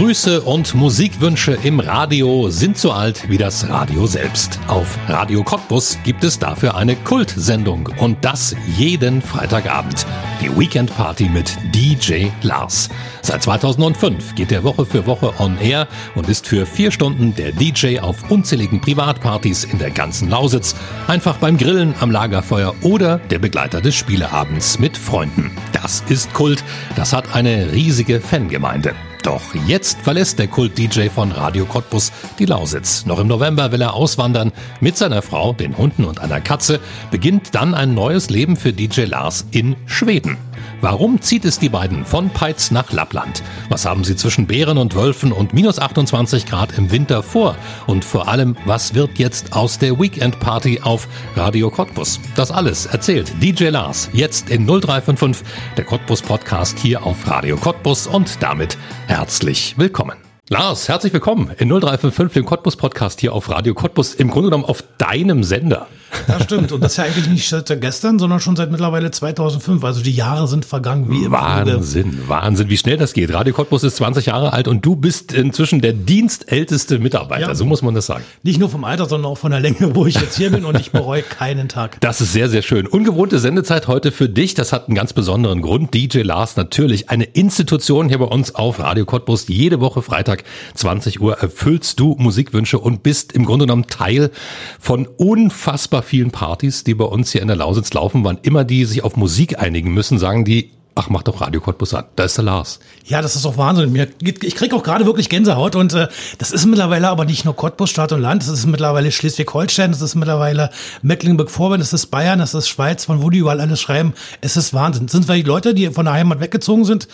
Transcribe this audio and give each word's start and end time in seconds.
Grüße 0.00 0.40
und 0.40 0.74
Musikwünsche 0.74 1.58
im 1.62 1.78
Radio 1.78 2.48
sind 2.48 2.78
so 2.78 2.90
alt 2.90 3.28
wie 3.28 3.36
das 3.36 3.68
Radio 3.68 4.06
selbst. 4.06 4.58
Auf 4.66 4.96
Radio 5.08 5.44
Cottbus 5.44 5.98
gibt 6.04 6.24
es 6.24 6.38
dafür 6.38 6.74
eine 6.74 6.96
Kultsendung 6.96 7.90
und 7.98 8.24
das 8.24 8.56
jeden 8.78 9.20
Freitagabend. 9.20 10.06
Die 10.40 10.48
Weekend 10.58 10.96
Party 10.96 11.28
mit 11.28 11.54
DJ 11.74 12.28
Lars. 12.40 12.88
Seit 13.20 13.42
2005 13.42 14.36
geht 14.36 14.52
er 14.52 14.64
Woche 14.64 14.86
für 14.86 15.04
Woche 15.04 15.34
on 15.38 15.58
air 15.58 15.86
und 16.14 16.30
ist 16.30 16.46
für 16.46 16.64
vier 16.64 16.92
Stunden 16.92 17.34
der 17.34 17.52
DJ 17.52 17.98
auf 17.98 18.30
unzähligen 18.30 18.80
Privatpartys 18.80 19.64
in 19.64 19.78
der 19.78 19.90
ganzen 19.90 20.30
Lausitz, 20.30 20.76
einfach 21.08 21.36
beim 21.36 21.58
Grillen 21.58 21.94
am 22.00 22.10
Lagerfeuer 22.10 22.74
oder 22.80 23.18
der 23.18 23.38
Begleiter 23.38 23.82
des 23.82 23.96
Spieleabends 23.96 24.78
mit 24.78 24.96
Freunden. 24.96 25.50
Das 25.72 26.02
ist 26.08 26.32
Kult, 26.32 26.64
das 26.96 27.12
hat 27.12 27.34
eine 27.34 27.70
riesige 27.74 28.22
Fangemeinde. 28.22 28.94
Doch 29.22 29.54
jetzt 29.66 30.00
verlässt 30.00 30.38
der 30.38 30.48
Kult-DJ 30.48 31.08
von 31.08 31.30
Radio 31.32 31.66
Cottbus 31.66 32.10
die 32.38 32.46
Lausitz. 32.46 33.04
Noch 33.04 33.18
im 33.18 33.26
November 33.26 33.70
will 33.70 33.82
er 33.82 33.94
auswandern 33.94 34.52
mit 34.80 34.96
seiner 34.96 35.20
Frau, 35.20 35.52
den 35.52 35.76
Hunden 35.76 36.04
und 36.04 36.20
einer 36.20 36.40
Katze, 36.40 36.80
beginnt 37.10 37.54
dann 37.54 37.74
ein 37.74 37.94
neues 37.94 38.30
Leben 38.30 38.56
für 38.56 38.72
DJ 38.72 39.02
Lars 39.02 39.46
in 39.50 39.76
Schweden. 39.86 40.38
Warum 40.80 41.20
zieht 41.20 41.44
es 41.44 41.58
die 41.58 41.68
beiden 41.68 42.06
von 42.06 42.30
Peitz 42.30 42.70
nach 42.70 42.90
Lappland? 42.92 43.42
Was 43.68 43.84
haben 43.84 44.02
sie 44.02 44.16
zwischen 44.16 44.46
Bären 44.46 44.78
und 44.78 44.94
Wölfen 44.94 45.30
und 45.32 45.52
minus 45.52 45.78
28 45.78 46.46
Grad 46.46 46.76
im 46.78 46.90
Winter 46.90 47.22
vor? 47.22 47.56
Und 47.86 48.04
vor 48.04 48.28
allem, 48.28 48.56
was 48.64 48.94
wird 48.94 49.18
jetzt 49.18 49.52
aus 49.52 49.78
der 49.78 50.00
Weekend 50.00 50.40
Party 50.40 50.80
auf 50.82 51.06
Radio 51.36 51.70
Cottbus? 51.70 52.18
Das 52.34 52.50
alles 52.50 52.86
erzählt 52.86 53.30
DJ 53.42 53.68
Lars 53.68 54.08
jetzt 54.14 54.48
in 54.48 54.66
0355, 54.66 55.46
der 55.76 55.84
Cottbus 55.84 56.22
Podcast 56.22 56.78
hier 56.78 57.04
auf 57.04 57.26
Radio 57.26 57.56
Cottbus 57.56 58.06
und 58.06 58.42
damit 58.42 58.78
herzlich 59.10 59.76
willkommen. 59.76 60.18
Lars, 60.50 60.88
herzlich 60.88 61.12
willkommen 61.12 61.50
in 61.58 61.68
0355, 61.68 62.32
dem 62.32 62.44
Cottbus 62.44 62.76
Podcast 62.76 63.18
hier 63.18 63.32
auf 63.32 63.50
Radio 63.50 63.74
Cottbus, 63.74 64.14
im 64.14 64.30
Grunde 64.30 64.50
genommen 64.50 64.64
auf 64.64 64.84
deinem 64.98 65.42
Sender. 65.42 65.88
Das 66.26 66.44
stimmt. 66.44 66.72
Und 66.72 66.82
das 66.82 66.96
ja 66.96 67.04
eigentlich 67.04 67.28
nicht 67.28 67.48
seit 67.48 67.80
gestern, 67.80 68.18
sondern 68.18 68.40
schon 68.40 68.56
seit 68.56 68.70
mittlerweile 68.70 69.10
2005. 69.10 69.82
Also 69.84 70.02
die 70.02 70.12
Jahre 70.12 70.48
sind 70.48 70.64
vergangen 70.64 71.10
wie 71.10 71.30
Wahnsinn, 71.30 72.12
Fluge. 72.12 72.28
Wahnsinn, 72.28 72.68
wie 72.68 72.76
schnell 72.76 72.96
das 72.96 73.12
geht. 73.12 73.32
Radio 73.32 73.54
Cottbus 73.54 73.84
ist 73.84 73.96
20 73.96 74.26
Jahre 74.26 74.52
alt 74.52 74.68
und 74.68 74.84
du 74.84 74.96
bist 74.96 75.32
inzwischen 75.32 75.80
der 75.80 75.92
dienstälteste 75.92 76.98
Mitarbeiter. 76.98 77.48
Ja. 77.48 77.54
So 77.54 77.64
muss 77.64 77.82
man 77.82 77.94
das 77.94 78.06
sagen. 78.06 78.24
Nicht 78.42 78.58
nur 78.58 78.68
vom 78.68 78.84
Alter, 78.84 79.06
sondern 79.06 79.32
auch 79.32 79.38
von 79.38 79.50
der 79.50 79.60
Länge, 79.60 79.94
wo 79.94 80.06
ich 80.06 80.14
jetzt 80.20 80.36
hier 80.36 80.50
bin 80.50 80.64
und 80.64 80.78
ich 80.78 80.90
bereue 80.90 81.22
keinen 81.22 81.68
Tag. 81.68 82.00
Das 82.00 82.20
ist 82.20 82.32
sehr, 82.32 82.48
sehr 82.48 82.62
schön. 82.62 82.86
Ungewohnte 82.86 83.38
Sendezeit 83.38 83.88
heute 83.88 84.12
für 84.12 84.28
dich. 84.28 84.54
Das 84.54 84.72
hat 84.72 84.88
einen 84.88 84.94
ganz 84.94 85.12
besonderen 85.12 85.62
Grund. 85.62 85.94
DJ 85.94 86.20
Lars 86.20 86.56
natürlich 86.56 87.10
eine 87.10 87.24
Institution 87.24 88.08
hier 88.08 88.18
bei 88.18 88.24
uns 88.24 88.54
auf 88.54 88.78
Radio 88.78 89.04
Cottbus. 89.04 89.48
Jede 89.48 89.80
Woche 89.80 90.02
Freitag 90.02 90.44
20 90.74 91.20
Uhr 91.20 91.38
erfüllst 91.38 92.00
du 92.00 92.16
Musikwünsche 92.18 92.78
und 92.78 93.02
bist 93.02 93.32
im 93.32 93.44
Grunde 93.44 93.66
genommen 93.66 93.86
Teil 93.86 94.30
von 94.78 95.06
unfassbar 95.06 95.99
vielen 96.02 96.30
Partys, 96.30 96.84
die 96.84 96.94
bei 96.94 97.04
uns 97.04 97.32
hier 97.32 97.42
in 97.42 97.48
der 97.48 97.56
Lausitz 97.56 97.92
laufen, 97.92 98.24
wann 98.24 98.38
immer 98.42 98.64
die 98.64 98.84
sich 98.84 99.04
auf 99.04 99.16
Musik 99.16 99.58
einigen 99.58 99.92
müssen, 99.92 100.18
sagen 100.18 100.44
die, 100.44 100.70
ach, 100.94 101.08
mach 101.08 101.22
doch 101.22 101.40
Radio 101.40 101.60
Cottbus 101.60 101.94
an. 101.94 102.04
Da 102.16 102.24
ist 102.24 102.36
der 102.36 102.44
Lars. 102.44 102.80
Ja, 103.06 103.22
das 103.22 103.36
ist 103.36 103.46
auch 103.46 103.56
Wahnsinn. 103.56 103.92
Mir, 103.92 104.08
ich 104.20 104.54
krieg 104.54 104.74
auch 104.74 104.82
gerade 104.82 105.06
wirklich 105.06 105.28
Gänsehaut 105.28 105.76
und 105.76 105.94
äh, 105.94 106.08
das 106.38 106.50
ist 106.50 106.66
mittlerweile 106.66 107.08
aber 107.08 107.24
nicht 107.24 107.44
nur 107.44 107.56
Cottbus, 107.56 107.90
Stadt 107.90 108.12
und 108.12 108.20
Land, 108.20 108.42
das 108.42 108.48
ist 108.50 108.66
mittlerweile 108.66 109.10
Schleswig-Holstein, 109.10 109.92
das 109.92 110.02
ist 110.02 110.14
mittlerweile 110.14 110.70
Mecklenburg-Vorpommern, 111.02 111.80
das 111.80 111.92
ist 111.92 112.06
Bayern, 112.06 112.38
das 112.38 112.54
ist 112.54 112.68
Schweiz, 112.68 113.04
von 113.04 113.22
wo 113.22 113.30
die 113.30 113.38
überall 113.38 113.60
alles 113.60 113.80
schreiben. 113.80 114.14
Es 114.40 114.56
ist 114.56 114.74
Wahnsinn. 114.74 115.06
Das 115.06 115.12
sind 115.12 115.24
vielleicht 115.24 115.46
Leute, 115.46 115.74
die 115.74 115.90
von 115.90 116.04
der 116.04 116.14
Heimat 116.14 116.40
weggezogen 116.40 116.84
sind 116.84 117.08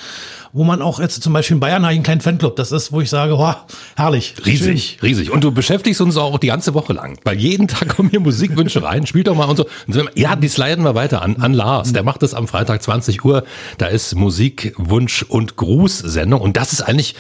wo 0.56 0.64
man 0.64 0.80
auch 0.80 1.00
jetzt 1.00 1.22
zum 1.22 1.34
Beispiel 1.34 1.56
in 1.56 1.60
Bayern 1.60 1.82
habe 1.82 1.92
ich 1.92 1.98
einen 1.98 2.02
kleinen 2.02 2.22
Fanclub. 2.22 2.56
Das 2.56 2.72
ist, 2.72 2.90
wo 2.90 3.02
ich 3.02 3.10
sage, 3.10 3.36
oh, 3.36 3.54
herrlich. 3.94 4.34
Riesig, 4.46 4.96
schön. 4.98 5.08
riesig. 5.08 5.30
Und 5.30 5.44
du 5.44 5.52
beschäftigst 5.52 6.00
uns 6.00 6.16
auch 6.16 6.38
die 6.38 6.46
ganze 6.46 6.72
Woche 6.72 6.94
lang. 6.94 7.18
Weil 7.24 7.36
jeden 7.36 7.68
Tag 7.68 7.88
kommen 7.96 8.08
hier 8.08 8.20
Musikwünsche 8.20 8.82
rein, 8.82 9.06
spielt 9.06 9.26
doch 9.26 9.34
mal 9.34 9.44
und 9.44 9.58
so. 9.58 9.66
Ja, 10.14 10.34
die 10.34 10.48
sliden 10.48 10.82
wir 10.82 10.94
weiter 10.94 11.20
an, 11.20 11.36
an 11.36 11.52
Lars. 11.52 11.92
Der 11.92 12.02
macht 12.02 12.22
das 12.22 12.32
am 12.32 12.48
Freitag 12.48 12.82
20 12.82 13.22
Uhr. 13.22 13.44
Da 13.76 13.86
ist 13.86 14.14
Musik, 14.14 14.72
Wunsch 14.78 15.24
und 15.24 15.56
Grußsendung. 15.56 16.40
Und 16.40 16.56
das 16.56 16.72
ist 16.72 16.80
eigentlich 16.80 17.16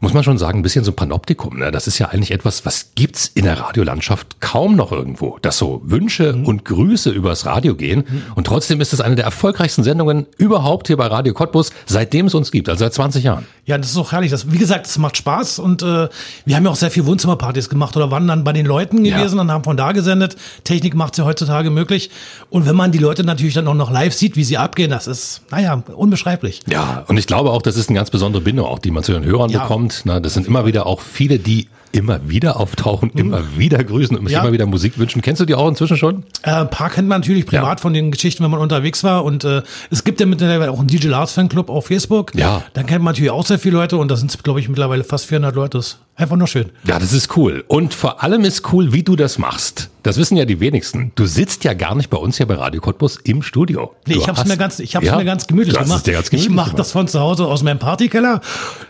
muss 0.00 0.14
man 0.14 0.24
schon 0.24 0.38
sagen, 0.38 0.60
ein 0.60 0.62
bisschen 0.62 0.82
so 0.82 0.92
ein 0.92 0.96
Panoptikum. 0.96 1.58
Ne? 1.58 1.70
Das 1.70 1.86
ist 1.86 1.98
ja 1.98 2.08
eigentlich 2.08 2.30
etwas, 2.30 2.64
was 2.64 2.92
gibt's 2.94 3.30
in 3.34 3.44
der 3.44 3.60
Radiolandschaft 3.60 4.40
kaum 4.40 4.74
noch 4.74 4.92
irgendwo, 4.92 5.38
dass 5.42 5.58
so 5.58 5.82
Wünsche 5.84 6.32
mhm. 6.32 6.46
und 6.46 6.64
Grüße 6.64 7.10
übers 7.10 7.44
Radio 7.44 7.74
gehen. 7.74 8.04
Mhm. 8.08 8.22
Und 8.34 8.46
trotzdem 8.46 8.80
ist 8.80 8.94
es 8.94 9.02
eine 9.02 9.14
der 9.14 9.26
erfolgreichsten 9.26 9.84
Sendungen 9.84 10.26
überhaupt 10.38 10.86
hier 10.86 10.96
bei 10.96 11.06
Radio 11.06 11.34
Cottbus, 11.34 11.70
seitdem 11.84 12.26
es 12.26 12.34
uns 12.34 12.50
gibt, 12.50 12.70
also 12.70 12.80
seit 12.80 12.94
20 12.94 13.24
Jahren. 13.24 13.46
Ja, 13.66 13.76
das 13.76 13.90
ist 13.90 13.96
auch 13.98 14.12
herrlich. 14.12 14.30
Das, 14.30 14.50
wie 14.50 14.58
gesagt, 14.58 14.86
es 14.86 14.96
macht 14.96 15.18
Spaß 15.18 15.58
und 15.58 15.82
äh, 15.82 16.08
wir 16.46 16.56
haben 16.56 16.64
ja 16.64 16.70
auch 16.70 16.76
sehr 16.76 16.90
viel 16.90 17.04
Wohnzimmerpartys 17.04 17.68
gemacht 17.68 17.94
oder 17.96 18.10
waren 18.10 18.26
dann 18.26 18.42
bei 18.42 18.54
den 18.54 18.64
Leuten 18.64 19.04
gewesen 19.04 19.36
ja. 19.36 19.42
und 19.42 19.52
haben 19.52 19.64
von 19.64 19.76
da 19.76 19.92
gesendet. 19.92 20.36
Technik 20.64 20.94
macht 20.94 21.18
ja 21.18 21.24
heutzutage 21.24 21.68
möglich. 21.68 22.10
Und 22.48 22.66
wenn 22.66 22.74
man 22.74 22.90
die 22.90 22.98
Leute 22.98 23.22
natürlich 23.22 23.54
dann 23.54 23.68
auch 23.68 23.74
noch 23.74 23.90
live 23.90 24.14
sieht, 24.14 24.36
wie 24.36 24.44
sie 24.44 24.56
abgehen, 24.56 24.90
das 24.90 25.06
ist, 25.06 25.42
naja, 25.50 25.82
unbeschreiblich. 25.94 26.60
Ja, 26.66 27.04
und 27.06 27.18
ich 27.18 27.26
glaube 27.26 27.50
auch, 27.50 27.60
das 27.60 27.76
ist 27.76 27.90
eine 27.90 27.98
ganz 27.98 28.10
besondere 28.10 28.42
Bindung, 28.42 28.64
auch 28.66 28.78
die 28.78 28.90
man 28.90 29.02
zu 29.02 29.12
den 29.12 29.24
Hörern 29.24 29.50
ja. 29.50 29.60
bekommt 29.60 29.89
kommt. 29.98 30.06
Ne? 30.06 30.20
Das 30.20 30.34
sind 30.34 30.46
immer 30.46 30.66
wieder 30.66 30.86
auch 30.86 31.00
viele, 31.00 31.38
die 31.38 31.68
immer 31.92 32.28
wieder 32.28 32.60
auftauchen, 32.60 33.10
mhm. 33.12 33.20
immer 33.20 33.42
wieder 33.56 33.82
grüßen 33.82 34.16
und 34.16 34.24
mich 34.24 34.32
ja. 34.32 34.42
immer 34.42 34.52
wieder 34.52 34.66
Musik 34.66 34.98
wünschen. 34.98 35.22
Kennst 35.22 35.40
du 35.40 35.44
die 35.44 35.54
auch 35.54 35.68
inzwischen 35.68 35.96
schon? 35.96 36.24
Äh, 36.42 36.52
ein 36.52 36.70
paar 36.70 36.90
kennt 36.90 37.08
man 37.08 37.20
natürlich 37.20 37.46
privat 37.46 37.78
ja. 37.78 37.82
von 37.82 37.92
den 37.92 38.10
Geschichten, 38.10 38.44
wenn 38.44 38.50
man 38.50 38.60
unterwegs 38.60 39.02
war. 39.02 39.24
Und 39.24 39.44
äh, 39.44 39.62
es 39.90 40.04
gibt 40.04 40.20
ja 40.20 40.26
mittlerweile 40.26 40.70
auch 40.70 40.78
einen 40.78 40.88
DJ 40.88 41.08
Lars 41.08 41.32
Fanclub 41.32 41.68
auf 41.68 41.86
Facebook. 41.86 42.34
Ja. 42.34 42.62
Da 42.74 42.82
kennt 42.82 43.02
man 43.02 43.12
natürlich 43.12 43.30
auch 43.30 43.46
sehr 43.46 43.58
viele 43.58 43.76
Leute 43.76 43.96
und 43.96 44.08
da 44.10 44.16
sind, 44.16 44.42
glaube 44.44 44.60
ich, 44.60 44.68
mittlerweile 44.68 45.04
fast 45.04 45.26
400 45.26 45.54
Leute. 45.54 45.78
Das 45.78 45.86
ist 45.86 45.98
einfach 46.14 46.36
nur 46.36 46.46
schön. 46.46 46.70
Ja, 46.84 46.98
das 46.98 47.12
ist 47.12 47.36
cool. 47.36 47.64
Und 47.66 47.94
vor 47.94 48.22
allem 48.22 48.44
ist 48.44 48.72
cool, 48.72 48.92
wie 48.92 49.02
du 49.02 49.16
das 49.16 49.38
machst. 49.38 49.90
Das 50.02 50.16
wissen 50.16 50.36
ja 50.36 50.44
die 50.44 50.60
wenigsten. 50.60 51.12
Du 51.14 51.26
sitzt 51.26 51.64
ja 51.64 51.74
gar 51.74 51.94
nicht 51.94 52.10
bei 52.10 52.16
uns 52.16 52.36
hier 52.36 52.46
bei 52.46 52.54
Radio 52.54 52.80
Cottbus 52.80 53.16
im 53.16 53.42
Studio. 53.42 53.94
Nee, 54.06 54.14
du 54.14 54.20
ich 54.20 54.28
habe 54.28 54.40
es 54.40 54.46
mir 54.46 54.56
ganz, 54.56 54.78
ich 54.78 54.96
hab's 54.96 55.06
ja, 55.06 55.16
mir 55.16 55.24
ganz 55.24 55.46
gemütlich 55.46 55.74
gemacht. 55.74 56.04
Ganz 56.04 56.30
gemütlich 56.30 56.50
ich 56.50 56.54
mache 56.54 56.74
das 56.76 56.92
von 56.92 57.08
zu 57.08 57.20
Hause 57.20 57.46
aus 57.46 57.62
meinem 57.62 57.78
Partykeller. 57.78 58.40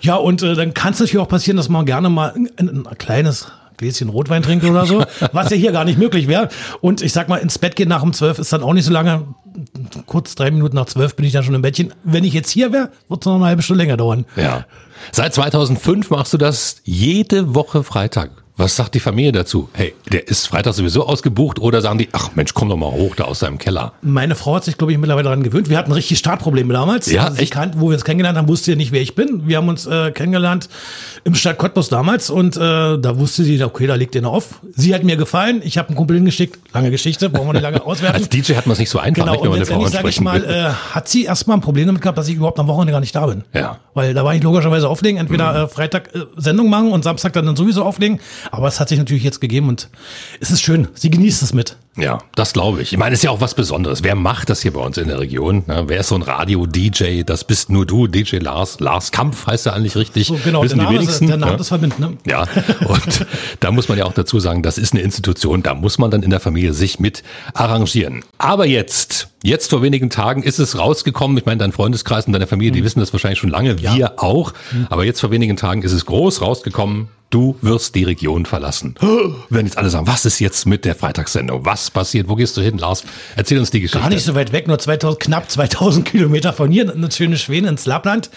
Ja, 0.00 0.16
und 0.16 0.42
äh, 0.42 0.54
dann 0.54 0.74
kann 0.74 0.92
es 0.92 1.00
natürlich 1.00 1.18
auch 1.18 1.28
passieren, 1.28 1.56
dass 1.56 1.68
man 1.68 1.84
gerne 1.86 2.08
mal 2.10 2.34
ein, 2.34 2.48
ein 2.58 2.98
kleines 2.98 3.48
Gläschen 3.80 4.10
Rotwein 4.10 4.42
trinkt 4.42 4.64
oder 4.64 4.86
so, 4.86 5.02
was 5.32 5.50
ja 5.50 5.56
hier 5.56 5.72
gar 5.72 5.84
nicht 5.84 5.98
möglich 5.98 6.28
wäre. 6.28 6.48
Und 6.80 7.02
ich 7.02 7.12
sag 7.12 7.28
mal, 7.28 7.38
ins 7.38 7.58
Bett 7.58 7.76
gehen 7.76 7.88
nach 7.88 8.02
um 8.02 8.12
zwölf 8.12 8.38
ist 8.38 8.52
dann 8.52 8.62
auch 8.62 8.74
nicht 8.74 8.84
so 8.84 8.92
lange. 8.92 9.26
Kurz 10.06 10.34
drei 10.34 10.50
Minuten 10.50 10.76
nach 10.76 10.86
zwölf 10.86 11.16
bin 11.16 11.26
ich 11.26 11.32
dann 11.32 11.42
schon 11.42 11.54
im 11.54 11.62
Bettchen. 11.62 11.92
Wenn 12.04 12.22
ich 12.22 12.34
jetzt 12.34 12.50
hier 12.50 12.72
wäre, 12.72 12.90
wird 13.08 13.22
es 13.22 13.26
noch 13.26 13.36
eine 13.36 13.46
halbe 13.46 13.62
Stunde 13.62 13.82
länger 13.82 13.96
dauern. 13.96 14.26
Ja. 14.36 14.66
Seit 15.12 15.34
2005 15.34 16.10
machst 16.10 16.32
du 16.32 16.36
das 16.36 16.76
jede 16.84 17.54
Woche 17.54 17.82
Freitag. 17.82 18.39
Was 18.60 18.76
sagt 18.76 18.94
die 18.94 19.00
Familie 19.00 19.32
dazu? 19.32 19.70
Hey, 19.72 19.94
der 20.12 20.28
ist 20.28 20.46
Freitag 20.46 20.74
sowieso 20.74 21.06
ausgebucht 21.06 21.58
oder 21.58 21.80
sagen 21.80 21.96
die, 21.96 22.10
ach 22.12 22.32
Mensch, 22.34 22.52
komm 22.52 22.68
doch 22.68 22.76
mal 22.76 22.90
hoch 22.90 23.16
da 23.16 23.24
aus 23.24 23.38
seinem 23.38 23.56
Keller? 23.56 23.94
Meine 24.02 24.34
Frau 24.34 24.56
hat 24.56 24.64
sich, 24.64 24.76
glaube 24.76 24.92
ich, 24.92 24.98
mittlerweile 24.98 25.24
daran 25.24 25.42
gewöhnt. 25.42 25.70
Wir 25.70 25.78
hatten 25.78 25.92
richtig 25.92 26.18
Startprobleme 26.18 26.74
damals. 26.74 27.10
Ja, 27.10 27.24
also 27.24 27.40
echt? 27.40 27.54
Kan 27.54 27.72
wo 27.76 27.88
wir 27.88 27.94
uns 27.94 28.04
kennengelernt 28.04 28.36
haben, 28.36 28.48
wusste 28.48 28.72
sie 28.72 28.76
nicht, 28.76 28.92
wer 28.92 29.00
ich 29.00 29.14
bin. 29.14 29.48
Wir 29.48 29.56
haben 29.56 29.70
uns 29.70 29.86
äh, 29.86 30.10
kennengelernt 30.10 30.68
im 31.24 31.34
Stadt 31.34 31.56
Cottbus 31.56 31.88
damals 31.88 32.28
und 32.28 32.58
äh, 32.58 32.60
da 32.60 33.18
wusste 33.18 33.44
sie, 33.44 33.64
okay, 33.64 33.86
da 33.86 33.94
legt 33.94 34.14
ihr 34.14 34.20
noch 34.20 34.34
auf. 34.34 34.60
Sie 34.76 34.94
hat 34.94 35.04
mir 35.04 35.16
gefallen. 35.16 35.62
Ich 35.64 35.78
habe 35.78 35.88
einen 35.88 35.96
Kumpel 35.96 36.16
hingeschickt. 36.16 36.58
Lange 36.74 36.90
Geschichte, 36.90 37.30
brauchen 37.30 37.48
wir 37.48 37.52
nicht 37.54 37.62
lange 37.62 37.82
auswerten. 37.86 38.16
Als 38.16 38.28
DJ 38.28 38.56
hat 38.56 38.66
man 38.66 38.74
es 38.74 38.78
nicht 38.78 38.90
so 38.90 38.98
einfach, 38.98 39.22
genau, 39.22 39.32
nicht, 39.32 39.42
wenn 39.42 39.50
man 39.52 39.56
eine 39.56 39.64
Frau 39.64 39.86
sag 39.86 40.06
ich 40.06 40.20
mal, 40.20 40.44
äh, 40.44 40.70
hat 40.94 41.08
sie 41.08 41.24
erstmal 41.24 41.56
ein 41.56 41.62
Problem 41.62 41.86
damit 41.86 42.02
gehabt, 42.02 42.18
dass 42.18 42.28
ich 42.28 42.34
überhaupt 42.34 42.58
am 42.58 42.66
Wochenende 42.66 42.92
gar 42.92 43.00
nicht 43.00 43.14
da 43.14 43.24
bin. 43.24 43.42
Ja. 43.54 43.78
Weil 43.94 44.12
da 44.12 44.22
war 44.22 44.34
ich 44.34 44.42
logischerweise 44.42 44.86
auflegen, 44.86 45.18
entweder 45.18 45.52
mhm. 45.52 45.64
äh, 45.64 45.68
Freitag 45.68 46.14
äh, 46.14 46.26
Sendung 46.36 46.68
machen 46.68 46.92
und 46.92 47.04
Samstag 47.04 47.32
dann, 47.32 47.46
dann 47.46 47.56
sowieso 47.56 47.84
auflegen. 47.84 48.20
Aber 48.50 48.68
es 48.68 48.80
hat 48.80 48.88
sich 48.88 48.98
natürlich 48.98 49.22
jetzt 49.22 49.40
gegeben 49.40 49.68
und 49.68 49.88
es 50.40 50.50
ist 50.50 50.62
schön. 50.62 50.88
Sie 50.94 51.10
genießt 51.10 51.42
es 51.42 51.54
mit. 51.54 51.76
Ja, 52.00 52.18
das 52.34 52.52
glaube 52.52 52.82
ich. 52.82 52.92
Ich 52.92 52.98
meine, 52.98 53.14
es 53.14 53.20
ist 53.20 53.24
ja 53.24 53.30
auch 53.30 53.40
was 53.40 53.54
Besonderes. 53.54 54.02
Wer 54.02 54.14
macht 54.14 54.50
das 54.50 54.62
hier 54.62 54.72
bei 54.72 54.80
uns 54.80 54.98
in 54.98 55.08
der 55.08 55.20
Region? 55.20 55.64
Ne? 55.66 55.84
Wer 55.86 56.00
ist 56.00 56.08
so 56.08 56.14
ein 56.14 56.22
Radio-DJ? 56.22 57.22
Das 57.24 57.44
bist 57.44 57.70
nur 57.70 57.86
du, 57.86 58.06
DJ 58.06 58.36
Lars. 58.36 58.80
Lars 58.80 59.12
Kampf 59.12 59.46
heißt 59.46 59.66
er 59.66 59.74
eigentlich 59.74 59.96
richtig. 59.96 60.26
So, 60.26 60.38
genau, 60.42 60.62
Wissen 60.62 60.78
der 60.78 60.86
Name, 60.86 60.98
die 60.98 61.02
wenigsten, 61.04 61.26
der 61.26 61.36
Name 61.36 61.52
ja. 61.52 61.58
das 61.58 61.68
verbindet. 61.68 61.98
Ne? 61.98 62.16
Ja, 62.26 62.42
und 62.86 63.26
da 63.60 63.70
muss 63.70 63.88
man 63.88 63.98
ja 63.98 64.04
auch 64.04 64.12
dazu 64.12 64.40
sagen, 64.40 64.62
das 64.62 64.78
ist 64.78 64.92
eine 64.92 65.02
Institution, 65.02 65.62
da 65.62 65.74
muss 65.74 65.98
man 65.98 66.10
dann 66.10 66.22
in 66.22 66.30
der 66.30 66.40
Familie 66.40 66.72
sich 66.72 67.00
mit 67.00 67.22
arrangieren. 67.54 68.24
Aber 68.38 68.66
jetzt, 68.66 69.28
jetzt 69.42 69.70
vor 69.70 69.82
wenigen 69.82 70.10
Tagen 70.10 70.42
ist 70.42 70.58
es 70.58 70.78
rausgekommen. 70.78 71.36
Ich 71.36 71.46
meine, 71.46 71.58
dein 71.58 71.72
Freundeskreis 71.72 72.26
und 72.26 72.32
deine 72.32 72.46
Familie, 72.46 72.72
die 72.72 72.80
mhm. 72.80 72.84
wissen 72.84 73.00
das 73.00 73.12
wahrscheinlich 73.12 73.38
schon 73.38 73.50
lange, 73.50 73.78
wir 73.80 73.94
ja. 73.94 74.12
auch. 74.16 74.52
Mhm. 74.72 74.86
Aber 74.90 75.04
jetzt 75.04 75.20
vor 75.20 75.30
wenigen 75.30 75.56
Tagen 75.56 75.82
ist 75.82 75.92
es 75.92 76.06
groß 76.06 76.40
rausgekommen 76.42 77.08
du 77.30 77.56
wirst 77.62 77.94
die 77.94 78.04
Region 78.04 78.44
verlassen. 78.44 78.96
Wenn 79.48 79.66
jetzt 79.66 79.78
alle 79.78 79.88
sagen, 79.88 80.06
was 80.06 80.26
ist 80.26 80.40
jetzt 80.40 80.66
mit 80.66 80.84
der 80.84 80.94
Freitagssendung? 80.94 81.64
Was 81.64 81.89
passiert? 81.90 82.28
Wo 82.28 82.36
gehst 82.36 82.56
du 82.56 82.60
hin, 82.60 82.78
Lars? 82.78 83.04
Erzähl 83.36 83.58
uns 83.58 83.70
die 83.70 83.80
Geschichte. 83.80 84.00
Gar 84.00 84.10
nicht 84.10 84.24
so 84.24 84.34
weit 84.34 84.52
weg, 84.52 84.68
nur 84.68 84.78
2000, 84.78 85.20
knapp 85.20 85.50
2000 85.50 86.04
Kilometer 86.10 86.52
von 86.52 86.70
hier, 86.70 86.90
eine 86.90 87.10
schöne 87.10 87.36
Schweden 87.36 87.66
ins 87.66 87.86
Lappland. 87.86 88.30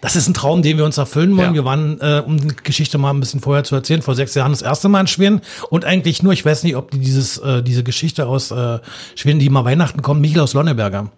Das 0.00 0.16
ist 0.16 0.28
ein 0.28 0.34
Traum, 0.34 0.62
den 0.62 0.78
wir 0.78 0.84
uns 0.84 0.98
erfüllen 0.98 1.36
wollen. 1.36 1.50
Ja. 1.50 1.54
Wir 1.54 1.64
waren, 1.64 2.00
äh, 2.00 2.22
um 2.24 2.38
die 2.40 2.54
Geschichte 2.62 2.98
mal 2.98 3.10
ein 3.10 3.20
bisschen 3.20 3.40
vorher 3.40 3.64
zu 3.64 3.74
erzählen, 3.74 4.02
vor 4.02 4.14
sechs 4.14 4.34
Jahren 4.34 4.52
das 4.52 4.62
erste 4.62 4.88
Mal 4.88 5.02
in 5.02 5.06
Schweden 5.06 5.40
und 5.68 5.84
eigentlich 5.84 6.22
nur, 6.22 6.32
ich 6.32 6.44
weiß 6.44 6.62
nicht, 6.62 6.76
ob 6.76 6.90
die 6.90 6.98
dieses, 6.98 7.38
äh, 7.38 7.62
diese 7.62 7.82
Geschichte 7.82 8.26
aus 8.26 8.50
äh, 8.50 8.78
Schweden, 9.14 9.38
die 9.38 9.46
immer 9.46 9.64
Weihnachten 9.64 10.02
kommt, 10.02 10.20
Michael 10.20 10.42
aus 10.42 10.54
Lonneberger. 10.54 11.10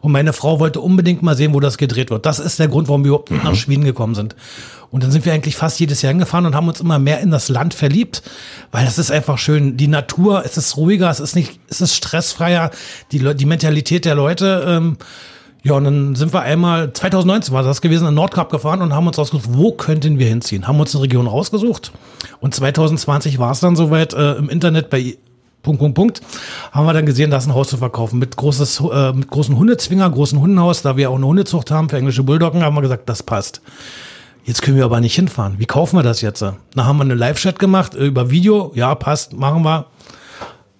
Und 0.00 0.12
meine 0.12 0.32
Frau 0.32 0.60
wollte 0.60 0.80
unbedingt 0.80 1.22
mal 1.22 1.36
sehen, 1.36 1.54
wo 1.54 1.60
das 1.60 1.78
gedreht 1.78 2.10
wird. 2.10 2.26
Das 2.26 2.38
ist 2.38 2.58
der 2.58 2.68
Grund, 2.68 2.88
warum 2.88 3.04
wir 3.04 3.08
überhaupt 3.08 3.30
mhm. 3.30 3.40
nach 3.44 3.54
Schweden 3.54 3.84
gekommen 3.84 4.14
sind. 4.14 4.36
Und 4.90 5.02
dann 5.02 5.10
sind 5.10 5.24
wir 5.24 5.32
eigentlich 5.32 5.56
fast 5.56 5.80
jedes 5.80 6.02
Jahr 6.02 6.12
hingefahren 6.12 6.46
und 6.46 6.54
haben 6.54 6.68
uns 6.68 6.80
immer 6.80 6.98
mehr 6.98 7.20
in 7.20 7.30
das 7.30 7.48
Land 7.48 7.74
verliebt, 7.74 8.22
weil 8.70 8.84
das 8.84 8.98
ist 8.98 9.10
einfach 9.10 9.38
schön. 9.38 9.76
Die 9.76 9.88
Natur, 9.88 10.44
es 10.44 10.56
ist 10.56 10.76
ruhiger, 10.76 11.10
es 11.10 11.20
ist 11.20 11.34
nicht, 11.34 11.58
es 11.68 11.80
ist 11.80 11.94
stressfreier, 11.94 12.70
die, 13.12 13.34
die 13.34 13.46
Mentalität 13.46 14.04
der 14.04 14.14
Leute. 14.14 14.64
Ähm, 14.66 14.96
ja, 15.66 15.74
und 15.74 15.82
dann 15.82 16.14
sind 16.14 16.32
wir 16.32 16.42
einmal, 16.42 16.92
2019 16.92 17.52
war 17.52 17.64
das 17.64 17.80
gewesen, 17.80 18.06
in 18.06 18.14
Nordkap 18.14 18.50
gefahren 18.50 18.82
und 18.82 18.94
haben 18.94 19.08
uns 19.08 19.18
ausgesucht, 19.18 19.48
wo 19.50 19.72
könnten 19.72 20.20
wir 20.20 20.28
hinziehen. 20.28 20.68
Haben 20.68 20.78
uns 20.78 20.94
eine 20.94 21.02
Region 21.02 21.26
rausgesucht. 21.26 21.90
Und 22.38 22.54
2020 22.54 23.40
war 23.40 23.50
es 23.50 23.58
dann 23.58 23.74
soweit 23.74 24.14
äh, 24.14 24.34
im 24.34 24.48
Internet 24.48 24.90
bei 24.90 25.16
Punkt, 25.66 25.80
Punkt, 25.80 25.94
Punkt, 25.96 26.20
haben 26.70 26.86
wir 26.86 26.92
dann 26.92 27.06
gesehen, 27.06 27.32
da 27.32 27.38
ist 27.38 27.46
ein 27.46 27.54
Haus 27.54 27.68
zu 27.68 27.76
verkaufen 27.76 28.20
mit, 28.20 28.36
großes, 28.36 28.80
äh, 28.92 29.12
mit 29.12 29.28
großen 29.28 29.58
Hundezwinger, 29.58 30.08
großen 30.08 30.40
Hundenhaus. 30.40 30.82
Da 30.82 30.96
wir 30.96 31.10
auch 31.10 31.16
eine 31.16 31.26
Hundezucht 31.26 31.72
haben 31.72 31.88
für 31.88 31.96
englische 31.96 32.22
Bulldoggen, 32.22 32.62
haben 32.62 32.76
wir 32.76 32.82
gesagt, 32.82 33.08
das 33.08 33.24
passt. 33.24 33.60
Jetzt 34.44 34.62
können 34.62 34.76
wir 34.76 34.84
aber 34.84 35.00
nicht 35.00 35.16
hinfahren. 35.16 35.56
Wie 35.58 35.66
kaufen 35.66 35.96
wir 35.96 36.04
das 36.04 36.20
jetzt? 36.20 36.40
Da 36.40 36.54
haben 36.76 36.98
wir 36.98 37.02
eine 37.02 37.14
Live-Chat 37.14 37.58
gemacht 37.58 37.96
äh, 37.96 38.06
über 38.06 38.30
Video. 38.30 38.70
Ja, 38.76 38.94
passt, 38.94 39.32
machen 39.32 39.64
wir. 39.64 39.86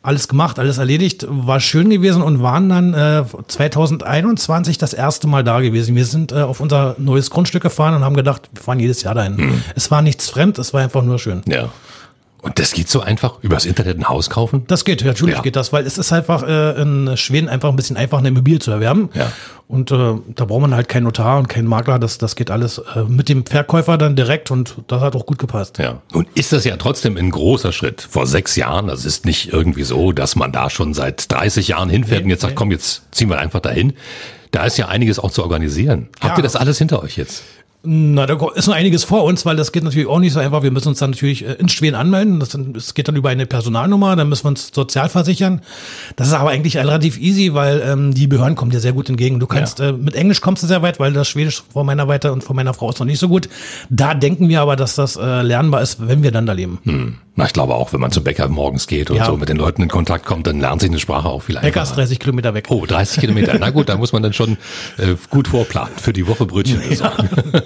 Alles 0.03 0.29
gemacht, 0.29 0.61
alles 0.61 0.79
erledigt, 0.79 1.27
war 1.29 1.59
schön 1.59 1.91
gewesen 1.91 2.23
und 2.23 2.41
waren 2.41 2.69
dann 2.69 2.95
äh, 2.95 3.25
2021 3.49 4.79
das 4.79 4.95
erste 4.95 5.27
Mal 5.27 5.43
da 5.43 5.61
gewesen. 5.61 5.97
Wir 5.97 6.05
sind 6.05 6.31
äh, 6.31 6.43
auf 6.43 6.61
unser 6.61 6.95
neues 6.99 7.29
Grundstück 7.31 7.65
gefahren 7.65 7.93
und 7.93 8.05
haben 8.05 8.15
gedacht, 8.15 8.49
wir 8.53 8.63
fahren 8.63 8.79
jedes 8.79 9.03
Jahr 9.03 9.17
dahin. 9.17 9.35
Mhm. 9.35 9.63
Es 9.75 9.91
war 9.91 10.03
nichts 10.03 10.31
fremd, 10.31 10.61
es 10.61 10.73
war 10.73 10.81
einfach 10.81 11.03
nur 11.03 11.19
schön. 11.19 11.43
Ja. 11.47 11.71
Und 12.47 12.61
das 12.61 12.73
geht 12.73 12.89
so 12.89 13.01
einfach, 13.01 13.43
übers 13.43 13.65
Internet 13.65 13.99
ein 13.99 14.09
Haus 14.09 14.31
kaufen? 14.31 14.63
Das 14.69 14.85
geht, 14.85 15.05
natürlich 15.05 15.35
ja. 15.35 15.43
geht 15.43 15.57
das, 15.57 15.73
weil 15.73 15.85
es 15.85 15.99
ist 15.99 16.13
einfach 16.13 16.45
äh, 16.45 16.81
in 16.81 17.17
Schweden 17.17 17.49
einfach 17.49 17.71
ein 17.71 17.75
bisschen 17.75 17.97
einfach, 17.97 18.19
eine 18.19 18.29
Immobilie 18.29 18.61
zu 18.61 18.71
erwerben. 18.71 19.11
Ja. 19.15 19.33
Und 19.67 19.91
äh, 19.91 20.15
da 20.29 20.45
braucht 20.45 20.61
man 20.61 20.73
halt 20.73 20.89
keinen 20.89 21.03
Notar 21.03 21.39
und 21.39 21.49
keinen 21.49 21.67
Makler, 21.67 21.99
das, 21.99 22.19
das 22.19 22.37
geht 22.37 22.53
alles 22.53 22.79
äh, 22.79 23.03
mit 23.09 23.29
dem 23.29 23.45
Verkäufer 23.45 23.99
dann 23.99 24.15
direkt 24.15 24.53
und 24.53 24.77
das 24.87 25.01
hat 25.01 25.17
auch 25.17 25.27
gut 25.27 25.39
gepasst. 25.39 25.79
Ja. 25.79 26.03
Nun 26.13 26.29
ist 26.35 26.53
das 26.53 26.65
ja 26.65 26.77
trotzdem 26.77 27.17
ein 27.17 27.33
großer 27.33 27.73
Schritt. 27.73 28.07
Vor 28.09 28.29
sechs 28.29 28.55
Jahren, 28.55 28.87
das 28.87 29.05
ist 29.05 29.25
nicht 29.25 29.53
irgendwie 29.53 29.83
so, 29.83 30.13
dass 30.13 30.37
man 30.37 30.53
da 30.53 30.71
schon 30.71 30.95
seit 30.95 31.33
30 31.33 31.67
Jahren 31.67 31.91
hinfährt 31.91 32.21
nee, 32.21 32.27
und 32.27 32.31
jetzt 32.31 32.43
sagt, 32.43 32.55
komm, 32.55 32.71
jetzt 32.71 33.03
ziehen 33.11 33.29
wir 33.29 33.41
einfach 33.41 33.59
dahin. 33.59 33.95
Da 34.53 34.65
ist 34.65 34.79
ja 34.79 34.87
einiges 34.87 35.19
auch 35.19 35.33
zu 35.33 35.43
organisieren. 35.43 36.11
Habt 36.21 36.35
ja. 36.35 36.37
ihr 36.37 36.43
das 36.45 36.55
alles 36.55 36.79
hinter 36.79 37.03
euch 37.03 37.17
jetzt? 37.17 37.43
Na, 37.89 38.27
da 38.27 38.37
ist 38.55 38.67
noch 38.67 38.75
einiges 38.75 39.05
vor 39.05 39.23
uns, 39.23 39.47
weil 39.47 39.55
das 39.55 39.71
geht 39.71 39.85
natürlich 39.85 40.09
auch 40.09 40.19
nicht 40.19 40.33
so 40.33 40.41
einfach. 40.41 40.65
Wir 40.65 40.73
müssen 40.73 40.89
uns 40.89 40.99
dann 40.99 41.11
natürlich 41.11 41.47
äh, 41.47 41.53
in 41.53 41.69
Schweden 41.69 41.95
anmelden. 41.95 42.41
Das, 42.41 42.57
das 42.59 42.95
geht 42.95 43.07
dann 43.07 43.15
über 43.15 43.29
eine 43.29 43.47
Personalnummer, 43.47 44.17
dann 44.17 44.29
müssen 44.29 44.45
wir 44.45 44.49
uns 44.49 44.71
sozial 44.75 45.09
versichern. 45.09 45.61
Das 46.17 46.27
ist 46.27 46.33
aber 46.33 46.51
eigentlich 46.51 46.77
relativ 46.77 47.17
easy, 47.19 47.55
weil 47.55 47.81
ähm, 47.87 48.13
die 48.13 48.27
Behörden 48.27 48.57
kommen 48.57 48.73
dir 48.73 48.81
sehr 48.81 48.93
gut 48.93 49.09
entgegen. 49.09 49.39
Du 49.39 49.47
kannst, 49.47 49.79
ja. 49.79 49.91
äh, 49.91 49.93
mit 49.93 50.17
Englisch 50.17 50.41
kommst 50.41 50.65
du 50.65 50.67
sehr 50.67 50.83
weit, 50.83 50.99
weil 50.99 51.13
das 51.13 51.29
Schwedisch 51.29 51.63
vor 51.73 51.85
meiner 51.85 52.09
Weite 52.09 52.33
und 52.33 52.43
vor 52.43 52.57
meiner 52.57 52.75
Frau 52.75 52.91
ist 52.91 52.99
noch 52.99 53.07
nicht 53.07 53.21
so 53.21 53.29
gut. 53.29 53.49
Da 53.89 54.15
denken 54.15 54.49
wir 54.49 54.63
aber, 54.63 54.75
dass 54.75 54.97
das 54.97 55.15
äh, 55.15 55.43
lernbar 55.43 55.83
ist, 55.83 56.09
wenn 56.09 56.25
wir 56.25 56.33
dann 56.33 56.47
da 56.47 56.55
leben. 56.55 56.79
Hm. 56.83 57.17
Na, 57.39 57.45
ich 57.45 57.53
glaube 57.53 57.75
auch, 57.75 57.93
wenn 57.93 58.01
man 58.01 58.11
zum 58.11 58.25
Bäcker 58.25 58.49
morgens 58.49 58.87
geht 58.87 59.11
und 59.11 59.19
ja. 59.19 59.27
so 59.27 59.37
mit 59.37 59.51
den 59.51 59.59
Leuten 59.59 59.83
in 59.83 59.89
Kontakt 59.89 60.25
kommt, 60.25 60.47
dann 60.47 60.59
lernt 60.59 60.81
sich 60.81 60.89
eine 60.89 60.99
Sprache 60.99 61.29
auch 61.29 61.43
viel 61.43 61.59
einfacher. 61.59 61.71
Bäcker 61.71 61.83
ist 61.83 61.97
30 61.97 62.19
Kilometer 62.19 62.55
weg. 62.55 62.67
Oh, 62.71 62.87
30 62.87 63.21
Kilometer. 63.21 63.57
Na 63.61 63.69
gut, 63.69 63.91
da 63.91 63.99
muss 63.99 64.15
man 64.15 64.23
dann 64.23 64.33
schon 64.33 64.57
äh, 64.97 65.17
gut 65.29 65.49
vorplanen 65.49 65.93
für 65.99 66.15
die 66.15 66.27
Woche 66.27 66.47
Brötchen. 66.47 66.81
Ja, 66.97 67.13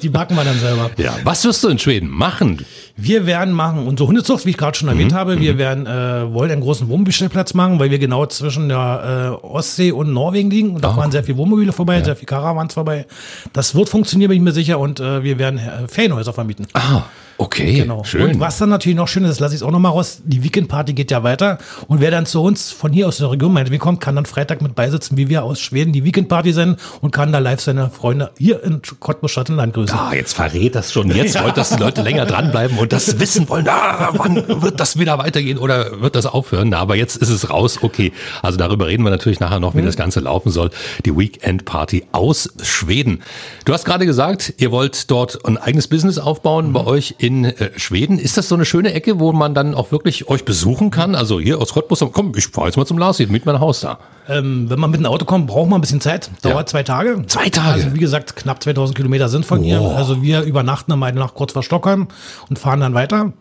die 0.03 0.09
backen 0.11 0.35
wir 0.35 0.45
dann 0.45 0.59
selber. 0.59 0.91
Ja. 0.97 1.15
Was 1.25 1.45
wirst 1.45 1.63
du 1.65 1.69
in 1.69 1.79
Schweden 1.79 2.09
machen? 2.09 2.65
Wir 2.97 3.27
werden 3.27 3.55
machen 3.55 3.87
unsere 3.87 4.09
Hundezucht, 4.09 4.47
wie 4.47 4.51
ich 4.51 4.57
gerade 4.57 4.77
schon 4.77 4.89
erwähnt 4.89 5.13
mhm. 5.13 5.17
habe. 5.17 5.41
Wir 5.41 5.55
mhm. 5.55 5.59
werden 5.59 5.87
äh, 5.87 6.33
wollen 6.33 6.51
einen 6.51 6.61
großen 6.61 6.89
Wohnmobilstellplatz 6.89 7.55
machen, 7.55 7.79
weil 7.79 7.91
wir 7.91 7.99
genau 7.99 8.27
zwischen 8.27 8.69
der 8.69 9.39
äh, 9.43 9.47
Ostsee 9.47 9.93
und 9.93 10.13
Norwegen 10.13 10.51
liegen. 10.51 10.75
Und 10.75 10.85
da 10.85 10.91
oh. 10.91 10.95
fahren 10.95 11.11
sehr 11.11 11.25
viele 11.25 11.39
Wohnmobile 11.39 11.73
vorbei, 11.73 11.99
ja. 11.99 12.05
sehr 12.05 12.17
viele 12.17 12.27
Caravans 12.27 12.75
vorbei. 12.75 13.07
Das 13.53 13.75
wird 13.75 13.89
funktionieren, 13.89 14.29
bin 14.29 14.39
ich 14.39 14.45
mir 14.45 14.53
sicher. 14.53 14.79
Und 14.79 15.01
äh, 15.01 15.23
wir 15.23 15.39
werden 15.39 15.59
äh, 15.59 15.89
Ferienhäuser 15.89 16.33
vermieten. 16.33 16.67
Ah. 16.75 17.03
Okay, 17.41 17.81
genau. 17.81 18.05
schön. 18.05 18.35
Und 18.35 18.41
was 18.41 18.59
dann 18.59 18.69
natürlich 18.69 18.97
noch 18.97 19.09
schön 19.09 19.25
ist, 19.25 19.31
das 19.31 19.41
lasse 19.41 19.55
ich 19.55 19.63
auch 19.63 19.71
noch 19.71 19.79
mal 19.79 19.89
raus, 19.89 20.21
die 20.25 20.45
Weekendparty 20.45 20.93
geht 20.93 21.11
ja 21.11 21.23
weiter 21.23 21.57
und 21.89 22.01
wer 22.01 22.11
dann 22.11 22.27
zu 22.27 22.43
uns 22.43 22.71
von 22.71 22.93
hier 22.93 23.09
aus 23.09 23.17
der 23.17 23.31
Region 23.31 23.55
meint, 23.55 23.71
wie 23.71 23.79
kommt, 23.79 24.01
kann 24.01 24.15
dann 24.15 24.27
Freitag 24.27 24.61
mit 24.61 24.75
beisitzen, 24.75 25.17
wie 25.17 25.31
wir 25.31 25.43
aus 25.43 25.59
Schweden 25.59 25.95
die 25.95 26.05
Weekendparty 26.05 26.53
senden 26.53 26.77
und 27.01 27.13
kann 27.13 27.33
da 27.33 27.39
live 27.39 27.61
seine 27.61 27.89
Freunde 27.89 28.31
hier 28.37 28.63
in 28.63 28.83
Cottbus 29.01 29.31
Schattenland 29.31 29.73
grüßen. 29.73 29.97
Ah, 29.99 30.13
jetzt 30.13 30.35
verrät 30.35 30.75
das 30.75 30.93
schon. 30.93 31.11
Jetzt 31.11 31.35
ja. 31.37 31.45
wollt, 31.45 31.57
dass 31.57 31.71
die 31.71 31.81
Leute 31.81 32.03
länger 32.03 32.27
dranbleiben 32.27 32.77
und 32.77 32.93
das 32.93 33.19
wissen 33.19 33.49
wollen, 33.49 33.67
ah, 33.69 34.11
wann 34.13 34.63
wird 34.63 34.79
das 34.79 34.99
wieder 34.99 35.17
weitergehen 35.17 35.57
oder 35.57 36.03
wird 36.03 36.17
das 36.17 36.27
aufhören? 36.27 36.75
aber 36.75 36.97
jetzt 36.97 37.17
ist 37.17 37.31
es 37.31 37.49
raus. 37.51 37.79
Okay, 37.83 38.13
also 38.43 38.59
darüber 38.59 38.87
reden 38.87 39.03
wir 39.03 39.11
natürlich 39.11 39.41
nachher 39.41 39.61
noch, 39.61 39.75
wie 39.75 39.81
mhm. 39.81 39.87
das 39.87 39.97
Ganze 39.97 40.21
laufen 40.21 40.51
soll. 40.51 40.71
Die 41.07 41.17
Weekend-Party 41.17 42.05
aus 42.13 42.51
Schweden. 42.63 43.23
Du 43.65 43.73
hast 43.73 43.85
gerade 43.85 44.05
gesagt, 44.07 44.55
ihr 44.59 44.71
wollt 44.73 45.11
dort 45.11 45.45
ein 45.47 45.57
eigenes 45.57 45.89
Business 45.89 46.19
aufbauen 46.19 46.69
mhm. 46.69 46.73
bei 46.73 46.85
euch 46.85 47.15
in 47.19 47.30
in 47.31 47.45
äh, 47.45 47.71
Schweden. 47.77 48.19
Ist 48.19 48.37
das 48.37 48.49
so 48.49 48.57
eine 48.57 48.65
schöne 48.65 48.93
Ecke, 48.93 49.21
wo 49.21 49.33
man 49.33 49.55
dann 49.55 49.75
auch 49.75 49.93
wirklich 49.93 50.29
euch 50.29 50.45
besuchen 50.45 50.91
kann? 50.91 51.15
Also 51.15 51.39
hier 51.39 51.61
aus 51.61 51.73
Cottbus, 51.73 52.05
komm, 52.13 52.33
ich 52.37 52.49
fahre 52.49 52.67
jetzt 52.67 52.77
mal 52.77 52.87
zum 52.87 52.99
Lars, 52.99 53.19
hier 53.19 53.29
mit 53.29 53.47
meinem 53.47 53.61
Haus 53.61 53.81
da. 53.81 53.99
Ähm, 54.29 54.69
wenn 54.69 54.81
man 54.81 54.91
mit 54.91 55.01
dem 55.01 55.07
Auto 55.07 55.25
kommt, 55.25 55.47
braucht 55.47 55.71
man 55.71 55.79
ein 55.79 55.81
bisschen 55.81 56.01
Zeit. 56.01 56.31
Dauert 56.43 56.59
ja. 56.59 56.67
zwei 56.67 56.83
Tage. 56.83 57.25
Zwei 57.27 57.49
Tage? 57.49 57.85
Also 57.85 57.95
wie 57.95 58.01
gesagt, 58.01 58.35
knapp 58.35 58.63
2000 58.63 58.97
Kilometer 58.97 59.29
sind 59.29 59.47
von 59.47 59.61
oh. 59.61 59.63
hier. 59.63 59.81
Also 59.81 60.23
wir 60.23 60.43
übernachten 60.43 60.91
am 60.93 61.01
Nacht 61.01 61.35
kurz 61.35 61.53
vor 61.53 61.63
Stockholm 61.63 62.09
und 62.49 62.59
fahren 62.59 62.81
dann 62.81 62.95
weiter. 62.95 63.33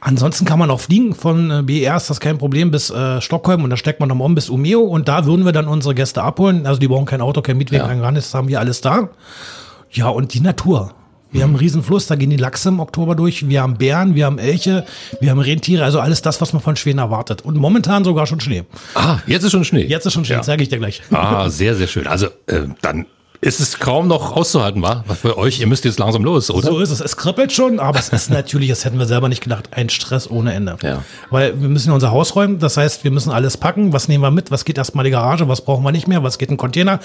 Ansonsten 0.00 0.44
kann 0.44 0.58
man 0.58 0.70
auch 0.70 0.80
fliegen. 0.80 1.14
Von 1.14 1.50
äh, 1.50 1.62
BER 1.62 1.96
ist 1.96 2.10
das 2.10 2.20
kein 2.20 2.36
Problem 2.36 2.70
bis 2.70 2.90
äh, 2.90 3.22
Stockholm 3.22 3.64
und 3.64 3.70
da 3.70 3.78
steckt 3.78 4.00
man 4.00 4.10
nochmal 4.10 4.26
um 4.26 4.34
bis 4.34 4.50
Umeo 4.50 4.82
und 4.82 5.08
da 5.08 5.24
würden 5.24 5.46
wir 5.46 5.52
dann 5.52 5.66
unsere 5.66 5.94
Gäste 5.94 6.22
abholen. 6.22 6.66
Also 6.66 6.78
die 6.78 6.88
brauchen 6.88 7.06
kein 7.06 7.22
Auto, 7.22 7.40
kein 7.40 7.56
Mietweg, 7.56 7.80
ja. 7.80 7.86
kein 7.86 8.00
Granis, 8.00 8.24
das 8.24 8.34
haben 8.34 8.48
wir 8.48 8.60
alles 8.60 8.82
da. 8.82 9.08
Ja, 9.90 10.08
und 10.08 10.34
die 10.34 10.40
Natur. 10.40 10.92
Wir 11.34 11.42
haben 11.42 11.50
einen 11.50 11.58
Riesenfluss, 11.58 12.06
da 12.06 12.14
gehen 12.14 12.30
die 12.30 12.36
Lachse 12.36 12.68
im 12.68 12.78
Oktober 12.78 13.16
durch. 13.16 13.48
Wir 13.48 13.60
haben 13.62 13.76
Bären, 13.76 14.14
wir 14.14 14.26
haben 14.26 14.38
Elche, 14.38 14.86
wir 15.20 15.32
haben 15.32 15.40
Rentiere, 15.40 15.82
also 15.82 15.98
alles 15.98 16.22
das, 16.22 16.40
was 16.40 16.52
man 16.52 16.62
von 16.62 16.76
Schweden 16.76 17.00
erwartet. 17.00 17.42
Und 17.42 17.56
momentan 17.56 18.04
sogar 18.04 18.28
schon 18.28 18.38
Schnee. 18.38 18.62
Ah, 18.94 19.18
jetzt 19.26 19.42
ist 19.42 19.50
schon 19.50 19.64
Schnee. 19.64 19.82
Jetzt 19.82 20.06
ist 20.06 20.12
schon 20.12 20.24
Schnee, 20.24 20.36
ja. 20.36 20.42
sage 20.44 20.62
ich 20.62 20.68
dir 20.68 20.78
gleich. 20.78 21.02
Ah, 21.10 21.50
sehr, 21.50 21.74
sehr 21.74 21.88
schön. 21.88 22.06
Also 22.06 22.26
äh, 22.46 22.68
dann 22.82 23.06
ist 23.40 23.58
es 23.58 23.80
kaum 23.80 24.06
noch 24.06 24.36
auszuhalten, 24.36 24.80
war? 24.80 25.04
Für 25.20 25.36
euch, 25.36 25.58
ihr 25.58 25.66
müsst 25.66 25.84
jetzt 25.84 25.98
langsam 25.98 26.22
los, 26.22 26.50
oder? 26.50 26.68
So 26.68 26.78
ist 26.78 26.90
es. 26.90 27.00
Es 27.00 27.16
kribbelt 27.16 27.52
schon, 27.52 27.80
aber 27.80 27.98
es 27.98 28.10
ist 28.10 28.30
natürlich, 28.30 28.68
das 28.68 28.84
hätten 28.84 29.00
wir 29.00 29.06
selber 29.06 29.28
nicht 29.28 29.42
gedacht, 29.42 29.70
ein 29.72 29.90
Stress 29.90 30.30
ohne 30.30 30.54
Ende. 30.54 30.76
Ja. 30.82 31.02
Weil 31.30 31.60
wir 31.60 31.68
müssen 31.68 31.92
unser 31.92 32.12
Haus 32.12 32.36
räumen, 32.36 32.60
das 32.60 32.76
heißt, 32.76 33.02
wir 33.02 33.10
müssen 33.10 33.32
alles 33.32 33.56
packen. 33.56 33.92
Was 33.92 34.06
nehmen 34.06 34.22
wir 34.22 34.30
mit? 34.30 34.52
Was 34.52 34.64
geht 34.64 34.78
erstmal 34.78 35.04
in 35.04 35.10
die 35.10 35.16
Garage? 35.16 35.48
Was 35.48 35.62
brauchen 35.62 35.82
wir 35.82 35.90
nicht 35.90 36.06
mehr? 36.06 36.22
Was 36.22 36.38
geht 36.38 36.48
in 36.48 36.54
den 36.54 36.58
Container? 36.58 37.00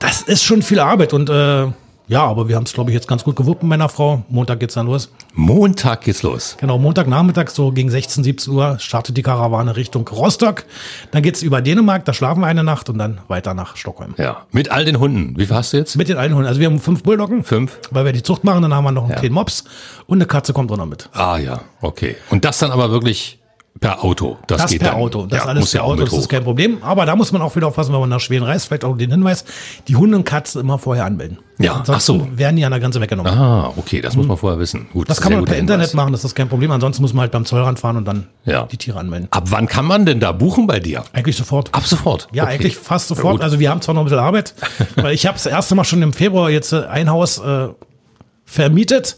Das 0.00 0.20
ist 0.20 0.44
schon 0.44 0.60
viel 0.60 0.80
Arbeit 0.80 1.14
und 1.14 1.30
äh, 1.30 1.68
ja, 2.06 2.22
aber 2.22 2.48
wir 2.48 2.56
haben 2.56 2.64
es, 2.64 2.72
glaube 2.72 2.90
ich, 2.90 2.94
jetzt 2.94 3.08
ganz 3.08 3.24
gut 3.24 3.36
gewuppt 3.36 3.62
mit 3.62 3.70
meiner 3.70 3.88
Frau. 3.88 4.22
Montag 4.28 4.60
geht's 4.60 4.74
dann 4.74 4.86
los. 4.86 5.10
Montag 5.32 6.02
geht's 6.02 6.22
los. 6.22 6.56
Genau, 6.60 6.78
Montagnachmittag, 6.78 7.48
so 7.48 7.72
gegen 7.72 7.90
16, 7.90 8.24
17 8.24 8.52
Uhr, 8.52 8.78
startet 8.78 9.16
die 9.16 9.22
Karawane 9.22 9.74
Richtung 9.76 10.06
Rostock. 10.08 10.64
Dann 11.12 11.22
geht's 11.22 11.42
über 11.42 11.62
Dänemark, 11.62 12.04
da 12.04 12.12
schlafen 12.12 12.40
wir 12.40 12.46
eine 12.46 12.62
Nacht 12.62 12.90
und 12.90 12.98
dann 12.98 13.20
weiter 13.28 13.54
nach 13.54 13.76
Stockholm. 13.76 14.14
Ja, 14.18 14.42
mit 14.52 14.70
all 14.70 14.84
den 14.84 14.98
Hunden. 14.98 15.34
Wie 15.38 15.46
viel 15.46 15.56
hast 15.56 15.72
du 15.72 15.78
jetzt? 15.78 15.96
Mit 15.96 16.08
den 16.08 16.18
allen 16.18 16.34
Hunden. 16.34 16.46
Also 16.46 16.60
wir 16.60 16.66
haben 16.66 16.78
fünf 16.78 17.02
Bulldoggen. 17.02 17.42
Fünf. 17.42 17.78
Weil 17.90 18.04
wir 18.04 18.12
die 18.12 18.22
Zucht 18.22 18.44
machen, 18.44 18.60
dann 18.62 18.74
haben 18.74 18.84
wir 18.84 18.92
noch 18.92 19.04
einen 19.04 19.12
ja. 19.12 19.18
kleinen 19.18 19.34
Mops 19.34 19.64
und 20.06 20.18
eine 20.18 20.26
Katze 20.26 20.52
kommt 20.52 20.70
auch 20.72 20.76
noch 20.76 20.86
mit. 20.86 21.08
Ah 21.12 21.38
ja, 21.38 21.60
okay. 21.80 22.16
Und 22.30 22.44
das 22.44 22.58
dann 22.58 22.70
aber 22.70 22.90
wirklich 22.90 23.38
Per 23.80 24.04
Auto. 24.04 24.38
Das, 24.46 24.62
das 24.62 24.70
geht 24.70 24.80
per 24.80 24.92
dann. 24.92 25.00
Auto. 25.00 25.26
Das 25.26 25.38
ja, 25.40 25.46
alles 25.46 25.72
per 25.72 25.80
ja 25.80 25.86
Auto, 25.86 26.04
das 26.04 26.12
ist 26.12 26.28
kein 26.28 26.44
Problem. 26.44 26.78
Aber 26.82 27.06
da 27.06 27.16
muss 27.16 27.32
man 27.32 27.42
auch 27.42 27.54
wieder 27.56 27.66
aufpassen, 27.66 27.92
wenn 27.92 28.00
man 28.00 28.08
nach 28.08 28.20
Schweden 28.20 28.44
reist. 28.44 28.68
Vielleicht 28.68 28.84
auch 28.84 28.96
den 28.96 29.10
Hinweis, 29.10 29.44
die 29.88 29.96
Hunde 29.96 30.16
und 30.16 30.24
Katzen 30.24 30.60
immer 30.60 30.78
vorher 30.78 31.04
anmelden. 31.04 31.38
Ja, 31.58 31.82
ach 31.86 32.00
so. 32.00 32.26
werden 32.36 32.56
die 32.56 32.64
an 32.64 32.70
der 32.70 32.80
Grenze 32.80 33.00
weggenommen. 33.00 33.32
Ah, 33.32 33.72
okay, 33.76 34.00
das 34.00 34.16
muss 34.16 34.26
man 34.26 34.36
vorher 34.36 34.58
wissen. 34.58 34.88
Gut, 34.92 35.08
das 35.08 35.20
kann 35.20 35.32
man 35.32 35.44
per 35.44 35.56
Internet 35.56 35.94
machen, 35.94 36.12
das 36.12 36.24
ist 36.24 36.34
kein 36.34 36.48
Problem. 36.48 36.70
Ansonsten 36.70 37.02
muss 37.02 37.12
man 37.12 37.22
halt 37.22 37.32
beim 37.32 37.44
Zollrand 37.44 37.78
fahren 37.78 37.96
und 37.96 38.06
dann 38.06 38.28
ja. 38.44 38.64
die 38.64 38.76
Tiere 38.76 38.98
anmelden. 38.98 39.28
Ab 39.30 39.44
wann 39.50 39.66
kann 39.66 39.84
man 39.84 40.06
denn 40.06 40.18
da 40.18 40.32
buchen 40.32 40.66
bei 40.66 40.80
dir? 40.80 41.04
Eigentlich 41.12 41.36
sofort. 41.36 41.72
Ab 41.72 41.86
sofort? 41.86 42.28
Ja, 42.32 42.44
okay. 42.44 42.54
eigentlich 42.54 42.76
fast 42.76 43.08
sofort. 43.08 43.42
Also 43.42 43.60
wir 43.60 43.70
haben 43.70 43.80
zwar 43.82 43.94
noch 43.94 44.02
ein 44.02 44.06
bisschen 44.06 44.20
Arbeit, 44.20 44.54
weil 44.96 45.14
ich 45.14 45.26
habe 45.26 45.34
das 45.34 45.46
erste 45.46 45.74
Mal 45.74 45.84
schon 45.84 46.02
im 46.02 46.12
Februar 46.12 46.50
jetzt 46.50 46.72
ein 46.72 47.10
Haus 47.10 47.38
äh, 47.38 47.68
vermietet 48.44 49.16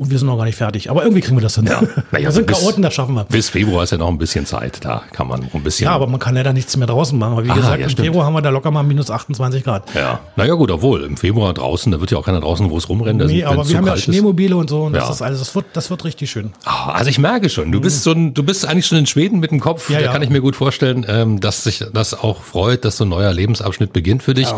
Und 0.00 0.10
wir 0.10 0.18
sind 0.18 0.28
noch 0.28 0.38
gar 0.38 0.46
nicht 0.46 0.56
fertig. 0.56 0.88
Aber 0.88 1.02
irgendwie 1.02 1.20
kriegen 1.20 1.36
wir 1.36 1.42
das 1.42 1.56
hin. 1.56 1.66
Ja. 1.66 1.82
Naja, 2.10 2.24
wir 2.24 2.32
sind 2.32 2.46
bis, 2.46 2.58
Chaoten, 2.58 2.82
das 2.82 2.94
schaffen 2.94 3.14
wir. 3.14 3.24
Bis 3.24 3.50
Februar 3.50 3.84
ist 3.84 3.90
ja 3.90 3.98
noch 3.98 4.08
ein 4.08 4.16
bisschen 4.16 4.46
Zeit. 4.46 4.82
Da 4.82 5.02
kann 5.12 5.28
man 5.28 5.46
ein 5.52 5.62
bisschen. 5.62 5.84
Ja, 5.84 5.92
aber 5.92 6.06
man 6.06 6.18
kann 6.18 6.34
leider 6.34 6.54
nichts 6.54 6.74
mehr 6.78 6.86
draußen 6.86 7.18
machen. 7.18 7.34
Aber 7.34 7.44
wie 7.44 7.50
Aha, 7.50 7.56
gesagt, 7.56 7.80
ja, 7.80 7.86
im. 7.86 7.96
Februar 7.96 8.24
haben 8.24 8.32
wir 8.32 8.40
da 8.40 8.48
locker 8.48 8.70
mal 8.70 8.82
minus 8.82 9.10
28 9.10 9.62
Grad. 9.62 9.94
Ja. 9.94 10.20
Naja, 10.36 10.54
gut, 10.54 10.70
obwohl 10.70 11.04
im 11.04 11.18
Februar 11.18 11.52
draußen, 11.52 11.92
da 11.92 12.00
wird 12.00 12.12
ja 12.12 12.16
auch 12.16 12.24
keiner 12.24 12.40
draußen 12.40 12.66
groß 12.66 12.88
rumrennen. 12.88 13.26
Nee, 13.26 13.44
aber 13.44 13.68
wir 13.68 13.76
haben 13.76 13.86
ja 13.86 13.98
Schneemobile 13.98 14.56
und 14.56 14.70
so. 14.70 14.84
Und 14.84 14.94
ja. 14.94 15.00
das 15.00 15.10
ist 15.16 15.22
alles, 15.22 15.38
das 15.38 15.54
wird, 15.54 15.66
das 15.74 15.90
wird 15.90 16.02
richtig 16.04 16.30
schön. 16.30 16.52
Ah, 16.64 16.92
also 16.92 17.10
ich 17.10 17.18
merke 17.18 17.50
schon, 17.50 17.70
du 17.70 17.82
bist 17.82 18.02
so 18.02 18.12
ein, 18.12 18.32
du 18.32 18.42
bist 18.42 18.64
eigentlich 18.64 18.86
schon 18.86 18.96
in 18.96 19.06
Schweden 19.06 19.38
mit 19.38 19.50
dem 19.50 19.60
Kopf. 19.60 19.90
Ja, 19.90 20.00
da 20.00 20.12
kann 20.12 20.22
ich 20.22 20.30
mir 20.30 20.40
gut 20.40 20.56
vorstellen, 20.56 21.04
ähm, 21.06 21.40
dass 21.40 21.62
sich 21.64 21.84
das 21.92 22.14
auch 22.14 22.42
freut, 22.42 22.86
dass 22.86 22.96
so 22.96 23.04
ein 23.04 23.10
neuer 23.10 23.34
Lebensabschnitt 23.34 23.92
beginnt 23.92 24.22
für 24.22 24.32
dich. 24.32 24.48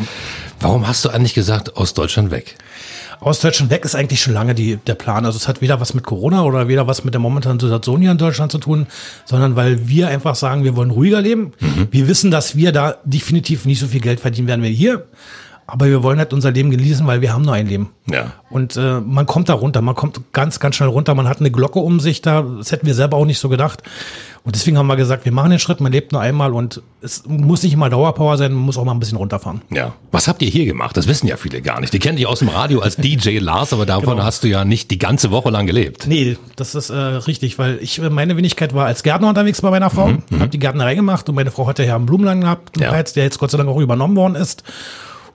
Warum 0.61 0.87
hast 0.87 1.04
du 1.04 1.08
eigentlich 1.08 1.34
gesagt, 1.34 1.76
aus 1.76 1.94
Deutschland 1.94 2.30
weg? 2.30 2.56
Aus 3.23 3.38
Deutschland 3.38 3.71
weg 3.71 3.85
ist 3.85 3.95
eigentlich 3.95 4.21
schon 4.21 4.35
lange 4.35 4.52
die, 4.52 4.76
der 4.76 4.97
Plan. 4.97 5.25
Also 5.25 5.37
es 5.37 5.47
hat 5.47 5.61
weder 5.61 5.81
was 5.81 5.95
mit 5.95 6.02
Corona 6.02 6.43
oder 6.43 6.67
weder 6.67 6.88
was 6.88 7.05
mit 7.05 7.14
der 7.14 7.21
momentanen 7.21 7.61
Situation 7.61 8.00
hier 8.00 8.11
in 8.11 8.19
Deutschland 8.19 8.50
zu 8.50 8.59
tun, 8.59 8.88
sondern 9.26 9.55
weil 9.55 9.88
wir 9.88 10.09
einfach 10.09 10.35
sagen, 10.35 10.64
wir 10.64 10.75
wollen 10.75 10.91
ruhiger 10.91 11.21
leben. 11.21 11.52
Mhm. 11.61 11.87
Wir 11.93 12.09
wissen, 12.09 12.33
dass 12.33 12.57
wir 12.57 12.73
da 12.73 12.97
definitiv 13.05 13.64
nicht 13.64 13.79
so 13.79 13.87
viel 13.87 14.00
Geld 14.00 14.19
verdienen 14.19 14.49
werden 14.49 14.62
wir 14.62 14.71
hier. 14.71 15.07
Aber 15.73 15.87
wir 15.87 16.02
wollen 16.02 16.19
halt 16.19 16.35
unser 16.35 16.50
Leben 16.50 16.71
genießen, 16.71 17.07
weil 17.07 17.23
wir 17.23 17.33
haben 17.33 17.47
nur 17.47 17.55
ein 17.55 17.67
Leben. 17.67 17.88
Ja. 18.07 18.35
Und 18.50 18.76
äh, 18.76 19.00
man 19.00 19.25
kommt 19.25 19.49
da 19.49 19.55
runter, 19.55 19.81
man 19.81 19.95
kommt 19.95 20.21
ganz, 20.35 20.61
ganz 20.61 20.76
schnell 20.76 20.91
runter. 20.91 21.14
Man 21.14 21.26
hat 21.26 21.41
eine 21.41 21.50
Glocke 21.50 21.79
um 21.79 21.99
sich 21.99 22.21
da. 22.21 22.43
Das 22.43 22.73
hätten 22.73 22.87
wir 22.87 22.93
selber 22.93 23.17
auch 23.17 23.25
nicht 23.25 23.38
so 23.38 23.49
gedacht. 23.49 23.83
Und 24.45 24.55
deswegen 24.55 24.76
haben 24.76 24.87
wir 24.87 24.97
gesagt, 24.97 25.25
wir 25.25 25.33
machen 25.33 25.49
den 25.49 25.59
Schritt, 25.59 25.81
man 25.81 25.91
lebt 25.91 26.12
nur 26.12 26.21
einmal 26.21 26.52
und 26.52 26.83
es 27.00 27.25
muss 27.26 27.62
nicht 27.62 27.73
immer 27.73 27.88
Dauerpower 27.88 28.37
sein, 28.37 28.52
man 28.52 28.64
muss 28.64 28.76
auch 28.76 28.85
mal 28.85 28.93
ein 28.93 29.00
bisschen 29.00 29.17
runterfahren. 29.17 29.62
Ja. 29.71 29.95
Was 30.11 30.29
habt 30.29 30.43
ihr 30.43 30.50
hier 30.50 30.67
gemacht? 30.67 30.95
Das 30.95 31.09
wissen 31.09 31.26
ja 31.26 31.38
viele 31.38 31.62
gar 31.62 31.81
nicht. 31.81 31.95
Die 31.95 32.00
kennen 32.00 32.19
dich 32.19 32.26
aus 32.26 32.41
dem 32.41 32.49
Radio 32.49 32.81
als 32.81 32.97
DJ 32.97 33.38
Lars, 33.38 33.73
aber 33.73 33.87
davon 33.87 34.17
genau. 34.17 34.25
hast 34.25 34.45
du 34.45 34.49
ja 34.49 34.67
nicht 34.67 34.91
die 34.91 34.99
ganze 34.99 35.31
Woche 35.31 35.49
lang 35.49 35.67
gelebt. 35.67 36.07
Nee, 36.07 36.37
das 36.57 36.75
ist 36.75 36.91
äh, 36.91 36.97
richtig, 36.97 37.59
weil 37.59 37.79
ich 37.81 37.99
meine 37.99 38.37
Wenigkeit 38.37 38.75
war 38.75 38.85
als 38.85 39.02
Gärtner 39.02 39.29
unterwegs 39.31 39.62
bei 39.62 39.71
meiner 39.71 39.88
Frau, 39.88 40.09
mhm, 40.09 40.23
mhm. 40.29 40.41
habe 40.41 40.50
die 40.50 40.59
Gärtnerei 40.59 40.97
gemacht 40.97 41.31
und 41.31 41.37
meine 41.37 41.50
Frau 41.50 41.67
hatte 41.67 41.83
ja 41.87 41.97
einen 41.97 42.05
Blumenladen 42.05 42.43
gehabt, 42.43 42.79
ja. 42.79 42.91
der 42.91 43.25
jetzt 43.25 43.38
Gott 43.38 43.52
sei 43.52 43.57
Dank 43.57 43.71
auch 43.71 43.81
übernommen 43.81 44.17
worden 44.17 44.35
ist. 44.35 44.64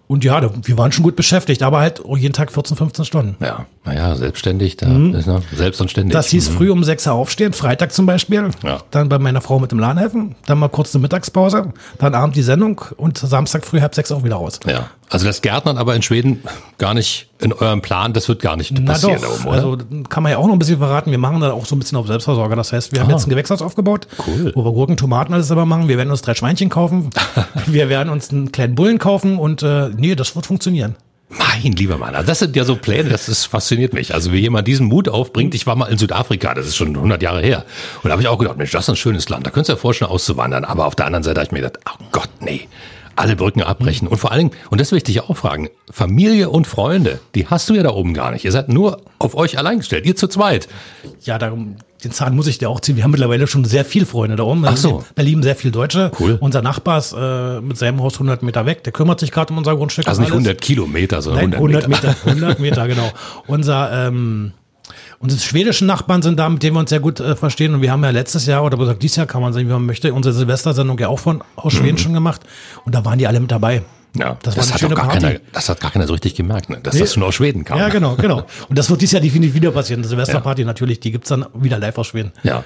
Und 0.08 0.24
ja, 0.24 0.42
wir 0.64 0.78
waren 0.78 0.94
schon 0.94 1.04
gut 1.04 1.18
beschäftigt, 1.18 1.62
aber 1.62 1.80
halt 1.80 2.02
jeden 2.16 2.32
Tag 2.32 2.54
14, 2.54 2.78
15 2.78 3.04
Stunden. 3.04 3.36
Ja, 3.44 3.66
naja, 3.84 4.16
selbstständig, 4.16 4.78
da 4.78 4.88
mhm. 4.88 5.14
ist, 5.14 5.28
ne, 5.28 5.42
selbst 5.54 5.82
und 5.82 5.92
ständig. 5.92 6.14
Das 6.14 6.28
hieß 6.30 6.50
mhm. 6.50 6.54
früh 6.56 6.72
um 6.72 6.84
6 6.84 7.08
Uhr 7.08 7.14
aufstehen, 7.14 7.52
Freitag 7.52 7.92
zum 7.92 8.06
Beispiel. 8.06 8.50
Ja. 8.64 8.80
Dann 8.92 9.10
bei 9.10 9.20
meiner 9.20 9.42
Frau 9.42 9.60
mit 9.60 9.72
dem 9.72 9.80
Laden 9.80 9.98
helfen, 9.98 10.36
dann 10.46 10.60
mal 10.60 10.70
kurz 10.70 10.96
eine 10.96 11.02
Mittagspause, 11.02 11.74
dann 11.98 12.16
Abend 12.16 12.38
die 12.38 12.42
Sendung 12.42 12.82
und 12.96 13.18
Samstag 13.18 13.66
früh 13.66 13.82
halb 13.82 13.96
sechs 13.96 14.12
auch 14.12 14.24
wieder 14.24 14.36
raus. 14.36 14.62
Ja, 14.66 14.90
also 15.10 15.26
das 15.26 15.42
Gärtnern 15.42 15.78
aber 15.78 15.96
in 15.96 16.02
Schweden 16.02 16.44
gar 16.78 16.94
nicht 16.94 17.28
in 17.40 17.54
eurem 17.54 17.82
Plan, 17.82 18.14
das 18.14 18.28
wird 18.28 18.42
gar 18.42 18.58
nicht 18.58 18.74
passieren. 18.86 19.20
Na 19.22 19.28
doch, 19.28 19.46
oben, 19.46 19.50
also 19.50 19.78
kann 20.10 20.24
man 20.24 20.32
ja 20.32 20.38
auch 20.38 20.48
noch 20.48 20.54
ein 20.54 20.60
bisschen 20.60 20.80
verraten. 20.80 21.12
Wir 21.12 21.18
machen 21.18 21.40
da 21.40 21.52
auch 21.52 21.66
so 21.66 21.76
ein 21.76 21.80
bisschen 21.80 21.98
auf 21.98 22.08
Selbstversorger. 22.08 22.56
Das 22.56 22.74
heißt, 22.74 22.92
wir 22.92 23.00
haben 23.00 23.10
ah. 23.10 23.14
jetzt 23.14 23.28
ein 23.28 23.30
Gewächshaus 23.30 23.62
aufgebaut, 23.62 24.08
cool. 24.28 24.52
wo 24.56 24.66
wir 24.66 24.74
Gurken, 24.74 24.98
Tomaten 24.98 25.34
alles 25.34 25.48
selber 25.48 25.66
machen. 25.66 25.88
Wir 25.88 25.98
werden 25.98 26.12
uns 26.12 26.22
drei 26.22 26.34
Schweinchen 26.34 26.70
kaufen. 26.70 27.10
wir 27.68 27.90
werden 27.90 28.10
uns 28.10 28.32
einen 28.32 28.52
kleinen 28.52 28.76
Bullen 28.76 28.98
kaufen 28.98 29.38
und 29.38 29.64
äh, 29.64 29.90
nee, 29.96 30.16
das 30.16 30.36
wird 30.36 30.46
funktionieren. 30.46 30.96
Mein 31.30 31.74
lieber 31.74 31.98
Mann, 31.98 32.16
also 32.16 32.26
das 32.26 32.40
sind 32.40 32.56
ja 32.56 32.64
so 32.64 32.78
Pläne, 32.78 33.10
das 33.10 33.28
ist, 33.28 33.46
fasziniert 33.46 33.94
mich. 33.94 34.14
Also 34.14 34.32
wie 34.32 34.40
jemand 34.40 34.66
diesen 34.66 34.88
Mut 34.88 35.10
aufbringt, 35.10 35.54
ich 35.56 35.68
war 35.68 35.76
mal 35.76 35.88
in 35.88 35.98
Südafrika, 35.98 36.54
das 36.54 36.68
ist 36.68 36.78
schon 36.78 36.96
100 36.96 37.22
Jahre 37.22 37.42
her. 37.42 37.66
Und 38.02 38.06
da 38.06 38.12
habe 38.12 38.22
ich 38.22 38.30
auch 38.30 38.38
gedacht, 38.38 38.58
Mensch, 38.58 38.72
das 38.72 38.86
ist 38.86 38.90
ein 38.90 38.96
schönes 38.96 39.28
Land, 39.28 39.46
da 39.46 39.52
könntest 39.52 39.70
du 39.70 39.74
dir 39.74 39.80
vorstellen, 39.80 40.10
auszuwandern. 40.10 40.64
Aber 40.64 40.86
auf 40.86 40.96
der 40.96 41.06
anderen 41.06 41.24
Seite 41.24 41.42
habe 41.42 41.48
ich 41.48 41.52
mir 41.52 41.60
gedacht, 41.60 41.80
oh 41.86 42.04
Gott, 42.14 42.30
nee, 42.40 42.70
alle 43.18 43.36
Brücken 43.36 43.62
abbrechen. 43.62 44.08
Und 44.08 44.18
vor 44.18 44.32
allen 44.32 44.50
Dingen, 44.50 44.62
und 44.70 44.80
das 44.80 44.92
will 44.92 44.98
ich 44.98 45.04
dich 45.04 45.22
auch 45.22 45.36
fragen, 45.36 45.70
Familie 45.90 46.50
und 46.50 46.68
Freunde, 46.68 47.20
die 47.36 47.48
hast 47.48 47.70
du 47.70 47.74
ja 47.74 47.84
da 47.84 47.90
oben 47.90 48.14
gar 48.14 48.32
nicht. 48.32 48.46
Ihr 48.46 48.52
seid 48.52 48.70
nur 48.70 49.02
auf 49.20 49.36
euch 49.36 49.58
allein 49.58 49.80
gestellt, 49.80 50.06
ihr 50.06 50.16
zu 50.16 50.28
zweit. 50.28 50.68
Ja, 51.24 51.38
darum, 51.38 51.76
den 52.04 52.12
Zahn 52.12 52.36
muss 52.36 52.48
ich 52.48 52.58
dir 52.58 52.70
auch 52.70 52.80
ziehen. 52.80 52.96
Wir 52.96 53.04
haben 53.04 53.12
mittlerweile 53.12 53.48
schon 53.48 53.66
sehr 53.66 53.84
viele 53.86 54.06
Freunde 54.06 54.36
da 54.36 54.44
oben. 54.44 54.64
Ach 54.66 54.78
so. 54.78 55.04
Da 55.16 55.24
lieben 55.24 55.42
sehr 55.42 55.56
viele 55.56 55.72
Deutsche. 55.72 56.12
Cool. 56.20 56.38
Unser 56.40 56.62
Nachbar 56.62 57.00
ist 57.00 57.16
äh, 57.18 57.62
mit 57.62 57.78
seinem 57.78 58.02
Haus 58.02 58.14
100 58.14 58.44
Meter 58.44 58.66
weg. 58.66 58.84
Der 58.84 58.94
kümmert 58.94 59.20
sich 59.20 59.32
gerade 59.32 59.52
um 59.52 59.58
unser 59.58 59.76
Grundstück. 59.76 60.08
Also 60.08 60.22
nicht 60.22 60.32
100 60.32 60.62
Kilometer, 60.62 61.22
sondern 61.22 61.50
Nein, 61.50 61.54
100 61.56 61.88
Meter. 61.88 62.16
100 62.24 62.26
Meter, 62.26 62.48
100 62.48 62.60
Meter 62.60 62.88
genau. 62.88 63.12
Unser 63.48 64.08
ähm, 64.08 64.54
Unsere 65.20 65.42
schwedischen 65.42 65.88
Nachbarn 65.88 66.22
sind 66.22 66.38
da, 66.38 66.48
mit 66.48 66.62
denen 66.62 66.76
wir 66.76 66.80
uns 66.82 66.92
sehr 66.92 67.00
gut 67.00 67.20
äh, 67.20 67.36
verstehen. 67.36 67.74
Und 67.74 67.82
wir 67.82 67.92
haben 67.92 68.04
ja 68.04 68.12
letztes 68.12 68.46
Jahr 68.46 68.64
oder 68.64 68.78
gesagt, 68.78 69.02
dieses 69.02 69.18
Jahr 69.18 69.26
kann 69.26 69.42
man 69.42 69.52
sagen, 69.52 69.68
wie 69.68 69.72
man 69.72 69.86
möchte, 69.86 70.14
unsere 70.14 70.34
Silvestersendung 70.34 71.00
ja 71.00 71.08
auch 71.08 71.20
von 71.20 71.44
aus 71.56 71.74
Schweden 71.74 71.96
mhm. 71.96 71.98
schon 71.98 72.14
gemacht. 72.14 72.42
Und 72.86 72.94
da 72.94 73.04
waren 73.04 73.18
die 73.18 73.26
alle 73.26 73.40
mit 73.40 73.52
dabei. 73.52 73.82
Ja, 74.16 74.38
das, 74.42 74.56
das 74.56 74.74
hat 74.74 74.82
gar 74.82 75.08
Party. 75.08 75.20
keiner, 75.20 75.40
das 75.52 75.70
hat 75.70 75.80
gar 75.80 75.92
keiner 75.92 76.08
so 76.08 76.14
richtig 76.14 76.36
gemerkt, 76.36 76.70
ne? 76.70 76.80
dass 76.82 76.94
nee. 76.94 77.02
das 77.02 77.14
schon 77.14 77.24
aus 77.24 77.36
Schweden 77.36 77.66
kam. 77.66 77.78
Ja, 77.78 77.90
genau, 77.90 78.16
genau. 78.16 78.46
Und 78.68 78.78
das 78.78 78.90
wird 78.90 79.02
dieses 79.02 79.14
Jahr 79.14 79.22
definitiv 79.22 79.54
wieder 79.54 79.72
passieren. 79.72 80.02
Die 80.02 80.08
Silvesterparty 80.08 80.62
ja. 80.62 80.68
natürlich, 80.68 81.00
die 81.00 81.12
gibt's 81.12 81.30
dann 81.30 81.46
wieder 81.54 81.78
live 81.78 81.98
aus 81.98 82.08
Schweden. 82.08 82.32
Ja, 82.44 82.64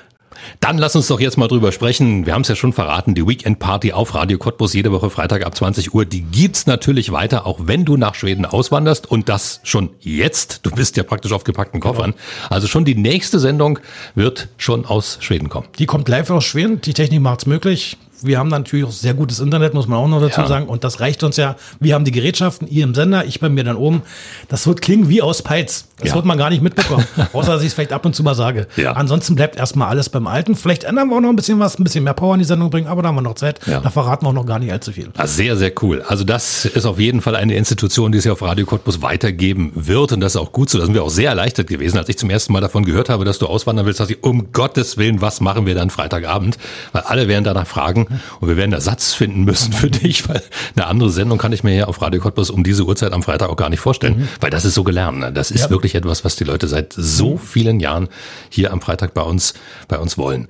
dann 0.59 0.77
lass 0.77 0.95
uns 0.95 1.07
doch 1.07 1.19
jetzt 1.19 1.37
mal 1.37 1.47
drüber 1.47 1.71
sprechen. 1.71 2.25
Wir 2.25 2.33
haben 2.33 2.41
es 2.41 2.47
ja 2.47 2.55
schon 2.55 2.73
verraten, 2.73 3.15
die 3.15 3.27
Weekend 3.27 3.59
Party 3.59 3.93
auf 3.93 4.15
Radio 4.15 4.37
Cottbus 4.37 4.73
jede 4.73 4.91
Woche 4.91 5.09
Freitag 5.09 5.45
ab 5.45 5.55
20 5.55 5.93
Uhr, 5.93 6.05
die 6.05 6.21
gibt's 6.21 6.65
natürlich 6.65 7.11
weiter, 7.11 7.45
auch 7.45 7.59
wenn 7.63 7.85
du 7.85 7.97
nach 7.97 8.15
Schweden 8.15 8.45
auswanderst 8.45 9.09
und 9.09 9.29
das 9.29 9.59
schon 9.63 9.89
jetzt. 9.99 10.65
Du 10.65 10.71
bist 10.71 10.97
ja 10.97 11.03
praktisch 11.03 11.31
auf 11.31 11.43
gepackten 11.43 11.79
Koffern. 11.79 12.13
Also 12.49 12.67
schon 12.67 12.85
die 12.85 12.95
nächste 12.95 13.39
Sendung 13.39 13.79
wird 14.15 14.49
schon 14.57 14.85
aus 14.85 15.17
Schweden 15.21 15.49
kommen. 15.49 15.67
Die 15.77 15.85
kommt 15.85 16.07
live 16.09 16.29
aus 16.29 16.45
Schweden. 16.45 16.81
Die 16.81 16.93
Technik 16.93 17.21
macht's 17.21 17.45
möglich 17.45 17.97
wir 18.23 18.37
haben 18.37 18.49
natürlich 18.49 18.85
auch 18.85 18.91
sehr 18.91 19.13
gutes 19.13 19.39
Internet, 19.39 19.73
muss 19.73 19.87
man 19.87 19.99
auch 19.99 20.07
noch 20.07 20.21
dazu 20.21 20.41
ja. 20.41 20.47
sagen. 20.47 20.67
Und 20.67 20.83
das 20.83 20.99
reicht 20.99 21.23
uns 21.23 21.37
ja. 21.37 21.55
Wir 21.79 21.95
haben 21.95 22.05
die 22.05 22.11
Gerätschaften, 22.11 22.67
ihr 22.67 22.83
im 22.83 22.93
Sender, 22.93 23.25
ich 23.25 23.39
bei 23.39 23.49
mir 23.49 23.63
dann 23.63 23.75
oben. 23.75 24.03
Das 24.47 24.67
wird 24.67 24.81
klingen 24.81 25.09
wie 25.09 25.21
aus 25.21 25.41
Peits. 25.41 25.87
Das 25.97 26.09
ja. 26.09 26.15
wird 26.15 26.25
man 26.25 26.37
gar 26.37 26.49
nicht 26.49 26.61
mitbekommen. 26.61 27.05
außer 27.33 27.53
dass 27.53 27.61
ich 27.61 27.67
es 27.67 27.73
vielleicht 27.73 27.93
ab 27.93 28.05
und 28.05 28.15
zu 28.15 28.23
mal 28.23 28.35
sage. 28.35 28.67
Ja. 28.75 28.93
Ansonsten 28.93 29.35
bleibt 29.35 29.55
erstmal 29.55 29.89
alles 29.89 30.09
beim 30.09 30.27
Alten. 30.27 30.55
Vielleicht 30.55 30.83
ändern 30.83 31.09
wir 31.09 31.17
auch 31.17 31.21
noch 31.21 31.29
ein 31.29 31.35
bisschen 31.35 31.59
was, 31.59 31.79
ein 31.79 31.83
bisschen 31.83 32.03
mehr 32.03 32.13
Power 32.13 32.33
in 32.35 32.39
die 32.39 32.45
Sendung 32.45 32.69
bringen, 32.69 32.87
aber 32.87 33.01
da 33.01 33.09
haben 33.09 33.15
wir 33.15 33.21
noch 33.21 33.35
Zeit. 33.35 33.59
Da 33.65 33.89
verraten 33.89 34.25
wir 34.25 34.29
auch 34.29 34.33
noch 34.33 34.45
gar 34.45 34.59
nicht 34.59 34.71
allzu 34.71 34.91
viel. 34.91 35.09
Ah, 35.17 35.27
sehr, 35.27 35.55
sehr 35.57 35.71
cool. 35.81 36.03
Also 36.07 36.23
das 36.23 36.65
ist 36.65 36.85
auf 36.85 36.99
jeden 36.99 37.21
Fall 37.21 37.35
eine 37.35 37.55
Institution, 37.55 38.11
die 38.11 38.17
es 38.17 38.25
ja 38.25 38.33
auf 38.33 38.41
Radio 38.41 38.65
Cottbus 38.65 39.01
weitergeben 39.01 39.71
wird. 39.75 40.11
Und 40.11 40.21
das 40.21 40.35
ist 40.35 40.41
auch 40.41 40.51
gut 40.51 40.69
so. 40.69 40.77
Da 40.77 40.85
sind 40.85 40.93
wir 40.93 41.03
auch 41.03 41.09
sehr 41.09 41.29
erleichtert 41.29 41.67
gewesen. 41.67 41.97
Als 41.97 42.09
ich 42.09 42.17
zum 42.17 42.29
ersten 42.29 42.53
Mal 42.53 42.61
davon 42.61 42.85
gehört 42.85 43.09
habe, 43.09 43.25
dass 43.25 43.39
du 43.39 43.47
auswandern 43.47 43.85
willst, 43.85 43.99
dachte 43.99 44.13
ich, 44.13 44.23
um 44.23 44.51
Gottes 44.51 44.97
Willen, 44.97 45.21
was 45.21 45.41
machen 45.41 45.65
wir 45.65 45.75
dann 45.75 45.89
Freitagabend? 45.89 46.57
Weil 46.91 47.03
alle 47.03 47.27
werden 47.27 47.43
danach 47.43 47.67
fragen 47.67 48.07
und 48.39 48.47
wir 48.47 48.57
werden 48.57 48.71
da 48.71 48.81
Ersatz 48.81 49.13
finden 49.13 49.43
müssen 49.43 49.73
für 49.73 49.91
dich, 49.91 50.27
weil 50.27 50.41
eine 50.75 50.87
andere 50.87 51.11
Sendung 51.11 51.37
kann 51.37 51.53
ich 51.53 51.63
mir 51.63 51.71
hier 51.71 51.87
auf 51.87 52.01
Radio 52.01 52.19
Cottbus 52.19 52.49
um 52.49 52.63
diese 52.63 52.85
Uhrzeit 52.85 53.13
am 53.13 53.21
Freitag 53.21 53.49
auch 53.49 53.55
gar 53.55 53.69
nicht 53.69 53.79
vorstellen, 53.79 54.21
mhm. 54.21 54.27
weil 54.39 54.49
das 54.49 54.65
ist 54.65 54.73
so 54.73 54.83
gelernt. 54.83 55.19
Ne? 55.19 55.31
Das 55.31 55.51
ist 55.51 55.65
ja. 55.65 55.69
wirklich 55.69 55.93
etwas, 55.93 56.25
was 56.25 56.35
die 56.35 56.43
Leute 56.43 56.67
seit 56.67 56.93
so 56.93 57.37
vielen 57.37 57.79
Jahren 57.79 58.09
hier 58.49 58.73
am 58.73 58.81
Freitag 58.81 59.13
bei 59.13 59.21
uns, 59.21 59.53
bei 59.87 59.99
uns 59.99 60.17
wollen. 60.17 60.47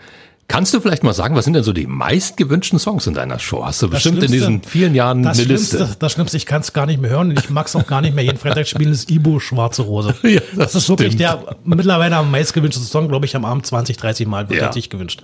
Kannst 0.48 0.74
du 0.74 0.82
vielleicht 0.82 1.03
mal 1.03 1.13
sagen, 1.13 1.36
was 1.36 1.46
sind 1.46 1.53
denn 1.53 1.63
so 1.63 1.72
die 1.72 1.88
meistgewünschten 1.88 2.77
Songs 2.77 3.08
in 3.08 3.13
deiner 3.13 3.39
Show? 3.39 3.65
Hast 3.65 3.82
du 3.82 3.88
das 3.88 4.03
bestimmt 4.03 4.22
in 4.22 4.32
diesen 4.32 4.63
vielen 4.63 4.96
Jahren 4.96 5.25
eine 5.25 5.44
Liste? 5.44 5.96
Das 5.98 6.12
Schlimmste, 6.12 6.36
ich 6.36 6.46
kann 6.46 6.60
es 6.60 6.74
gar 6.74 6.86
nicht 6.86 7.01
mehr 7.01 7.10
hören 7.10 7.30
und 7.30 7.39
ich 7.39 7.50
mag 7.50 7.68
es 7.68 7.75
auch 7.75 7.88
gar 7.88 8.01
nicht 8.01 8.13
mehr. 8.15 8.24
Jeden 8.25 8.38
Freitag 8.38 8.68
spielen 8.68 8.91
ist 8.91 9.10
Ibo 9.10 9.39
Schwarze 9.39 9.84
Rose. 9.84 10.13
ja, 10.24 10.41
das, 10.53 10.74
das, 10.74 10.84
ist 10.84 10.89
wirklich 10.89 11.15
der 11.15 11.56
mittlerweile 11.63 12.18
am 12.18 12.32
meistgewünschten 12.32 12.84
Song, 12.84 13.08
glaube 13.08 13.25
ich, 13.25 13.36
am 13.38 13.46
Abend 13.46 13.65
20, 13.65 13.96
30 13.96 14.27
Mal 14.27 14.50
wird 14.50 14.62
ja. 14.62 14.74
sich 14.74 14.89
gewünscht. 14.89 15.22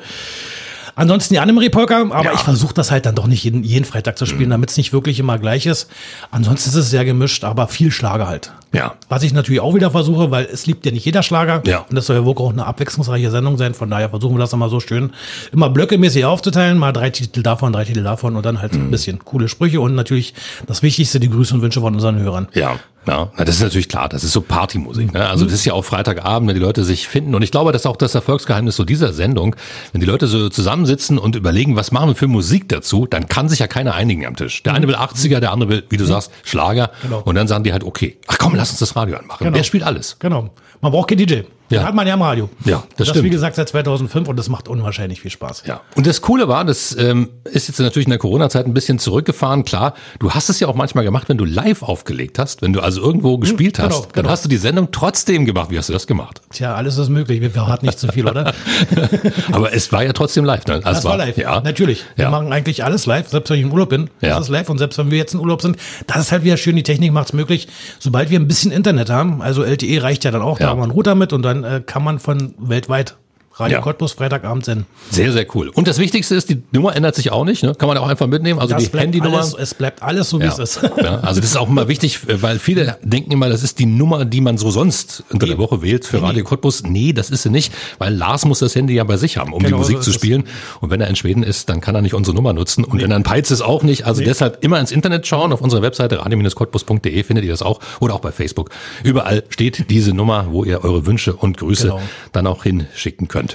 Ansonsten 0.98 1.36
die 1.36 1.40
Annemarie-Polka, 1.40 2.08
aber 2.10 2.24
ja. 2.24 2.34
ich 2.34 2.40
versuche 2.40 2.74
das 2.74 2.90
halt 2.90 3.06
dann 3.06 3.14
doch 3.14 3.28
nicht 3.28 3.44
jeden, 3.44 3.64
jeden 3.64 3.86
Freitag 3.86 4.18
zu 4.18 4.26
spielen, 4.26 4.50
mhm. 4.50 4.54
damit 4.54 4.72
es 4.72 4.78
nicht 4.78 4.94
wirklich 4.94 5.20
immer 5.20 5.38
gleich 5.38 5.68
ist. 5.68 5.90
Ansonsten 6.32 6.72
ist 6.72 6.76
es 6.76 6.90
sehr 6.90 7.06
gemischt, 7.06 7.44
aber 7.44 7.68
viel 7.68 7.92
Schlager 7.92 8.28
halt. 8.28 8.52
Ja. 8.74 8.96
Was 9.08 9.22
ich 9.22 9.32
natürlich 9.32 9.62
auch 9.62 9.76
wieder 9.76 9.92
versuche, 9.92 10.32
weil 10.32 10.46
es 10.52 10.66
liebt 10.66 10.88
ja 10.88 10.92
nicht 10.92 11.06
jeder 11.06 11.22
Schlager. 11.22 11.62
Ja. 11.68 11.86
Und 11.88 11.96
das 11.96 12.08
soll 12.08 12.16
ja 12.16 12.26
wirklich 12.26 12.48
auch 12.48 12.52
eine 12.52 12.66
abwechslungsreiche 12.66 13.30
Sendung 13.30 13.58
sein. 13.58 13.76
Von 13.76 13.92
daher 13.92 14.10
versuchen 14.10 14.36
wir 14.36 14.40
das 14.40 14.54
immer 14.54 14.70
so 14.70 14.80
schön, 14.80 15.12
immer 15.54 15.70
blöckemäßig 15.70 16.26
aufzuteilen, 16.26 16.80
mal 16.80 16.94
drei 16.94 17.12
Titel 17.12 17.44
davon, 17.44 17.74
drei 17.74 17.86
Titel 17.86 18.02
davon 18.02 18.36
und 18.36 18.44
dann 18.44 18.60
halt 18.60 18.74
mhm. 18.74 18.88
ein 18.88 18.92
bisschen 18.92 19.20
coole 19.24 19.50
Sprüche 19.50 19.80
und 19.80 19.94
natürlich 19.94 20.34
das 20.66 20.82
Wichtigste, 20.82 21.20
die 21.20 21.30
Grüße 21.30 21.54
und 21.54 21.62
Wünsche 21.62 21.80
von 21.80 21.94
unseren 21.94 22.18
Hörern. 22.18 22.48
Ja. 22.56 22.80
Ja, 23.08 23.32
das 23.38 23.56
ist 23.56 23.62
natürlich 23.62 23.90
klar, 23.90 24.10
das 24.10 24.24
ist 24.24 24.34
so 24.34 24.42
Partymusik. 24.42 25.14
Ne? 25.14 25.28
Also 25.28 25.46
das 25.46 25.54
ist 25.54 25.66
ja 25.66 25.74
auch 25.74 25.84
Freitagabend, 25.84 26.50
wenn 26.50 26.56
die 26.56 26.62
Leute 26.62 26.84
sich 26.84 27.08
finden. 27.08 27.36
Und 27.36 27.42
ich 27.42 27.52
glaube, 27.52 27.72
das 27.72 27.84
ist 27.84 27.86
auch 27.86 27.96
das 27.96 28.14
Erfolgsgeheimnis 28.16 28.76
so 28.76 28.84
dieser 28.84 29.14
Sendung. 29.14 29.56
Wenn 29.92 30.02
die 30.02 30.08
Leute 30.08 30.28
so 30.28 30.50
zusammensitzen 30.50 31.18
und 31.18 31.36
überlegen, 31.36 31.76
was 31.76 31.92
machen 31.92 32.10
wir 32.10 32.16
für 32.16 32.28
Musik 32.28 32.70
dazu, 32.70 33.08
dann 33.08 33.28
kann 33.28 33.50
sich 33.50 33.60
ja 33.60 33.68
keiner 33.68 33.94
einigen 33.94 34.26
am 34.26 34.36
Tisch. 34.36 34.64
Der 34.64 34.74
eine 34.74 34.88
will 34.88 34.96
80er, 34.96 35.40
der 35.40 35.52
andere 35.52 35.70
will, 35.70 35.84
wie 35.90 35.98
du 35.98 36.06
sagst, 36.06 36.32
Schlager. 36.44 36.92
Genau. 37.02 37.22
Und 37.24 37.36
dann 37.36 37.48
sagen 37.48 37.64
die 37.64 37.72
halt, 37.72 37.84
okay, 37.84 38.18
ach 38.28 38.38
komm, 38.38 38.56
lass 38.56 38.72
uns 38.72 38.80
das 38.80 38.96
Radio 38.96 39.18
anmachen. 39.18 39.46
Genau. 39.46 39.56
Der 39.56 39.64
spielt 39.64 39.84
alles. 39.84 40.18
Genau. 40.20 40.50
Man 40.82 40.92
braucht 40.92 41.10
kein 41.10 41.18
DJ. 41.18 41.42
Ja. 41.70 41.84
hat 41.84 41.96
man 41.96 42.08
ja 42.08 42.14
im 42.14 42.22
Radio. 42.22 42.50
Ja, 42.66 42.84
das, 42.90 42.98
das 42.98 43.10
stimmt. 43.10 43.26
wie 43.26 43.30
gesagt, 43.30 43.56
seit 43.56 43.68
2005 43.70 44.28
und 44.30 44.38
das 44.38 44.50
macht 44.50 44.68
unwahrscheinlich 44.68 45.22
viel 45.22 45.32
Spaß. 45.32 45.64
Ja. 45.66 45.82
Und 45.96 46.08
das 46.08 46.22
Coole 46.22 46.48
war, 46.48 46.64
das 46.64 46.96
ähm, 46.98 47.30
ist 47.44 47.68
jetzt 47.68 47.80
natürlich 47.80 48.06
in 48.06 48.12
der 48.12 48.20
Corona-Zeit 48.20 48.66
ein 48.66 48.74
bisschen 48.74 49.00
zurückgefahren. 49.00 49.66
Klar, 49.66 49.94
du 50.20 50.32
hast 50.32 50.50
es 50.50 50.60
ja 50.60 50.68
auch 50.68 50.76
manchmal 50.76 51.04
gemacht, 51.04 51.28
wenn 51.30 51.38
du 51.38 51.46
live 51.46 51.84
aufgelegt 51.84 52.40
hast, 52.40 52.62
wenn 52.62 52.74
du 52.74 52.80
also 52.80 53.02
irgendwo 53.02 53.34
hm, 53.34 53.42
gespielt 53.42 53.78
hm, 53.78 53.84
genau, 53.86 53.96
hast, 53.96 54.06
dann 54.06 54.24
genau. 54.24 54.30
hast 54.30 54.46
du 54.46 54.50
die 54.50 54.58
Sendung 54.58 54.90
trotzdem 54.92 55.46
gemacht. 55.46 55.70
Wie 55.70 55.78
hast 55.78 55.90
du 55.90 55.94
das 55.94 56.08
gemacht? 56.08 56.42
Tja, 56.52 56.74
alles 56.76 56.98
ist 56.98 57.10
möglich. 57.10 57.42
Wir 57.42 57.52
verraten 57.52 57.86
nicht 57.86 58.00
zu 58.00 58.08
viel, 58.08 58.28
oder? 58.28 58.54
Aber 59.52 59.74
es 59.74 59.92
war 59.92 60.04
ja 60.04 60.14
trotzdem 60.14 60.46
live. 60.46 60.66
Ne? 60.68 60.76
Also 60.76 60.90
das 60.90 61.04
war, 61.04 61.12
war 61.12 61.18
live, 61.18 61.38
ja. 61.38 61.62
Natürlich. 61.62 62.06
Wir 62.16 62.26
ja. 62.26 62.32
machen 62.32 62.54
eigentlich 62.54 62.84
alles 62.84 63.06
live, 63.06 63.28
selbst 63.28 63.50
wenn 63.50 63.58
ich 63.58 63.64
im 63.64 63.72
Urlaub 63.72 63.90
bin. 63.90 64.10
Das 64.22 64.30
ja. 64.30 64.40
ist 64.40 64.50
live 64.50 64.70
und 64.70 64.78
selbst 64.78 64.98
wenn 64.98 65.12
wir 65.12 65.18
jetzt 65.18 65.34
im 65.34 65.42
Urlaub 65.42 65.62
sind, 65.62 65.78
das 66.08 66.18
ist 66.18 66.32
halt 66.32 66.44
wieder 66.44 66.58
schön. 66.58 66.76
Die 66.76 66.84
Technik 66.84 67.12
macht 67.12 67.28
es 67.28 67.34
möglich. 67.34 67.68
Sobald 68.00 68.30
wir 68.30 68.40
ein 68.40 68.48
bisschen 68.48 68.72
Internet 68.72 69.10
haben, 69.10 69.42
also 69.42 69.64
LTE 69.64 70.02
reicht 70.02 70.24
ja 70.24 70.32
dann 70.32 70.42
auch, 70.42 70.60
da 70.60 70.70
haben 70.70 70.80
wir 70.80 70.84
einen 70.84 70.92
Router 70.92 71.16
mit 71.16 71.34
und 71.34 71.42
dann 71.44 71.57
dann 71.62 71.82
äh, 71.82 71.82
kann 71.82 72.04
man 72.04 72.20
von 72.20 72.54
weltweit 72.58 73.18
Radio 73.60 73.78
ja. 73.78 73.82
Cottbus 73.82 74.14
Freitagabend 74.14 74.66
senden. 74.66 74.86
Sehr, 75.10 75.32
sehr 75.32 75.46
cool. 75.56 75.70
Und 75.70 75.88
das 75.88 75.98
Wichtigste 75.98 76.36
ist, 76.36 76.50
die 76.50 76.62
Nummer 76.72 76.96
ändert 76.96 77.16
sich 77.16 77.32
auch 77.32 77.44
nicht. 77.44 77.64
Ne? 77.64 77.74
Kann 77.76 77.88
man 77.88 77.98
auch 77.98 78.08
einfach 78.08 78.28
mitnehmen. 78.28 78.60
Also 78.60 78.76
das 78.76 78.92
die 78.92 78.98
Handynummer. 78.98 79.40
Alles, 79.40 79.54
es 79.54 79.74
bleibt 79.74 80.04
alles 80.04 80.30
so, 80.30 80.40
wie 80.40 80.46
ja. 80.46 80.52
es 80.52 80.60
ist. 80.60 80.80
Ja, 80.98 81.20
also 81.20 81.40
das 81.40 81.52
ist 81.52 81.58
auch 81.58 81.70
immer 81.70 81.88
wichtig, 81.88 82.20
weil 82.42 82.58
viele 82.60 82.98
denken 83.04 83.32
immer, 83.32 83.50
das 83.50 83.62
ist 83.62 83.78
die 83.78 83.86
Nummer, 83.86 84.26
die 84.26 84.42
man 84.42 84.58
so 84.58 84.72
sonst 84.72 85.24
unter 85.30 85.46
der 85.46 85.58
Woche 85.58 85.82
wählt 85.82 86.06
für 86.06 86.22
Radio 86.22 86.44
Cottbus. 86.44 86.84
Nee, 86.84 87.14
das 87.14 87.30
ist 87.30 87.44
sie 87.44 87.50
nicht, 87.50 87.72
weil 88.00 88.16
Lars 88.16 88.46
muss 88.46 88.60
das 88.60 88.76
Handy 88.76 88.96
ja 88.96 89.04
bei 89.04 89.18
sich 89.18 89.38
haben, 89.38 89.54
um 89.54 89.60
genau, 89.60 89.78
die 89.78 89.82
Musik 89.82 89.98
so 89.98 90.04
zu 90.04 90.14
spielen. 90.14 90.46
Und 90.82 90.90
wenn 90.90 91.00
er 91.00 91.08
in 91.08 91.16
Schweden 91.16 91.44
ist, 91.44 91.70
dann 91.70 91.82
kann 91.82 91.94
er 91.94 92.02
nicht 92.02 92.16
unsere 92.16 92.36
Nummer 92.36 92.54
nutzen. 92.54 92.84
Und 92.84 92.98
nee. 92.98 93.04
wenn 93.04 93.12
er 93.12 93.18
in 93.18 93.24
Peitz 93.24 93.52
ist, 93.52 93.62
auch 93.62 93.84
nicht. 93.84 94.06
Also 94.06 94.22
nee. 94.22 94.28
deshalb 94.28 94.64
immer 94.64 94.80
ins 94.80 94.92
Internet 94.92 95.28
schauen. 95.28 95.54
Auf 95.54 95.62
unserer 95.62 95.82
Webseite 95.82 96.20
radio-cottbus.de 96.20 97.24
findet 97.24 97.46
ihr 97.46 97.52
das 97.52 97.62
auch. 97.62 97.80
Oder 98.00 98.16
auch 98.16 98.22
bei 98.22 98.32
Facebook. 98.32 98.72
Überall 99.04 99.44
steht 99.50 99.90
diese 99.90 100.14
Nummer, 100.14 100.48
wo 100.50 100.64
ihr 100.64 100.84
eure 100.84 101.06
Wünsche 101.06 101.34
und 101.34 101.58
Grüße 101.58 101.88
genau. 101.88 102.02
dann 102.32 102.48
auch 102.48 102.64
hinschicken 102.64 103.28
könnt. 103.28 103.47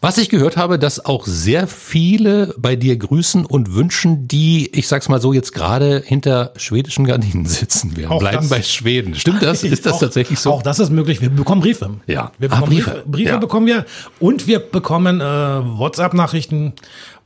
Was 0.00 0.16
ich 0.16 0.28
gehört 0.28 0.56
habe, 0.56 0.78
dass 0.78 1.04
auch 1.04 1.26
sehr 1.26 1.66
viele 1.66 2.54
bei 2.56 2.76
dir 2.76 2.96
grüßen 2.96 3.44
und 3.44 3.74
wünschen, 3.74 4.28
die, 4.28 4.70
ich 4.72 4.86
sag's 4.86 5.08
mal 5.08 5.20
so, 5.20 5.32
jetzt 5.32 5.52
gerade 5.52 6.04
hinter 6.06 6.52
schwedischen 6.54 7.04
Gardinen 7.04 7.46
sitzen. 7.46 7.96
Wir 7.96 8.08
auch 8.08 8.20
bleiben 8.20 8.48
bei 8.48 8.62
Schweden. 8.62 9.16
Stimmt 9.16 9.42
das? 9.42 9.64
Ist 9.68 9.86
das 9.86 9.94
auch, 9.94 10.00
tatsächlich 10.00 10.38
so? 10.38 10.52
Auch 10.52 10.62
das 10.62 10.78
ist 10.78 10.90
möglich. 10.90 11.20
Wir 11.20 11.30
bekommen 11.30 11.62
Briefe. 11.62 11.90
Ja. 12.06 12.30
Wir 12.38 12.48
bekommen 12.48 12.62
ah, 12.62 12.66
Briefe. 12.66 12.90
Briefe, 12.90 13.08
Briefe 13.08 13.30
ja. 13.30 13.36
bekommen 13.38 13.66
wir 13.66 13.86
und 14.20 14.46
wir 14.46 14.60
bekommen 14.60 15.20
äh, 15.20 15.24
WhatsApp-Nachrichten 15.24 16.74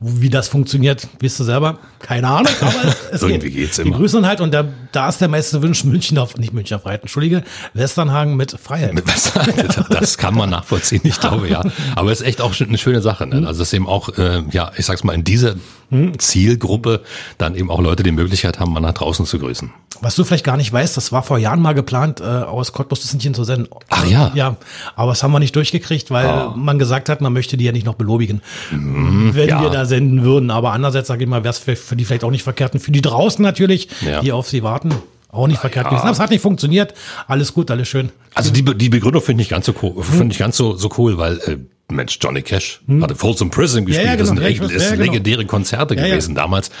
wie 0.03 0.29
das 0.29 0.47
funktioniert, 0.47 1.07
wisst 1.19 1.39
ihr 1.39 1.45
selber. 1.45 1.77
Keine 1.99 2.27
Ahnung, 2.27 2.51
aber 2.59 2.95
es 3.11 3.21
Irgendwie 3.21 3.49
geht. 3.49 3.55
geht's 3.55 3.79
immer. 3.79 3.91
Die 3.91 3.97
grüßen 3.97 4.25
halt 4.25 4.41
und 4.41 4.53
da, 4.53 4.65
da 4.91 5.09
ist 5.09 5.21
der 5.21 5.29
meiste 5.29 5.61
Wunsch 5.61 5.83
München 5.85 6.17
auf, 6.17 6.35
nicht 6.37 6.53
München 6.53 6.75
auf 6.75 6.83
Freiheit, 6.83 7.01
entschuldige, 7.01 7.43
Westernhagen 7.73 8.35
mit 8.35 8.51
Freiheit. 8.51 8.93
Mit 8.93 9.05
das 9.89 10.17
kann 10.17 10.35
man 10.35 10.49
nachvollziehen, 10.49 11.01
ich 11.03 11.19
glaube, 11.19 11.47
ja. 11.49 11.63
Aber 11.95 12.11
es 12.11 12.21
ist 12.21 12.27
echt 12.27 12.41
auch 12.41 12.53
eine 12.59 12.77
schöne 12.77 13.01
Sache. 13.01 13.25
Ne? 13.25 13.47
Also, 13.47 13.59
dass 13.59 13.71
eben 13.73 13.87
auch, 13.87 14.09
äh, 14.17 14.43
ja, 14.51 14.71
ich 14.77 14.85
sag's 14.85 15.03
mal, 15.03 15.13
in 15.13 15.23
dieser 15.23 15.55
Zielgruppe 16.17 17.01
dann 17.37 17.55
eben 17.55 17.69
auch 17.69 17.81
Leute 17.81 18.03
die 18.03 18.11
Möglichkeit 18.11 18.59
haben, 18.59 18.73
mal 18.73 18.79
nach 18.79 18.93
draußen 18.93 19.25
zu 19.25 19.39
grüßen. 19.39 19.71
Was 20.01 20.15
du 20.15 20.23
vielleicht 20.23 20.43
gar 20.43 20.57
nicht 20.57 20.73
weißt, 20.73 20.97
das 20.97 21.11
war 21.11 21.23
vor 21.23 21.37
Jahren 21.37 21.61
mal 21.61 21.73
geplant, 21.73 22.19
äh, 22.19 22.23
aus 22.23 22.73
Cottbus 22.73 23.01
das 23.01 23.13
nicht 23.13 23.35
zu 23.35 23.43
senden. 23.43 23.69
Ach 23.89 24.05
ja? 24.05 24.31
Ja, 24.33 24.57
aber 24.95 25.11
das 25.11 25.23
haben 25.23 25.31
wir 25.31 25.39
nicht 25.39 25.55
durchgekriegt, 25.55 26.11
weil 26.11 26.25
oh. 26.25 26.57
man 26.57 26.77
gesagt 26.77 27.09
hat, 27.09 27.21
man 27.21 27.31
möchte 27.31 27.55
die 27.55 27.63
ja 27.63 27.71
nicht 27.71 27.85
noch 27.85 27.95
belobigen, 27.95 28.41
mm, 28.71 29.29
wenn 29.33 29.49
ja. 29.49 29.61
wir 29.61 29.69
da 29.69 29.85
senden 29.85 30.23
würden. 30.23 30.51
Aber 30.51 30.73
andererseits, 30.73 31.07
sage 31.07 31.23
ich 31.23 31.29
mal, 31.29 31.43
wäre 31.43 31.53
es 31.53 31.59
für, 31.59 31.75
für, 31.75 31.95
die 31.95 32.05
vielleicht 32.05 32.23
auch 32.23 32.31
nicht 32.31 32.43
verkehrt. 32.43 32.73
Und 32.73 32.79
für 32.79 32.91
die 32.91 33.01
draußen 33.01 33.41
natürlich, 33.41 33.87
ja. 34.01 34.21
die 34.21 34.31
auf 34.31 34.49
sie 34.49 34.63
warten, 34.63 34.93
auch 35.31 35.47
nicht 35.47 35.59
verkehrt 35.59 35.85
ja. 35.85 35.89
gewesen. 35.91 36.03
Aber 36.03 36.11
es 36.11 36.19
hat 36.19 36.31
nicht 36.31 36.41
funktioniert. 36.41 36.93
Alles 37.27 37.53
gut, 37.53 37.71
alles 37.71 37.87
schön. 37.87 38.11
Also 38.33 38.51
die, 38.51 38.63
die 38.63 38.89
Begründung 38.89 39.21
finde 39.21 39.43
ich 39.43 39.49
ganz 39.49 39.65
so 39.65 39.73
cool, 39.81 40.03
finde 40.03 40.33
ich 40.33 40.39
ganz 40.39 40.57
so, 40.57 40.75
so 40.75 40.89
cool, 40.97 41.17
weil 41.17 41.37
äh, 41.45 41.57
Mensch, 41.89 42.17
Johnny 42.21 42.41
Cash 42.41 42.81
hm. 42.87 43.03
hatte 43.03 43.15
Folsom 43.15 43.49
Prison 43.49 43.85
gespielt. 43.85 44.05
Ja, 44.05 44.13
ja, 44.13 44.17
genau. 44.17 44.35
Das 44.35 44.47
sind, 44.47 44.61
ja, 44.61 44.67
das 44.73 44.89
sind 44.89 44.99
legendäre 44.99 45.45
Konzerte 45.45 45.95
gewesen 45.95 46.35
damals. 46.35 46.71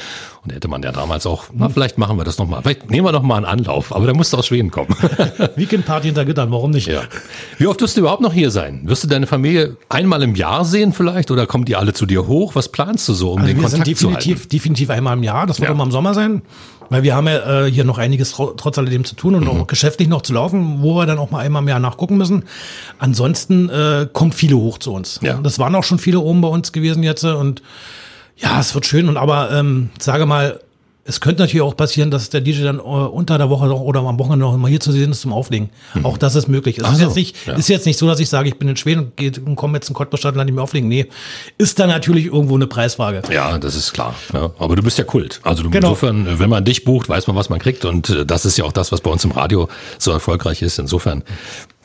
Und 0.43 0.51
da 0.51 0.55
hätte 0.55 0.67
man 0.67 0.83
ja 0.83 0.91
damals 0.91 1.25
auch, 1.25 1.45
na, 1.53 1.69
vielleicht 1.69 1.97
machen 1.97 2.17
wir 2.17 2.25
das 2.25 2.37
nochmal. 2.37 2.61
Vielleicht 2.63 2.91
nehmen 2.91 3.07
wir 3.07 3.13
noch 3.13 3.21
mal 3.21 3.37
einen 3.37 3.45
Anlauf, 3.45 3.95
aber 3.95 4.05
der 4.05 4.13
musste 4.13 4.37
aus 4.37 4.47
Schweden 4.47 4.71
kommen. 4.71 4.89
Weekendparty 5.55 6.07
hinter 6.07 6.25
Gittern, 6.25 6.51
warum 6.51 6.71
nicht? 6.71 6.87
Ja. 6.87 7.03
Wie 7.57 7.67
oft 7.67 7.79
wirst 7.79 7.95
du 7.95 8.01
überhaupt 8.01 8.21
noch 8.21 8.33
hier 8.33 8.51
sein? 8.51 8.81
Wirst 8.83 9.05
du 9.05 9.07
deine 9.07 9.25
Familie 9.25 9.77
einmal 9.87 10.21
im 10.21 10.35
Jahr 10.35 10.65
sehen 10.65 10.91
vielleicht 10.91 11.31
oder 11.31 11.47
kommen 11.47 11.63
die 11.63 11.77
alle 11.77 11.93
zu 11.93 12.05
dir 12.05 12.27
hoch? 12.27 12.55
Was 12.55 12.67
planst 12.67 13.07
du 13.07 13.13
so, 13.13 13.31
um 13.31 13.37
also 13.37 13.47
den 13.53 13.61
Kontakt 13.61 13.87
definitiv, 13.87 13.99
zu 13.99 14.31
halten? 14.33 14.49
Definitiv 14.49 14.89
einmal 14.89 15.15
im 15.15 15.23
Jahr, 15.23 15.47
das 15.47 15.61
wird 15.61 15.69
ja. 15.69 15.73
immer 15.73 15.85
im 15.85 15.91
Sommer 15.91 16.13
sein. 16.13 16.41
Weil 16.89 17.03
wir 17.03 17.15
haben 17.15 17.27
ja 17.27 17.65
äh, 17.65 17.71
hier 17.71 17.85
noch 17.85 17.97
einiges 17.97 18.33
trotz 18.33 18.77
alledem 18.77 19.05
zu 19.05 19.15
tun 19.15 19.35
und 19.35 19.45
mhm. 19.45 19.49
auch 19.49 19.67
geschäftlich 19.67 20.09
noch 20.09 20.23
zu 20.23 20.33
laufen, 20.33 20.81
wo 20.81 20.95
wir 20.97 21.05
dann 21.05 21.19
auch 21.19 21.31
mal 21.31 21.39
einmal 21.39 21.61
im 21.61 21.69
Jahr 21.69 21.79
nachgucken 21.79 22.17
müssen. 22.17 22.43
Ansonsten 22.99 23.69
äh, 23.69 24.07
kommen 24.11 24.33
viele 24.33 24.57
hoch 24.57 24.77
zu 24.77 24.93
uns. 24.93 25.21
Ja. 25.23 25.39
Das 25.41 25.57
waren 25.57 25.73
auch 25.73 25.85
schon 25.85 25.99
viele 25.99 26.19
oben 26.19 26.41
bei 26.41 26.49
uns 26.49 26.73
gewesen 26.73 27.01
jetzt 27.01 27.23
und 27.23 27.61
ja, 28.43 28.59
es 28.59 28.75
wird 28.75 28.85
schön 28.85 29.09
und 29.09 29.17
aber 29.17 29.51
ähm, 29.51 29.89
sage 29.99 30.25
mal, 30.25 30.59
es 31.05 31.19
könnte 31.19 31.41
natürlich 31.41 31.61
auch 31.61 31.75
passieren, 31.75 32.11
dass 32.11 32.29
der 32.29 32.39
DJ 32.39 32.63
dann 32.63 32.79
äh, 32.79 32.81
unter 32.81 33.37
der 33.37 33.49
Woche 33.49 33.65
oder 33.73 34.01
am 34.01 34.19
Wochenende 34.19 34.45
noch 34.45 34.55
mal 34.55 34.69
hier 34.69 34.79
zu 34.79 34.91
sehen 34.91 35.11
ist 35.11 35.21
zum 35.21 35.33
Auflegen. 35.33 35.69
Mhm. 35.93 36.05
Auch 36.05 36.17
das 36.17 36.35
ist 36.35 36.47
möglich. 36.47 36.77
Es 36.77 36.89
ist, 36.89 36.97
so, 36.99 37.05
jetzt 37.05 37.15
nicht, 37.15 37.35
ja. 37.45 37.55
ist 37.55 37.67
jetzt 37.67 37.85
nicht 37.85 37.99
so, 37.99 38.07
dass 38.07 38.19
ich 38.19 38.29
sage, 38.29 38.47
ich 38.47 38.57
bin 38.57 38.69
in 38.69 38.77
Schweden 38.77 38.99
und, 39.01 39.17
geht, 39.17 39.37
und 39.37 39.55
komme 39.55 39.77
jetzt 39.77 39.89
in 39.89 39.95
Cottbus-Stadt 39.95 40.35
und 40.35 40.45
nicht 40.45 40.53
mehr 40.53 40.63
auflegen. 40.63 40.87
Nee, 40.87 41.07
ist 41.57 41.79
da 41.79 41.87
natürlich 41.87 42.27
irgendwo 42.27 42.55
eine 42.55 42.67
Preisfrage. 42.67 43.21
Ja, 43.31 43.57
das 43.57 43.75
ist 43.75 43.91
klar. 43.91 44.15
Ja. 44.33 44.51
Aber 44.59 44.75
du 44.77 44.83
bist 44.83 44.97
ja 44.97 45.03
Kult. 45.03 45.41
Also 45.43 45.63
du, 45.63 45.69
genau. 45.69 45.89
insofern, 45.89 46.39
wenn 46.39 46.49
man 46.49 46.63
dich 46.63 46.85
bucht, 46.85 47.09
weiß 47.09 47.27
man, 47.27 47.35
was 47.35 47.49
man 47.49 47.59
kriegt. 47.59 47.83
Und 47.83 48.09
äh, 48.09 48.25
das 48.25 48.45
ist 48.45 48.57
ja 48.57 48.63
auch 48.63 48.71
das, 48.71 48.93
was 48.93 49.01
bei 49.01 49.11
uns 49.11 49.25
im 49.25 49.31
Radio 49.31 49.67
so 49.99 50.11
erfolgreich 50.11 50.61
ist. 50.61 50.79
Insofern 50.79 51.23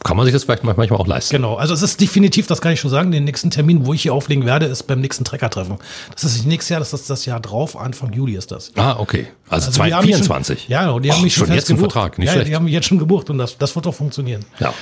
kann 0.05 0.17
man 0.17 0.26
sich 0.26 0.33
das 0.33 0.45
vielleicht 0.45 0.64
manchmal 0.64 0.90
auch 0.93 1.07
leisten. 1.07 1.37
Genau, 1.37 1.57
also 1.57 1.75
es 1.75 1.83
ist 1.83 2.00
definitiv, 2.00 2.47
das 2.47 2.61
kann 2.61 2.73
ich 2.73 2.81
schon 2.81 2.90
sagen, 2.90 3.11
den 3.11 3.25
nächsten 3.25 3.50
Termin, 3.50 3.85
wo 3.85 3.95
ich 3.95 4.02
hier 4.02 4.14
auflegen 4.14 4.47
werde, 4.47 4.67
ist 4.67 4.85
beim 4.85 5.00
nächsten 5.00 5.25
Trecker-Treffen. 5.25 5.76
Das 6.12 6.25
ist 6.25 6.37
nicht 6.37 6.47
nächstes 6.47 6.70
Jahr, 6.70 6.81
das 6.81 6.92
ist 6.92 7.11
das 7.11 7.27
Jahr 7.27 7.40
drauf, 7.40 7.77
Anfang 7.77 8.12
Juli 8.12 8.37
ist 8.37 8.53
das. 8.53 8.73
Ah, 8.77 8.96
okay. 8.99 9.29
Also, 9.49 9.66
also 9.66 9.79
2024. 9.79 10.68
Ja, 10.68 10.83
genau, 10.83 11.01
die 11.01 11.12
haben 11.12 11.23
mich 11.23 11.35
schon, 11.35 11.46
schon 11.46 11.55
jetzt 11.55 11.70
einen 11.70 11.79
Vertrag, 11.79 12.18
nicht 12.18 12.27
ja, 12.27 12.35
schlecht. 12.35 12.49
die 12.49 12.55
haben 12.55 12.64
mich 12.64 12.75
jetzt 12.75 12.87
schon 12.87 12.99
gebucht 12.99 13.29
und 13.31 13.38
das, 13.38 13.59
das 13.59 13.75
wird 13.75 13.87
doch 13.87 13.94
funktionieren. 13.94 14.44
Ja, 14.61 14.73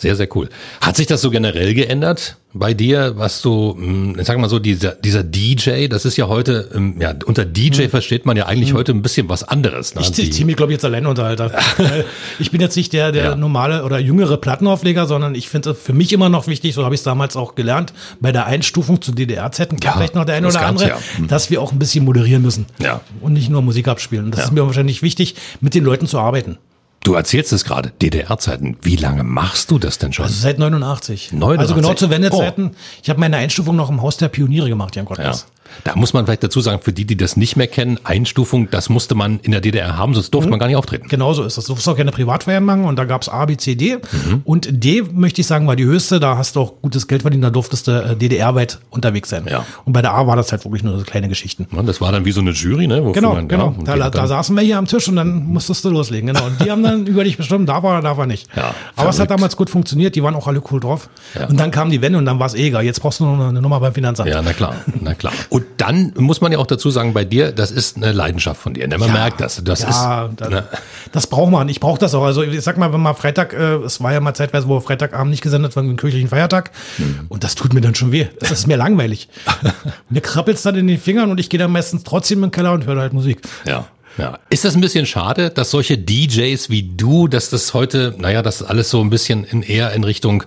sehr, 0.00 0.16
sehr 0.16 0.28
cool. 0.36 0.48
Hat 0.80 0.96
sich 0.96 1.06
das 1.06 1.20
so 1.20 1.30
generell 1.30 1.74
geändert? 1.74 2.36
bei 2.52 2.74
dir, 2.74 3.14
was 3.16 3.42
du, 3.42 3.74
hm, 3.76 4.16
ich 4.18 4.26
sag 4.26 4.38
mal 4.38 4.48
so, 4.48 4.58
dieser, 4.58 4.92
dieser 4.92 5.22
DJ, 5.22 5.86
das 5.86 6.04
ist 6.04 6.16
ja 6.16 6.26
heute, 6.26 6.68
ähm, 6.74 6.96
ja, 6.98 7.14
unter 7.26 7.44
DJ 7.44 7.84
hm. 7.84 7.90
versteht 7.90 8.26
man 8.26 8.36
ja 8.36 8.46
eigentlich 8.46 8.70
hm. 8.70 8.76
heute 8.76 8.92
ein 8.92 9.02
bisschen 9.02 9.28
was 9.28 9.44
anderes. 9.44 9.94
Ne? 9.94 10.00
Ich, 10.00 10.18
ich 10.18 10.32
ziehe 10.32 10.44
mich, 10.44 10.56
glaube 10.56 10.72
ich, 10.72 10.76
jetzt 10.76 10.84
alleine 10.84 11.08
unter, 11.08 11.24
Alter. 11.24 11.52
ich 12.40 12.50
bin 12.50 12.60
jetzt 12.60 12.76
nicht 12.76 12.92
der, 12.92 13.12
der 13.12 13.24
ja. 13.24 13.36
normale 13.36 13.84
oder 13.84 14.00
jüngere 14.00 14.36
Plattenaufleger, 14.36 15.06
sondern 15.06 15.36
ich 15.36 15.48
finde 15.48 15.74
für 15.74 15.92
mich 15.92 16.12
immer 16.12 16.28
noch 16.28 16.48
wichtig, 16.48 16.74
so 16.74 16.84
habe 16.84 16.94
ich 16.94 17.00
es 17.00 17.04
damals 17.04 17.36
auch 17.36 17.54
gelernt, 17.54 17.92
bei 18.20 18.32
der 18.32 18.46
Einstufung 18.46 19.00
zu 19.00 19.12
DDR-Zeiten, 19.12 19.76
ja, 19.82 19.92
vielleicht 19.92 20.16
noch 20.16 20.24
der 20.24 20.34
eine 20.34 20.48
oder 20.48 20.66
andere, 20.66 20.88
ja. 20.88 20.98
hm. 21.16 21.28
dass 21.28 21.50
wir 21.50 21.62
auch 21.62 21.70
ein 21.70 21.78
bisschen 21.78 22.04
moderieren 22.04 22.42
müssen. 22.42 22.66
Ja. 22.80 23.00
Und 23.20 23.34
nicht 23.34 23.48
nur 23.48 23.62
Musik 23.62 23.86
abspielen. 23.86 24.32
Das 24.32 24.46
ist 24.46 24.52
mir 24.52 24.66
wahrscheinlich 24.66 25.02
wichtig, 25.02 25.36
mit 25.60 25.74
den 25.74 25.84
Leuten 25.84 26.08
zu 26.08 26.18
arbeiten. 26.18 26.58
Du 27.02 27.14
erzählst 27.14 27.52
es 27.52 27.64
gerade, 27.64 27.92
DDR-Zeiten. 28.02 28.76
Wie 28.82 28.96
lange 28.96 29.24
machst 29.24 29.70
du 29.70 29.78
das 29.78 29.98
denn 29.98 30.12
schon? 30.12 30.26
Also 30.26 30.38
seit 30.38 30.58
89. 30.58 31.32
89. 31.32 31.60
Also 31.60 31.74
genau 31.74 31.94
zu 31.94 32.10
Wendezeiten. 32.10 32.70
Oh. 32.72 32.76
Ich 33.02 33.08
habe 33.08 33.18
meine 33.20 33.38
Einstufung 33.38 33.74
noch 33.74 33.88
im 33.88 34.02
Haus 34.02 34.18
der 34.18 34.28
Pioniere 34.28 34.68
gemacht 34.68 34.96
im 34.96 35.06
Gotthaus. 35.06 35.46
Ja. 35.48 35.59
Da 35.84 35.96
muss 35.96 36.12
man 36.12 36.26
vielleicht 36.26 36.42
dazu 36.42 36.60
sagen, 36.60 36.80
für 36.82 36.92
die, 36.92 37.04
die 37.04 37.16
das 37.16 37.36
nicht 37.36 37.56
mehr 37.56 37.66
kennen, 37.66 37.98
Einstufung, 38.04 38.68
das 38.70 38.88
musste 38.88 39.14
man 39.14 39.40
in 39.40 39.52
der 39.52 39.60
DDR 39.60 39.96
haben, 39.96 40.14
sonst 40.14 40.32
durfte 40.32 40.48
mhm. 40.48 40.52
man 40.52 40.60
gar 40.60 40.66
nicht 40.66 40.76
auftreten. 40.76 41.08
Genau 41.08 41.32
so 41.32 41.42
ist 41.44 41.56
das. 41.56 41.64
Du 41.64 41.72
durfst 41.72 41.88
auch 41.88 41.96
keine 41.96 42.10
Privatfeiern 42.10 42.64
machen 42.64 42.84
und 42.84 42.98
da 42.98 43.04
gab 43.04 43.22
es 43.22 43.28
A, 43.28 43.44
B, 43.46 43.56
C, 43.56 43.74
D. 43.74 43.96
Mhm. 43.96 44.42
Und 44.44 44.68
D, 44.84 45.02
möchte 45.02 45.40
ich 45.40 45.46
sagen, 45.46 45.66
war 45.66 45.76
die 45.76 45.84
höchste. 45.84 46.20
Da 46.20 46.36
hast 46.36 46.56
du 46.56 46.60
auch 46.60 46.72
gutes 46.82 47.06
Geld 47.06 47.22
verdient, 47.22 47.44
da 47.44 47.50
durftest 47.50 47.88
du 47.88 47.92
äh, 47.92 48.16
DDR-weit 48.16 48.78
unterwegs 48.90 49.28
sein. 49.28 49.46
Ja. 49.50 49.64
Und 49.84 49.92
bei 49.92 50.02
der 50.02 50.12
A 50.14 50.26
war 50.26 50.36
das 50.36 50.52
halt 50.52 50.64
wirklich 50.64 50.82
nur 50.82 50.98
so 50.98 51.04
kleine 51.04 51.28
Geschichten. 51.28 51.66
Ja, 51.72 51.82
das 51.82 52.00
war 52.00 52.12
dann 52.12 52.24
wie 52.24 52.32
so 52.32 52.40
eine 52.40 52.50
Jury, 52.50 52.86
ne? 52.86 53.02
Wofür 53.02 53.12
genau, 53.12 53.34
man, 53.34 53.48
genau. 53.48 53.74
Ja, 53.86 53.96
da, 53.96 54.10
da 54.10 54.26
saßen 54.26 54.54
wir 54.54 54.62
hier 54.62 54.78
am 54.78 54.86
Tisch 54.86 55.08
und 55.08 55.16
dann 55.16 55.44
musstest 55.44 55.84
du 55.84 55.90
loslegen. 55.90 56.28
Genau. 56.28 56.46
Und 56.46 56.60
die 56.64 56.70
haben 56.70 56.82
dann 56.82 57.06
über 57.06 57.24
dich 57.24 57.36
bestimmt, 57.36 57.68
darf 57.68 57.84
er 57.84 57.90
oder 57.90 58.02
darf 58.02 58.18
er 58.18 58.26
nicht. 58.26 58.48
Ja, 58.56 58.74
Aber 58.96 59.10
es 59.10 59.18
hat 59.18 59.30
damals 59.30 59.56
gut 59.56 59.70
funktioniert, 59.70 60.14
die 60.16 60.22
waren 60.22 60.34
auch 60.34 60.46
alle 60.46 60.62
cool 60.70 60.80
drauf. 60.80 61.08
Ja. 61.38 61.46
Und 61.46 61.58
dann 61.58 61.70
kam 61.70 61.90
die 61.90 62.02
Wende 62.02 62.18
und 62.18 62.24
dann 62.24 62.38
war 62.38 62.46
es 62.46 62.54
eh 62.54 62.66
egal. 62.68 62.84
Jetzt 62.84 63.00
brauchst 63.00 63.20
du 63.20 63.24
noch 63.24 63.48
eine 63.48 63.60
Nummer 63.60 63.80
beim 63.80 63.94
Finanzamt. 63.94 64.28
Ja, 64.28 64.42
na 64.42 64.52
klar, 64.52 64.74
na 65.00 65.14
klar. 65.14 65.32
Und 65.48 65.59
dann 65.76 66.12
muss 66.16 66.40
man 66.40 66.52
ja 66.52 66.58
auch 66.58 66.66
dazu 66.66 66.90
sagen, 66.90 67.12
bei 67.14 67.24
dir, 67.24 67.52
das 67.52 67.70
ist 67.70 67.96
eine 67.96 68.12
Leidenschaft 68.12 68.60
von 68.60 68.74
dir. 68.74 68.86
Ne? 68.88 68.98
Man 68.98 69.08
ja, 69.08 69.14
merkt 69.14 69.40
das. 69.40 69.62
Das 69.64 69.82
ja, 69.82 70.26
ist. 70.26 70.40
Das, 70.40 70.48
ne? 70.48 70.64
das 71.12 71.26
braucht 71.26 71.50
man. 71.50 71.68
Ich 71.68 71.80
brauche 71.80 71.98
das 71.98 72.14
auch. 72.14 72.24
Also 72.24 72.42
ich 72.42 72.60
sag 72.62 72.78
mal, 72.78 72.92
wenn 72.92 73.00
man 73.00 73.14
Freitag, 73.14 73.52
äh, 73.52 73.76
es 73.76 74.02
war 74.02 74.12
ja 74.12 74.20
mal 74.20 74.34
zeitweise, 74.34 74.68
wo 74.68 74.78
Freitagabend 74.80 75.30
nicht 75.30 75.42
gesendet 75.42 75.76
war, 75.76 75.82
einen 75.82 75.96
kirchlichen 75.96 76.28
Feiertag. 76.28 76.70
Mhm. 76.98 77.26
Und 77.28 77.44
das 77.44 77.54
tut 77.54 77.74
mir 77.74 77.80
dann 77.80 77.94
schon 77.94 78.12
weh. 78.12 78.26
Das 78.38 78.50
ist 78.50 78.66
mir 78.66 78.76
langweilig. 78.76 79.28
mir 80.10 80.20
krabbelt 80.20 80.56
es 80.56 80.62
dann 80.62 80.76
in 80.76 80.86
den 80.86 80.98
Fingern 80.98 81.30
und 81.30 81.40
ich 81.40 81.50
gehe 81.50 81.58
dann 81.58 81.72
meistens 81.72 82.04
trotzdem 82.04 82.44
im 82.44 82.50
Keller 82.50 82.72
und 82.72 82.86
höre 82.86 83.00
halt 83.00 83.12
Musik. 83.12 83.42
Ja. 83.66 83.86
Ja. 84.20 84.38
Ist 84.50 84.64
das 84.64 84.74
ein 84.74 84.80
bisschen 84.80 85.06
schade, 85.06 85.50
dass 85.50 85.70
solche 85.70 85.96
DJs 85.98 86.70
wie 86.70 86.82
du, 86.82 87.28
dass 87.28 87.50
das 87.50 87.74
heute, 87.74 88.14
naja, 88.18 88.42
das 88.42 88.62
alles 88.62 88.90
so 88.90 89.00
ein 89.00 89.10
bisschen 89.10 89.44
in 89.44 89.62
eher 89.62 89.92
in 89.92 90.04
Richtung, 90.04 90.44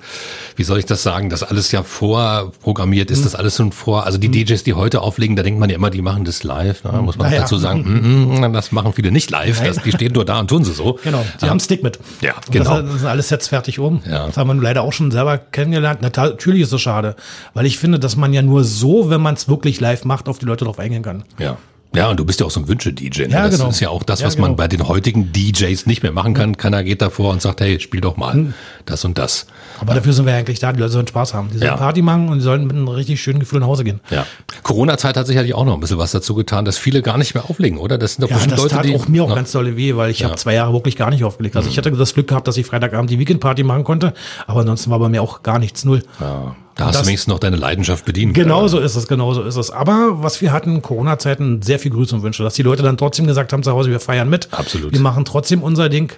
wie 0.55 0.63
soll 0.63 0.79
ich 0.79 0.85
das 0.85 1.03
sagen, 1.03 1.29
dass 1.29 1.43
alles 1.43 1.71
ja 1.71 1.83
vorprogrammiert 1.83 3.09
ist, 3.11 3.19
mhm. 3.19 3.23
das 3.23 3.35
alles 3.35 3.57
schon 3.57 3.71
vor, 3.71 4.05
also 4.05 4.17
die 4.17 4.27
mhm. 4.27 4.45
DJs, 4.45 4.63
die 4.63 4.73
heute 4.73 5.01
auflegen, 5.01 5.35
da 5.35 5.43
denkt 5.43 5.59
man 5.59 5.69
ja 5.69 5.75
immer, 5.75 5.89
die 5.89 6.01
machen 6.01 6.25
das 6.25 6.43
live, 6.43 6.83
ne? 6.83 7.01
muss 7.01 7.17
man 7.17 7.29
naja. 7.29 7.41
dazu 7.41 7.57
sagen, 7.57 7.81
mm, 7.81 8.39
mm, 8.39 8.53
das 8.53 8.71
machen 8.71 8.93
viele 8.93 9.11
nicht 9.11 9.31
live, 9.31 9.61
das, 9.63 9.81
die 9.81 9.91
stehen 9.91 10.13
nur 10.13 10.25
da 10.25 10.39
und 10.39 10.49
tun 10.49 10.63
sie 10.63 10.73
so. 10.73 10.99
Genau, 11.03 11.25
die 11.41 11.45
ja. 11.45 11.51
haben 11.51 11.59
Stick 11.59 11.83
mit. 11.83 11.99
Ja, 12.21 12.33
genau. 12.51 12.81
Das, 12.81 12.99
sind 12.99 13.07
alles 13.07 13.29
jetzt 13.29 13.47
fertig 13.47 13.79
um. 13.79 14.01
Ja. 14.09 14.27
Das 14.27 14.37
haben 14.37 14.47
wir 14.47 14.61
leider 14.61 14.83
auch 14.83 14.93
schon 14.93 15.11
selber 15.11 15.37
kennengelernt. 15.37 16.01
Natürlich 16.01 16.61
ist 16.61 16.71
es 16.71 16.81
schade, 16.81 17.15
weil 17.53 17.65
ich 17.65 17.77
finde, 17.77 17.99
dass 17.99 18.15
man 18.15 18.33
ja 18.33 18.41
nur 18.41 18.63
so, 18.63 19.09
wenn 19.09 19.21
man 19.21 19.35
es 19.35 19.47
wirklich 19.47 19.79
live 19.79 20.05
macht, 20.05 20.29
auf 20.29 20.39
die 20.39 20.45
Leute 20.45 20.65
drauf 20.65 20.79
eingehen 20.79 21.03
kann. 21.03 21.23
Ja. 21.39 21.57
Ja, 21.95 22.09
und 22.09 22.19
du 22.19 22.25
bist 22.25 22.39
ja 22.39 22.45
auch 22.45 22.51
so 22.51 22.59
ein 22.59 22.67
Wünsche-DJ. 22.67 23.23
Ne? 23.23 23.29
Ja, 23.33 23.45
das 23.45 23.57
genau. 23.57 23.69
ist 23.69 23.79
ja 23.79 23.89
auch 23.89 24.03
das, 24.03 24.21
Ja, 24.21 24.27
was 24.27 24.37
man 24.37 24.51
genau. 24.51 24.55
bei 24.57 24.67
den 24.67 24.87
heutigen 24.87 25.31
DJs 25.31 25.85
nicht 25.85 26.01
mehr 26.03 26.11
machen 26.11 26.33
kann. 26.33 26.57
Keiner 26.57 26.83
geht 26.83 27.01
davor 27.01 27.31
und 27.31 27.41
sagt, 27.41 27.61
hey, 27.61 27.79
spiel 27.79 28.01
doch 28.01 28.17
mal 28.17 28.33
Hm. 28.33 28.53
das 28.85 29.05
und 29.05 29.17
das. 29.17 29.45
Aber 29.79 29.93
dafür 29.93 30.13
sind 30.13 30.25
wir 30.25 30.33
eigentlich 30.33 30.59
da. 30.59 30.71
Die 30.73 30.79
Leute 30.79 30.91
sollen 30.93 31.07
Spaß 31.07 31.33
haben. 31.33 31.49
Die 31.51 31.57
sollen 31.57 31.71
Ja. 31.71 31.77
Party 31.77 32.01
machen 32.01 32.29
und 32.29 32.37
die 32.39 32.43
sollen 32.43 32.63
mit 32.65 32.75
einem 32.75 32.87
richtig 32.87 33.21
schönen 33.21 33.39
Gefühl 33.39 33.59
nach 33.59 33.67
Hause 33.67 33.83
gehen. 33.83 33.99
Ja. 34.09 34.25
Corona-Zeit 34.63 35.17
hat 35.17 35.27
sicherlich 35.27 35.53
auch 35.53 35.65
noch 35.65 35.73
ein 35.73 35.79
bisschen 35.79 35.97
was 35.97 36.11
dazu 36.11 36.35
getan, 36.35 36.65
dass 36.65 36.77
viele 36.77 37.01
gar 37.01 37.17
nicht 37.17 37.35
mehr 37.35 37.49
auflegen, 37.49 37.77
oder? 37.77 37.97
Das 37.97 38.15
sind 38.15 38.23
doch 38.23 38.29
Ja, 38.29 38.37
das 38.45 38.57
Leute, 38.59 38.75
tat 38.75 38.85
die. 38.85 38.95
auch 38.95 39.07
mir 39.07 39.23
auch 39.23 39.29
Ja. 39.29 39.35
ganz 39.35 39.51
dolle 39.51 39.75
weh, 39.77 39.95
weil 39.95 40.09
ich 40.11 40.19
Ja. 40.19 40.27
Mhm. 40.27 40.31
habe 40.31 40.39
zwei 40.39 40.53
Jahre 40.53 40.73
wirklich 40.73 40.95
gar 40.95 41.09
nicht 41.09 41.23
aufgelegt. 41.23 41.55
Also 41.55 41.69
ich 41.69 41.77
hatte 41.77 41.91
das 41.91 42.13
Glück 42.13 42.27
gehabt, 42.27 42.47
dass 42.47 42.57
ich 42.57 42.65
Freitagabend 42.65 43.09
die 43.09 43.19
Weekend-Party 43.19 43.63
machen 43.63 43.83
konnte, 43.83 44.13
aber 44.47 44.61
ansonsten 44.61 44.89
war 44.91 44.99
bei 44.99 45.09
mir 45.09 45.21
auch 45.21 45.43
gar 45.43 45.59
nichts, 45.59 45.85
null. 45.85 46.01
Ja. 46.19 46.55
Da 46.75 46.85
hast 46.85 46.95
das- 46.95 47.01
du 47.03 47.07
wenigstens 47.07 47.31
noch 47.31 47.39
deine 47.39 47.55
Leidenschaft 47.57 48.05
bedient. 48.05 48.33
Genau 48.33 48.67
so 48.67 48.79
ist 48.79 48.95
es, 48.95 49.07
genau 49.07 49.33
so 49.33 49.43
ist 49.43 49.55
es. 49.57 49.69
Aber 49.69 50.23
was 50.23 50.41
wir 50.41 50.51
hatten, 50.51 50.81
Corona-Zeiten, 50.81 51.61
sehr 51.61 51.77
viel 51.79 51.91
Grüße 51.91 52.15
und 52.15 52.23
Wünsche, 52.23 52.41
dass 52.43 52.55
die 52.55 52.63
Leute 52.63 52.81
dann 52.83 52.97
trotzdem 52.97 53.27
gesagt 53.27 53.53
haben 53.53 53.61
zu 53.63 53.71
Hause, 53.71 53.91
wir 53.91 53.99
feiern 53.99 54.29
mit. 54.29 54.47
Absolut. 54.51 54.91
Wir 54.91 54.99
machen 54.99 55.23
trotzdem 55.25 55.61
unser 55.61 55.89
Ding. 55.89 56.11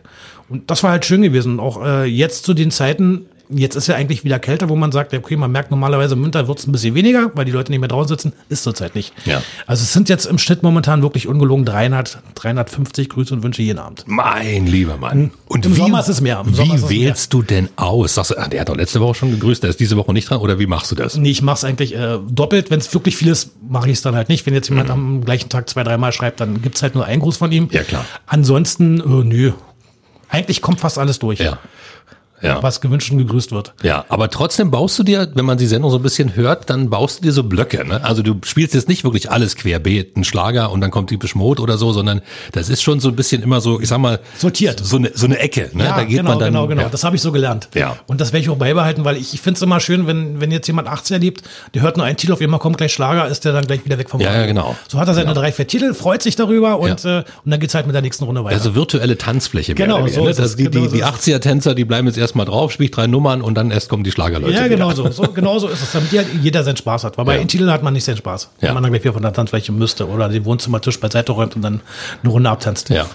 Und 0.47 0.69
das 0.71 0.83
war 0.83 0.91
halt 0.91 1.05
schön 1.05 1.21
gewesen. 1.21 1.53
Und 1.53 1.59
auch 1.59 1.83
äh, 1.85 2.05
jetzt 2.05 2.45
zu 2.45 2.53
den 2.53 2.71
Zeiten, 2.71 3.25
jetzt 3.49 3.75
ist 3.75 3.87
ja 3.87 3.95
eigentlich 3.95 4.23
wieder 4.23 4.39
kälter, 4.39 4.69
wo 4.69 4.75
man 4.75 4.91
sagt, 4.91 5.13
okay, 5.13 5.35
man 5.35 5.51
merkt 5.51 5.71
normalerweise 5.71 6.15
im 6.15 6.23
Winter 6.23 6.47
wird 6.47 6.59
es 6.59 6.67
ein 6.67 6.71
bisschen 6.71 6.95
weniger, 6.95 7.31
weil 7.35 7.45
die 7.45 7.51
Leute 7.51 7.71
nicht 7.71 7.79
mehr 7.79 7.89
draußen 7.89 8.09
sitzen. 8.09 8.33
Ist 8.49 8.63
zurzeit 8.63 8.95
nicht. 8.95 9.13
Ja. 9.25 9.41
Also 9.67 9.83
es 9.83 9.93
sind 9.93 10.09
jetzt 10.09 10.25
im 10.25 10.37
Schnitt 10.37 10.63
momentan 10.63 11.01
wirklich 11.01 11.27
ungelogen 11.27 11.65
300, 11.65 12.19
350 12.35 13.09
Grüße 13.09 13.33
und 13.33 13.43
Wünsche 13.43 13.61
jeden 13.61 13.79
Abend. 13.79 14.03
Mein 14.07 14.65
lieber 14.67 14.97
Mann. 14.97 15.31
Und 15.47 15.65
Im 15.65 15.73
Sommer 15.75 15.99
ist 15.99 16.09
es 16.09 16.21
mehr. 16.21 16.43
Im 16.45 16.57
wie 16.57 16.61
es 16.73 16.81
mehr. 16.81 16.89
wählst 16.89 17.33
du 17.33 17.41
denn 17.41 17.69
aus? 17.75 18.15
Sagst 18.15 18.31
du, 18.31 18.37
ah, 18.37 18.47
der 18.47 18.61
hat 18.61 18.69
doch 18.69 18.75
letzte 18.77 18.99
Woche 19.01 19.15
schon 19.15 19.31
gegrüßt, 19.31 19.63
der 19.63 19.69
ist 19.69 19.79
diese 19.79 19.97
Woche 19.97 20.13
nicht 20.13 20.29
dran, 20.29 20.39
oder 20.39 20.59
wie 20.59 20.67
machst 20.67 20.91
du 20.91 20.95
das? 20.95 21.15
Nee, 21.15 21.29
ich 21.31 21.41
mache 21.41 21.57
es 21.57 21.63
eigentlich 21.63 21.95
äh, 21.95 22.17
doppelt. 22.29 22.71
Wenn 22.71 22.79
es 22.79 22.93
wirklich 22.93 23.15
viel 23.17 23.27
ist, 23.29 23.51
mache 23.69 23.87
ich 23.89 23.93
es 23.97 24.01
dann 24.01 24.15
halt 24.15 24.29
nicht. 24.29 24.45
Wenn 24.45 24.53
jetzt 24.53 24.69
jemand 24.69 24.89
am 24.89 25.23
gleichen 25.23 25.49
Tag 25.49 25.69
zwei, 25.69 25.83
dreimal 25.83 26.11
schreibt, 26.11 26.39
dann 26.39 26.61
gibt's 26.61 26.81
halt 26.81 26.95
nur 26.95 27.05
einen 27.05 27.21
Gruß 27.21 27.37
von 27.37 27.51
ihm. 27.51 27.69
Ja, 27.71 27.83
klar. 27.83 28.05
Ansonsten, 28.25 28.99
äh, 28.99 29.03
nö. 29.23 29.51
Eigentlich 30.29 30.61
kommt 30.61 30.79
fast 30.79 30.97
alles 30.97 31.19
durch, 31.19 31.39
Ja. 31.39 31.59
Ja. 32.41 32.61
was 32.61 32.81
gewünscht 32.81 33.11
und 33.11 33.17
gegrüßt 33.17 33.51
wird. 33.51 33.73
Ja, 33.81 34.05
aber 34.09 34.29
trotzdem 34.29 34.69
baust 34.71 34.99
du 34.99 35.03
dir, 35.03 35.29
wenn 35.35 35.45
man 35.45 35.57
die 35.57 35.67
Sendung 35.67 35.89
so 35.91 35.97
ein 35.97 36.03
bisschen 36.03 36.35
hört, 36.35 36.69
dann 36.69 36.89
baust 36.89 37.19
du 37.19 37.23
dir 37.23 37.31
so 37.31 37.43
Blöcke. 37.43 37.85
Ne? 37.85 38.03
Also 38.03 38.21
du 38.21 38.35
spielst 38.43 38.73
jetzt 38.73 38.89
nicht 38.89 39.03
wirklich 39.03 39.31
alles 39.31 39.55
querbeet, 39.55 40.17
ein 40.17 40.23
Schlager 40.23 40.71
und 40.71 40.81
dann 40.81 40.91
kommt 40.91 41.09
typisch 41.09 41.35
Mode 41.35 41.61
oder 41.61 41.77
so, 41.77 41.93
sondern 41.93 42.21
das 42.51 42.69
ist 42.69 42.81
schon 42.83 42.99
so 42.99 43.09
ein 43.09 43.15
bisschen 43.15 43.41
immer 43.41 43.61
so, 43.61 43.79
ich 43.79 43.87
sag 43.87 43.99
mal, 43.99 44.19
Sortiert. 44.37 44.81
So 44.83 44.97
eine, 44.97 45.11
so 45.13 45.25
eine 45.25 45.39
Ecke. 45.39 45.69
Ne? 45.73 45.85
Ja, 45.85 45.95
da 45.95 46.03
geht 46.03 46.17
genau, 46.17 46.31
man 46.31 46.39
dann, 46.39 46.53
genau, 46.53 46.67
genau. 46.67 46.81
Ja. 46.83 46.89
Das 46.89 47.03
habe 47.03 47.15
ich 47.15 47.21
so 47.21 47.31
gelernt. 47.31 47.69
Ja. 47.73 47.97
Und 48.07 48.21
das 48.21 48.33
werde 48.33 48.43
ich 48.43 48.49
auch 48.49 48.57
beibehalten, 48.57 49.05
weil 49.05 49.17
ich, 49.17 49.33
ich 49.33 49.41
finde 49.41 49.57
es 49.57 49.61
immer 49.61 49.79
schön, 49.79 50.07
wenn, 50.07 50.41
wenn 50.41 50.51
jetzt 50.51 50.67
jemand 50.67 50.87
80 50.87 51.13
erlebt, 51.13 51.43
der 51.73 51.81
hört 51.81 51.97
nur 51.97 52.05
einen 52.05 52.17
Titel, 52.17 52.33
auf 52.33 52.41
einmal 52.41 52.59
kommt 52.59 52.77
gleich 52.77 52.93
Schlager, 52.93 53.27
ist 53.27 53.45
der 53.45 53.53
dann 53.53 53.65
gleich 53.65 53.85
wieder 53.85 53.97
weg 53.97 54.09
vom 54.09 54.19
Ja, 54.19 54.33
ja, 54.33 54.45
genau. 54.45 54.75
So 54.87 54.99
hat 54.99 55.07
er 55.07 55.13
seine 55.13 55.33
drei, 55.33 55.51
vier 55.51 55.67
Titel, 55.67 55.93
freut 55.93 56.21
sich 56.21 56.35
darüber 56.35 56.79
und, 56.79 57.03
Ja. 57.03 57.19
äh, 57.19 57.23
und 57.43 57.51
dann 57.51 57.59
geht's 57.59 57.75
halt 57.75 57.85
mit 57.85 57.95
der 57.95 58.01
nächsten 58.01 58.23
Runde 58.25 58.43
weiter. 58.43 58.55
Also 58.55 58.75
virtuelle 58.75 59.17
Tanzfläche. 59.17 59.73
Genau, 59.75 60.05
so 60.07 60.25
ne? 60.25 60.33
Das, 60.33 60.55
die, 60.55 60.65
genau 60.65 60.81
die, 60.81 60.89
so 60.89 60.95
die 60.95 61.01
ist 61.01 61.07
80er-Tänzer, 61.07 61.73
die 61.75 61.85
bleiben 61.85 62.07
jetzt 62.07 62.17
erstmal 62.25 62.45
drauf, 62.45 62.71
spielt 62.71 62.95
drei 62.95 63.07
Nummern 63.07 63.41
und 63.41 63.55
dann 63.55 63.71
erst 63.71 63.89
kommen 63.89 64.03
die 64.03 64.11
Schlagerleute. 64.11 64.53
Ja, 64.53 64.67
genau 64.67 64.91
so. 64.91 65.09
so. 65.11 65.23
Genau 65.23 65.59
so 65.59 65.67
ist 65.67 65.81
es, 65.81 65.91
damit 65.91 66.11
jeder 66.41 66.63
seinen 66.63 66.77
Spaß 66.77 67.03
hat. 67.03 67.17
Weil 67.17 67.25
bei 67.25 67.37
Ja. 67.39 67.43
Titeln 67.45 67.71
hat 67.71 67.83
man 67.83 67.93
nicht 67.93 68.03
seinen 68.03 68.17
Spaß. 68.17 68.49
Ja. 68.61 68.67
Wenn 68.67 68.73
man 68.73 68.83
dann 68.83 68.91
gleich 68.91 69.03
wieder 69.03 69.13
von 69.13 69.21
der 69.21 69.33
Tanzfläche 69.33 69.71
müsste 69.71 70.07
oder 70.09 70.29
den 70.29 70.43
Wohnzimmertisch 70.45 70.99
beiseite 70.99 71.31
räumt 71.31 71.55
und 71.55 71.61
dann 71.61 71.81
eine 72.23 72.31
Runde 72.31 72.49
abtanzt. 72.49 72.89
Ja. 72.89 73.05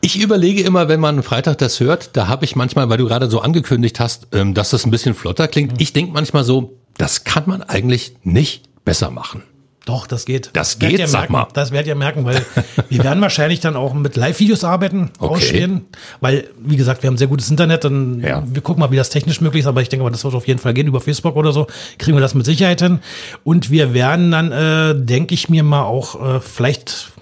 Ich 0.00 0.20
überlege 0.20 0.62
immer, 0.62 0.88
wenn 0.88 1.00
man 1.00 1.22
Freitag 1.22 1.58
das 1.58 1.80
hört, 1.80 2.16
da 2.16 2.28
habe 2.28 2.44
ich 2.44 2.56
manchmal, 2.56 2.88
weil 2.88 2.98
du 2.98 3.06
gerade 3.06 3.28
so 3.28 3.40
angekündigt 3.40 4.00
hast, 4.00 4.28
ähm, 4.32 4.54
dass 4.54 4.70
das 4.70 4.84
ein 4.86 4.90
bisschen 4.90 5.14
flotter 5.14 5.48
klingt. 5.48 5.80
Ich 5.80 5.92
denke 5.92 6.12
manchmal 6.12 6.44
so, 6.44 6.78
das 6.96 7.24
kann 7.24 7.44
man 7.46 7.62
eigentlich 7.62 8.14
nicht 8.22 8.64
besser 8.84 9.10
machen. 9.10 9.42
Doch, 9.86 10.06
das 10.06 10.24
geht. 10.24 10.48
Das 10.54 10.80
werdet 10.80 10.90
geht, 10.92 11.00
ihr 11.00 11.08
sag 11.08 11.28
merken. 11.30 11.32
mal. 11.34 11.46
Das 11.52 11.70
werdet 11.70 11.88
ihr 11.88 11.94
merken, 11.94 12.24
weil 12.24 12.44
wir 12.88 13.04
werden 13.04 13.20
wahrscheinlich 13.20 13.60
dann 13.60 13.76
auch 13.76 13.92
mit 13.92 14.16
Live-Videos 14.16 14.64
arbeiten, 14.64 15.10
Okay. 15.18 15.34
ausstehen. 15.34 15.86
Weil, 16.20 16.48
wie 16.58 16.76
gesagt, 16.76 17.02
wir 17.02 17.08
haben 17.08 17.18
sehr 17.18 17.26
gutes 17.26 17.50
Internet 17.50 17.84
und 17.84 18.20
Ja. 18.22 18.42
wir 18.46 18.62
gucken 18.62 18.80
mal, 18.80 18.90
wie 18.90 18.96
das 18.96 19.10
technisch 19.10 19.40
möglich 19.42 19.60
ist. 19.60 19.66
Aber 19.66 19.82
ich 19.82 19.90
denke 19.90 20.04
mal, 20.04 20.10
das 20.10 20.24
wird 20.24 20.34
auf 20.34 20.46
jeden 20.48 20.58
Fall 20.58 20.72
gehen. 20.72 20.86
Über 20.86 21.00
Facebook 21.02 21.36
oder 21.36 21.52
so 21.52 21.66
kriegen 21.98 22.16
wir 22.16 22.22
das 22.22 22.34
mit 22.34 22.46
Sicherheit 22.46 22.80
hin. 22.80 23.00
Und 23.44 23.70
wir 23.70 23.92
werden 23.92 24.30
dann, 24.30 24.52
äh, 24.52 24.94
denke 24.94 25.34
ich 25.34 25.48
mir 25.50 25.62
mal 25.62 25.82
auch, 25.82 26.36
äh, 26.36 26.40
vielleicht, 26.40 27.12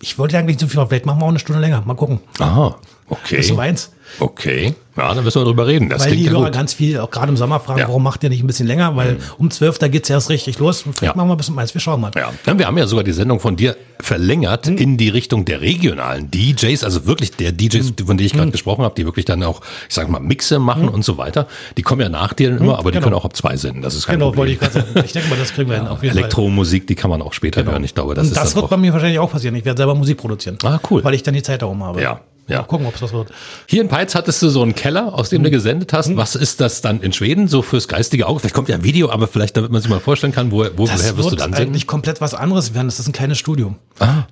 ich 0.00 0.18
wollte 0.18 0.36
eigentlich 0.36 0.56
nicht 0.56 0.60
so 0.60 0.66
viel, 0.66 0.86
vielleicht 0.86 1.06
machen 1.06 1.20
wir 1.20 1.24
auch 1.24 1.30
eine 1.30 1.38
Stunde 1.38 1.60
länger. 1.62 1.82
Mal 1.86 1.94
gucken. 1.94 2.20
Aha, 2.38 2.76
okay. 3.08 3.36
Bist 3.36 3.50
du 3.50 3.58
eins? 3.58 3.90
Okay, 4.20 4.74
ja, 4.96 5.12
dann 5.12 5.24
müssen 5.24 5.40
wir 5.40 5.44
drüber 5.44 5.66
reden. 5.66 5.88
Das 5.88 6.04
weil 6.04 6.14
die 6.14 6.24
ja 6.24 6.30
Hörer 6.30 6.44
gut. 6.44 6.52
ganz 6.52 6.72
viel, 6.74 7.00
auch 7.00 7.10
gerade 7.10 7.30
im 7.30 7.36
Sommer, 7.36 7.58
fragen, 7.58 7.80
Ja. 7.80 7.86
Mhm. 7.86 7.88
warum 7.88 8.02
macht 8.04 8.22
ihr 8.22 8.28
nicht 8.28 8.44
ein 8.44 8.46
bisschen 8.46 8.66
länger? 8.68 8.94
Weil 8.94 9.16
um 9.38 9.50
12, 9.50 9.78
da 9.78 9.88
geht's 9.88 10.08
erst 10.08 10.28
richtig 10.30 10.58
los. 10.60 10.82
Und 10.82 10.96
vielleicht 10.96 11.14
Ja. 11.14 11.16
machen 11.16 11.28
wir 11.30 11.34
ein 11.34 11.36
bisschen 11.38 11.58
eins. 11.58 11.74
Wir 11.74 11.80
schauen 11.80 12.00
mal. 12.00 12.12
Ja, 12.14 12.30
Ja, 12.46 12.56
wir 12.58 12.66
haben 12.66 12.78
ja 12.78 12.86
sogar 12.86 13.02
die 13.02 13.12
Sendung 13.12 13.40
von 13.40 13.56
dir 13.56 13.76
verlängert 13.98 14.66
Hm. 14.66 14.76
in 14.76 14.96
die 14.98 15.08
Richtung 15.08 15.44
der 15.46 15.62
regionalen 15.62 16.30
DJs, 16.30 16.84
also 16.84 17.06
wirklich 17.06 17.32
der 17.32 17.50
DJs, 17.50 17.88
Hm. 17.98 18.06
von 18.06 18.16
denen 18.18 18.26
ich 18.26 18.34
gerade 18.34 18.50
gesprochen 18.52 18.84
habe, 18.84 18.94
die 18.94 19.04
wirklich 19.04 19.24
dann 19.24 19.42
auch, 19.42 19.62
ich 19.88 19.94
sag 19.94 20.08
mal, 20.08 20.20
Mixe 20.20 20.58
machen 20.60 20.88
und 20.88 21.02
so 21.04 21.16
weiter. 21.18 21.48
Die 21.76 21.82
kommen 21.82 22.02
ja 22.02 22.08
nach 22.10 22.34
dir 22.34 22.50
immer, 22.56 22.78
aber 22.78 22.90
die 22.92 22.96
genau. 22.98 23.04
können 23.06 23.16
auch 23.16 23.24
ab 23.24 23.34
zwei 23.34 23.56
senden. 23.56 23.82
Das 23.82 23.94
ist 23.94 24.06
kein 24.06 24.16
Genau, 24.20 24.36
wollte 24.36 24.54
Problem. 24.54 24.54
ich 24.54 24.60
gerade 24.60 24.92
sagen. 24.94 25.06
Ich 25.06 25.12
denke 25.12 25.28
mal, 25.30 25.38
das 25.38 25.52
kriegen 25.54 25.70
wir 25.70 25.76
hin. 25.78 25.88
Auf 25.88 26.02
jeden. 26.04 26.16
Elektromusik, 26.16 26.86
die 26.86 26.94
kann 26.94 27.10
man 27.10 27.20
auch 27.22 27.32
später 27.32 27.64
hören. 27.64 27.82
Ich 27.82 27.94
glaube, 27.94 28.14
das 28.14 28.26
Und 28.26 28.32
ist 28.32 28.36
das 28.36 28.54
wird 28.54 28.68
bei 28.70 28.76
mir 28.76 28.92
wahrscheinlich 28.92 29.18
auch 29.18 29.32
passieren. 29.32 29.56
Ich 29.56 29.64
werde 29.64 29.78
selber 29.78 29.94
Musik 29.96 30.18
produzieren. 30.18 30.56
Ah, 30.62 30.78
cool. 30.90 31.02
Weil 31.02 31.14
ich 31.14 31.22
dann 31.24 31.34
die 31.34 31.42
Zeit 31.42 31.62
darum 31.62 31.82
habe. 31.82 32.00
Ja, 32.02 32.20
ja. 32.48 32.58
Mal 32.58 32.64
gucken, 32.64 32.86
ob 32.86 32.94
es 32.94 33.00
das 33.00 33.12
wird. 33.12 33.28
Hier 33.66 33.80
in 33.82 33.88
Peitz 33.88 34.14
hattest 34.14 34.42
du 34.42 34.48
so 34.48 34.62
einen 34.62 34.74
Keller, 34.74 35.14
aus 35.14 35.28
dem 35.30 35.38
Hm. 35.38 35.44
du 35.44 35.50
gesendet 35.50 35.92
hast. 35.92 36.14
Was 36.16 36.34
ist 36.34 36.60
das 36.60 36.80
dann 36.80 37.00
in 37.00 37.12
Schweden 37.12 37.48
so 37.48 37.62
fürs 37.62 37.88
geistige 37.88 38.26
Auge? 38.26 38.40
Vielleicht 38.40 38.54
kommt 38.54 38.68
ja 38.68 38.74
ein 38.74 38.84
Video, 38.84 39.10
aber 39.10 39.26
vielleicht, 39.28 39.56
damit 39.56 39.70
man 39.72 39.80
sich 39.80 39.90
mal 39.90 40.00
vorstellen 40.00 40.32
kann, 40.32 40.50
wo, 40.50 40.58
wo, 40.64 40.64
woher 40.76 40.92
Das 40.96 41.04
wirst 41.04 41.18
du 41.18 41.30
wird 41.30 41.40
dann 41.40 41.52
senden? 41.52 41.68
eigentlich 41.70 41.86
komplett 41.86 42.20
was 42.20 42.34
anderes 42.34 42.74
werden. 42.74 42.86
Das 42.88 43.00
ist 43.00 43.08
ein 43.08 43.12
kleines 43.12 43.38
Studio. 43.38 43.74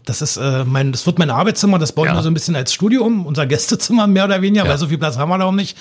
Das 0.05 0.23
ist 0.23 0.37
äh, 0.37 0.65
mein, 0.65 0.93
das 0.93 1.07
wird 1.07 1.19
mein 1.19 1.31
Arbeitszimmer. 1.31 1.79
Das 1.79 1.93
bauen 1.93 2.07
Ja. 2.07 2.15
wir 2.15 2.23
so 2.23 2.29
ein 2.31 2.35
bisschen 2.35 2.57
als 2.57 2.73
Studio 2.73 3.05
um. 3.05 3.27
Unser 3.27 3.47
Gästezimmer 3.47 4.07
mehr 4.07 4.25
oder 4.27 4.43
weniger, 4.43 4.65
Ja. 4.65 4.71
weil 4.71 4.79
so 4.79 4.87
viel 4.89 4.99
Platz 4.99 5.17
haben 5.17 5.29
wir 5.31 5.39
da 5.39 5.45
auch 5.45 5.53
nicht. 5.53 5.77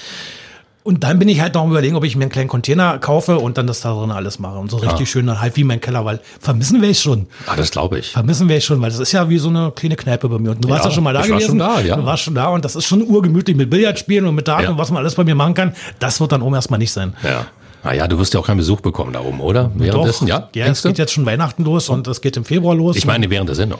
Und 0.84 1.04
dann 1.04 1.20
bin 1.20 1.30
ich 1.30 1.40
halt 1.42 1.54
noch 1.54 1.68
überlegen, 1.68 1.96
ob 1.96 2.04
ich 2.04 2.16
mir 2.16 2.24
einen 2.24 2.32
kleinen 2.32 2.48
Container 2.50 2.98
kaufe 2.98 3.38
und 3.38 3.58
dann 3.60 3.68
das 3.68 3.82
da 3.82 3.94
drin 3.94 4.10
alles 4.10 4.40
mache. 4.40 4.58
Und 4.58 4.72
so 4.72 4.78
richtig 4.78 5.12
schön 5.12 5.28
dann 5.28 5.40
halt 5.40 5.56
wie 5.56 5.64
mein 5.64 5.80
Keller, 5.80 6.06
weil 6.06 6.20
vermissen 6.40 6.82
wir 6.82 6.90
es 6.90 7.00
schon. 7.02 7.28
Ah, 7.46 7.56
das 7.56 7.70
glaube 7.70 8.00
ich. 8.00 8.12
Vermissen 8.14 8.50
wir 8.50 8.56
es 8.58 8.64
schon, 8.64 8.82
weil 8.82 8.90
das 8.90 9.00
ist 9.00 9.12
ja 9.12 9.30
wie 9.30 9.38
so 9.38 9.50
eine 9.50 9.72
kleine 9.76 9.96
Kneipe 9.96 10.28
bei 10.28 10.40
mir. 10.40 10.52
Und 10.52 10.66
du 10.66 10.70
warst 10.70 10.84
Ja, 10.86 10.90
ja 10.90 10.96
schon 10.96 11.04
mal 11.04 11.14
da 11.14 11.22
ich 11.24 11.30
war 11.30 11.38
gewesen. 11.38 11.50
schon 11.52 11.60
da, 11.60 11.80
ja. 11.82 11.96
Du 11.98 12.06
warst 12.06 12.24
schon 12.24 12.34
da 12.34 12.48
und 12.48 12.66
das 12.66 12.76
ist 12.76 12.86
schon 12.86 13.04
urgemütlich 13.04 13.56
mit 13.56 13.70
Billardspielen 13.70 14.26
und 14.26 14.34
mit 14.34 14.48
Daten 14.48 14.64
Ja. 14.64 14.70
und 14.72 14.80
was 14.80 14.90
man 14.90 15.04
alles 15.04 15.14
bei 15.14 15.24
mir 15.24 15.36
machen 15.36 15.54
kann. 15.54 15.74
Das 16.00 16.20
wird 16.20 16.32
dann 16.32 16.42
oben 16.42 16.56
erstmal 16.56 16.80
nicht 16.80 16.92
sein. 16.92 17.14
Ja. 17.24 17.46
Naja, 17.84 18.08
du 18.08 18.18
wirst 18.18 18.34
ja 18.34 18.40
auch 18.40 18.48
keinen 18.48 18.58
Besuch 18.58 18.82
bekommen 18.82 19.14
da 19.14 19.22
oben, 19.22 19.40
oder? 19.40 19.66
Doch, 19.66 19.72
Währenddessen, 19.80 20.28
ja? 20.28 20.50
ja 20.56 20.66
es 20.66 20.82
geht 20.82 20.98
jetzt 20.98 21.14
schon 21.14 21.26
Weihnachten 21.28 21.64
los 21.64 21.90
und 21.90 22.08
es 22.08 22.22
geht 22.22 22.38
im 22.38 22.46
Februar 22.46 22.74
los. 22.76 22.96
Ich 22.96 23.06
meine 23.06 23.30
während 23.30 23.50
der 23.50 23.56
Sendung. 23.56 23.80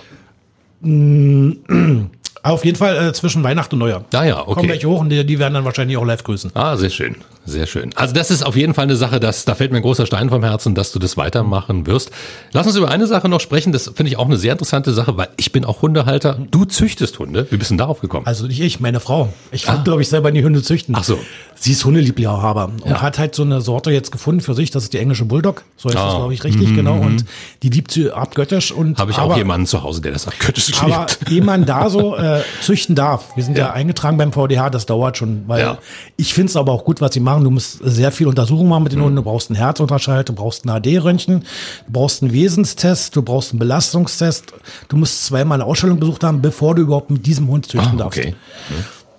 Auf 2.44 2.66
jeden 2.66 2.78
Fall 2.78 3.10
äh, 3.10 3.14
zwischen 3.14 3.44
Weihnachten 3.44 3.76
und 3.76 3.80
Neujahr. 3.80 4.04
Ah 4.14 4.24
ja, 4.24 4.42
okay. 4.42 4.54
Kommen 4.54 4.70
welche 4.70 4.90
hoch 4.90 5.00
und 5.00 5.10
die, 5.10 5.26
die 5.26 5.40
werden 5.40 5.54
dann 5.54 5.66
wahrscheinlich 5.66 5.98
auch 5.98 6.06
live 6.06 6.24
grüßen. 6.24 6.52
Ah, 6.56 6.76
sehr 6.76 6.90
schön, 6.90 7.16
sehr 7.46 7.66
schön. 7.66 7.92
Also 7.96 8.14
das 8.14 8.30
ist 8.32 8.46
auf 8.46 8.56
jeden 8.56 8.74
Fall 8.74 8.84
eine 8.84 8.96
Sache, 8.96 9.20
dass, 9.20 9.46
da 9.46 9.56
fällt 9.56 9.72
mir 9.72 9.78
ein 9.78 9.82
großer 9.84 10.06
Stein 10.06 10.30
vom 10.30 10.44
Herzen, 10.44 10.76
dass 10.76 10.92
du 10.92 11.00
das 11.00 11.18
weitermachen 11.18 11.88
wirst. 11.88 12.12
Lass 12.54 12.68
uns 12.68 12.76
über 12.76 12.90
eine 12.90 13.08
Sache 13.08 13.30
noch 13.30 13.40
sprechen, 13.42 13.72
das 13.74 13.86
finde 13.96 14.12
ich 14.12 14.18
auch 14.18 14.26
eine 14.26 14.38
sehr 14.38 14.52
interessante 14.54 14.94
Sache, 14.94 15.18
weil 15.18 15.30
ich 15.38 15.52
bin 15.52 15.66
auch 15.66 15.82
Hundehalter. 15.82 16.38
Du 16.52 16.66
züchtest 16.66 17.18
Hunde. 17.20 17.48
Wie 17.50 17.58
bist 17.58 17.72
du 17.72 17.74
denn 17.74 17.80
darauf 17.80 18.00
gekommen? 18.00 18.26
Also 18.28 18.46
nicht 18.48 18.62
ich, 18.62 18.80
meine 18.80 19.00
Frau. 19.00 19.34
Ich 19.52 19.64
kann, 19.64 19.84
glaube 19.84 20.02
ich, 20.02 20.10
selber 20.10 20.32
die 20.32 20.44
Hunde 20.44 20.62
züchten. 20.62 20.94
Ah. 20.96 21.00
Ach 21.02 21.04
so. 21.04 21.20
Sie 21.56 21.72
ist 21.74 21.84
Hundeliebhaber 21.86 22.66
und 22.84 22.86
Ja. 22.90 23.02
hat 23.02 23.20
halt 23.20 23.36
so 23.36 23.44
eine 23.44 23.62
Sorte 23.62 23.92
jetzt 23.92 24.12
gefunden 24.12 24.42
für 24.42 24.54
sich. 24.56 24.72
Das 24.72 24.84
ist 24.84 24.94
die 24.94 24.98
englische 24.98 25.26
Bulldog. 25.26 25.64
So 25.78 25.90
ist 25.90 25.96
das, 25.96 26.04
Ah. 26.04 26.18
glaube 26.18 26.34
ich, 26.34 26.44
richtig, 26.44 26.76
genau. 26.76 26.96
Und 27.00 27.26
die 27.64 27.70
liebt 27.70 27.92
sie 27.92 28.12
abgöttisch. 28.12 28.72
Und 28.72 28.98
Habe 29.00 29.12
ich 29.12 29.18
aber, 29.18 29.34
auch 29.34 29.38
jemanden 29.38 29.68
zu 29.68 29.84
Hause, 29.84 30.02
der 30.02 30.12
das 30.12 30.28
abgöttisch 30.28 30.72
Aber 30.82 31.08
liebt. 31.20 31.32
ehe 31.32 31.42
man 31.44 31.66
da 31.66 31.90
so 31.90 32.16
äh, 32.16 32.42
züchten 32.62 32.96
darf, 32.96 33.36
wir 33.36 33.44
sind 33.44 33.58
ja. 33.58 33.66
Ja. 33.68 33.74
eingetragen 33.74 34.18
beim 34.18 34.32
VDH, 34.32 34.70
das 34.72 34.86
dauert 34.86 35.18
schon, 35.18 35.44
weil 35.48 35.62
Ja. 35.62 35.78
ich 36.18 36.34
finde 36.34 36.50
es 36.50 36.56
aber 36.56 36.72
auch 36.72 36.84
gut, 36.86 37.00
was 37.02 37.14
sie 37.14 37.20
machen. 37.32 37.44
Du 37.44 37.52
musst 37.52 37.80
sehr 37.84 38.12
viel 38.12 38.28
Untersuchungen 38.28 38.70
machen 38.70 38.84
mit 38.84 38.92
den 38.92 39.00
Mhm. 39.00 39.04
Hunden. 39.06 39.16
Du 39.18 39.24
brauchst 39.24 39.50
einen 39.50 39.58
Herzultraschall, 39.58 40.24
du 40.24 40.34
brauchst 40.34 40.68
einen 40.68 40.82
HD-Röntgen, 40.82 41.40
du 41.88 41.92
brauchst 41.92 42.22
einen 42.22 42.32
Wesenstest, 42.34 43.16
du 43.16 43.22
brauchst 43.22 43.52
einen 43.52 43.60
Belastungstest. 43.60 44.54
Du 44.90 44.98
musst 44.98 45.26
zweimal 45.26 45.58
eine 45.62 45.66
Ausstellung 45.70 46.00
besucht 46.00 46.24
haben, 46.24 46.42
bevor 46.42 46.76
du 46.76 46.82
überhaupt 46.84 47.10
mit 47.12 47.26
diesem 47.26 47.48
Hund 47.48 47.66
züchten 47.66 47.94
Ah, 47.96 48.04
darfst. 48.04 48.20
okay. 48.20 48.36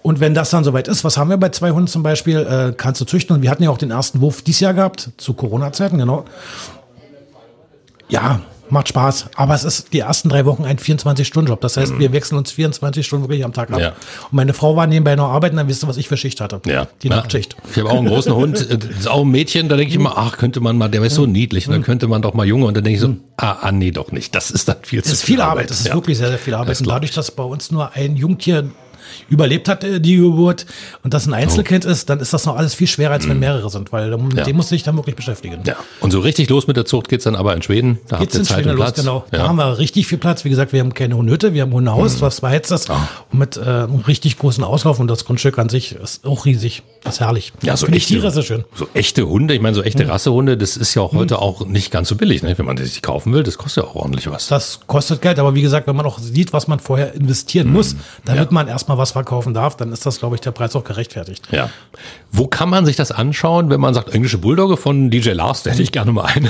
Und 0.02 0.18
wenn 0.18 0.34
das 0.34 0.50
dann 0.50 0.64
soweit 0.64 0.88
ist, 0.88 1.04
was 1.04 1.16
haben 1.16 1.30
wir 1.30 1.36
bei 1.36 1.50
zwei 1.50 1.70
Hunden 1.70 1.86
zum 1.86 2.02
Beispiel, 2.02 2.38
äh, 2.38 2.72
kannst 2.76 3.00
du 3.00 3.04
züchten. 3.04 3.36
Und 3.36 3.42
wir 3.42 3.50
hatten 3.50 3.62
ja 3.62 3.70
auch 3.70 3.78
den 3.78 3.92
ersten 3.92 4.20
Wurf 4.20 4.42
dieses 4.42 4.60
Jahr 4.60 4.74
gehabt, 4.74 5.10
zu 5.16 5.32
Corona-Zeiten, 5.34 5.96
genau. 5.98 6.24
Ja, 8.08 8.40
macht 8.72 8.88
Spaß. 8.88 9.26
Aber 9.36 9.54
es 9.54 9.64
ist 9.64 9.92
die 9.92 10.00
ersten 10.00 10.28
drei 10.28 10.44
Wochen 10.46 10.64
ein 10.64 10.78
24-Stunden-Job. 10.78 11.60
Das 11.60 11.76
heißt, 11.76 11.98
wir 11.98 12.12
wechseln 12.12 12.38
uns 12.38 12.50
24 12.52 13.06
Stunden 13.06 13.24
wirklich 13.28 13.44
am 13.44 13.52
Tag 13.52 13.70
ab. 13.70 13.76
Mhm. 13.78 13.82
Ja. 13.82 13.88
Und 13.90 14.32
meine 14.32 14.54
Frau 14.54 14.74
war 14.76 14.86
nebenbei 14.86 15.14
noch 15.14 15.28
arbeiten, 15.28 15.56
dann 15.56 15.68
wisst 15.68 15.84
ihr, 15.84 15.88
was 15.88 15.96
ich 15.96 16.08
für 16.08 16.16
Schicht 16.16 16.40
hatte. 16.40 16.60
Ja. 16.66 16.88
Die 17.02 17.08
Ja. 17.08 17.16
Nachtschicht. 17.16 17.56
Ich 17.70 17.78
habe 17.78 17.90
auch 17.90 17.98
einen 17.98 18.08
großen 18.08 18.34
Hund, 18.34 18.70
äh, 18.70 18.78
das 18.78 18.90
ist 18.90 19.08
auch 19.08 19.22
ein 19.22 19.30
Mädchen, 19.30 19.68
da 19.68 19.76
denke 19.76 19.90
ich 19.90 19.96
immer, 19.96 20.16
ach, 20.16 20.38
könnte 20.38 20.60
man 20.60 20.76
mal, 20.78 20.88
der 20.88 21.02
ist 21.02 21.14
so 21.14 21.26
niedlich, 21.26 21.66
und 21.66 21.72
dann 21.72 21.82
könnte 21.82 22.08
man 22.08 22.22
doch 22.22 22.34
mal 22.34 22.46
Junge, 22.46 22.66
und 22.66 22.76
dann 22.76 22.84
denke 22.84 22.96
ich 22.96 23.00
so, 23.00 23.14
ah, 23.36 23.56
ah, 23.60 23.72
nee, 23.72 23.90
doch 23.90 24.10
nicht. 24.12 24.34
Das 24.34 24.50
ist 24.50 24.68
dann 24.68 24.76
viel 24.82 25.00
Das 25.00 25.08
zu 25.08 25.14
ist 25.14 25.22
viel 25.24 25.40
Arbeit. 25.40 25.70
Das 25.70 25.80
ist 25.80 25.92
wirklich 25.92 26.18
sehr, 26.18 26.28
sehr 26.28 26.38
viel 26.38 26.54
Arbeit. 26.54 26.70
Das 26.70 26.80
Und 26.80 26.88
dadurch, 26.88 27.12
dass 27.12 27.30
bei 27.30 27.44
uns 27.44 27.70
nur 27.70 27.92
ein 27.92 28.16
Jungtier 28.16 28.70
überlebt 29.28 29.68
hat, 29.68 29.84
äh, 29.84 30.00
die 30.00 30.16
Geburt, 30.16 30.66
und 31.02 31.14
das 31.14 31.26
ein 31.26 31.34
Einzelkind 31.34 31.86
oh. 31.86 31.90
ist, 31.90 32.10
dann 32.10 32.20
ist 32.20 32.32
das 32.32 32.46
noch 32.46 32.56
alles 32.56 32.74
viel 32.74 32.86
schwerer, 32.86 33.12
als 33.12 33.26
wenn 33.26 33.34
mhm. 33.34 33.40
mehrere 33.40 33.70
sind, 33.70 33.92
weil 33.92 34.16
mit 34.16 34.36
ja. 34.36 34.44
dem 34.44 34.56
muss 34.56 34.68
sich 34.68 34.82
dann 34.82 34.96
wirklich 34.96 35.16
beschäftigen. 35.16 35.60
Ja. 35.66 35.76
Und 36.00 36.10
so 36.10 36.20
richtig 36.20 36.48
los 36.50 36.66
mit 36.66 36.76
der 36.76 36.84
Zucht 36.84 37.08
geht's 37.08 37.24
dann 37.24 37.36
aber 37.36 37.54
in 37.54 37.62
Schweden. 37.62 37.98
Da 38.08 38.18
geht's 38.18 38.34
habt 38.34 38.42
ihr 38.42 38.48
Zeit 38.48 38.56
Schweden 38.58 38.70
und 38.70 38.76
Platz. 38.76 38.96
Los, 38.98 39.04
genau. 39.04 39.24
Ja. 39.32 39.38
Da 39.38 39.48
haben 39.48 39.56
wir 39.56 39.78
richtig 39.78 40.06
viel 40.06 40.18
Platz. 40.18 40.44
Wie 40.44 40.50
gesagt, 40.50 40.72
wir 40.72 40.80
haben 40.80 40.94
keine 40.94 41.16
Hundehütte, 41.16 41.54
wir 41.54 41.62
haben 41.62 41.72
Hundehaus, 41.72 42.16
mhm. 42.16 42.20
was 42.22 42.40
beheizt 42.40 42.70
ist, 42.72 42.90
ah. 42.90 43.08
mit 43.32 43.56
äh, 43.56 43.60
einem 43.60 43.96
richtig 44.00 44.38
großen 44.38 44.64
Auslauf 44.64 45.00
und 45.00 45.08
das 45.08 45.24
Grundstück 45.24 45.58
an 45.58 45.68
sich 45.68 45.94
ist 45.96 46.24
auch 46.24 46.46
riesig. 46.46 46.82
Das 47.04 47.14
ist 47.14 47.20
herrlich. 47.20 47.52
Ja, 47.62 47.76
so 47.76 47.86
echte, 47.88 48.14
Tiere 48.14 48.28
ist 48.28 48.44
schön. 48.44 48.64
So 48.74 48.86
echte 48.94 49.28
Hunde, 49.28 49.54
ich 49.54 49.60
meine, 49.60 49.74
so 49.74 49.82
echte 49.82 50.04
mhm. 50.04 50.10
Rassehunde, 50.10 50.56
das 50.56 50.76
ist 50.76 50.94
ja 50.94 51.02
auch 51.02 51.12
heute 51.12 51.34
mhm. 51.34 51.40
auch 51.40 51.66
nicht 51.66 51.90
ganz 51.90 52.08
so 52.08 52.16
billig, 52.16 52.42
ne? 52.42 52.56
wenn 52.56 52.66
man 52.66 52.76
sich 52.76 53.02
kaufen 53.02 53.32
will. 53.32 53.42
Das 53.42 53.58
kostet 53.58 53.84
ja 53.84 53.90
auch 53.90 53.96
ordentlich 53.96 54.30
was. 54.30 54.46
Das 54.46 54.80
kostet 54.86 55.20
Geld, 55.20 55.38
aber 55.38 55.54
wie 55.54 55.62
gesagt, 55.62 55.86
wenn 55.88 55.96
man 55.96 56.06
auch 56.06 56.18
sieht, 56.18 56.52
was 56.52 56.68
man 56.68 56.78
vorher 56.78 57.14
investieren 57.14 57.68
mhm. 57.68 57.72
muss, 57.72 57.96
damit 58.24 58.46
ja. 58.46 58.52
man 58.52 58.68
erstmal 58.68 58.98
was 58.98 59.01
verkaufen 59.10 59.52
darf, 59.52 59.76
dann 59.76 59.92
ist 59.92 60.06
das, 60.06 60.20
glaube 60.20 60.36
ich, 60.36 60.40
der 60.40 60.52
Preis 60.52 60.76
auch 60.76 60.84
gerechtfertigt. 60.84 61.48
Ja. 61.50 61.68
Wo 62.30 62.46
kann 62.46 62.70
man 62.70 62.86
sich 62.86 62.94
das 62.94 63.10
anschauen, 63.10 63.68
wenn 63.68 63.80
man 63.80 63.92
sagt, 63.94 64.14
englische 64.14 64.38
Bulldogge 64.38 64.76
von 64.76 65.10
DJ 65.10 65.30
Lars, 65.30 65.64
da 65.64 65.70
hätte 65.72 65.82
ich 65.82 65.90
gerne 65.90 66.12
mal 66.12 66.24
eine. 66.24 66.48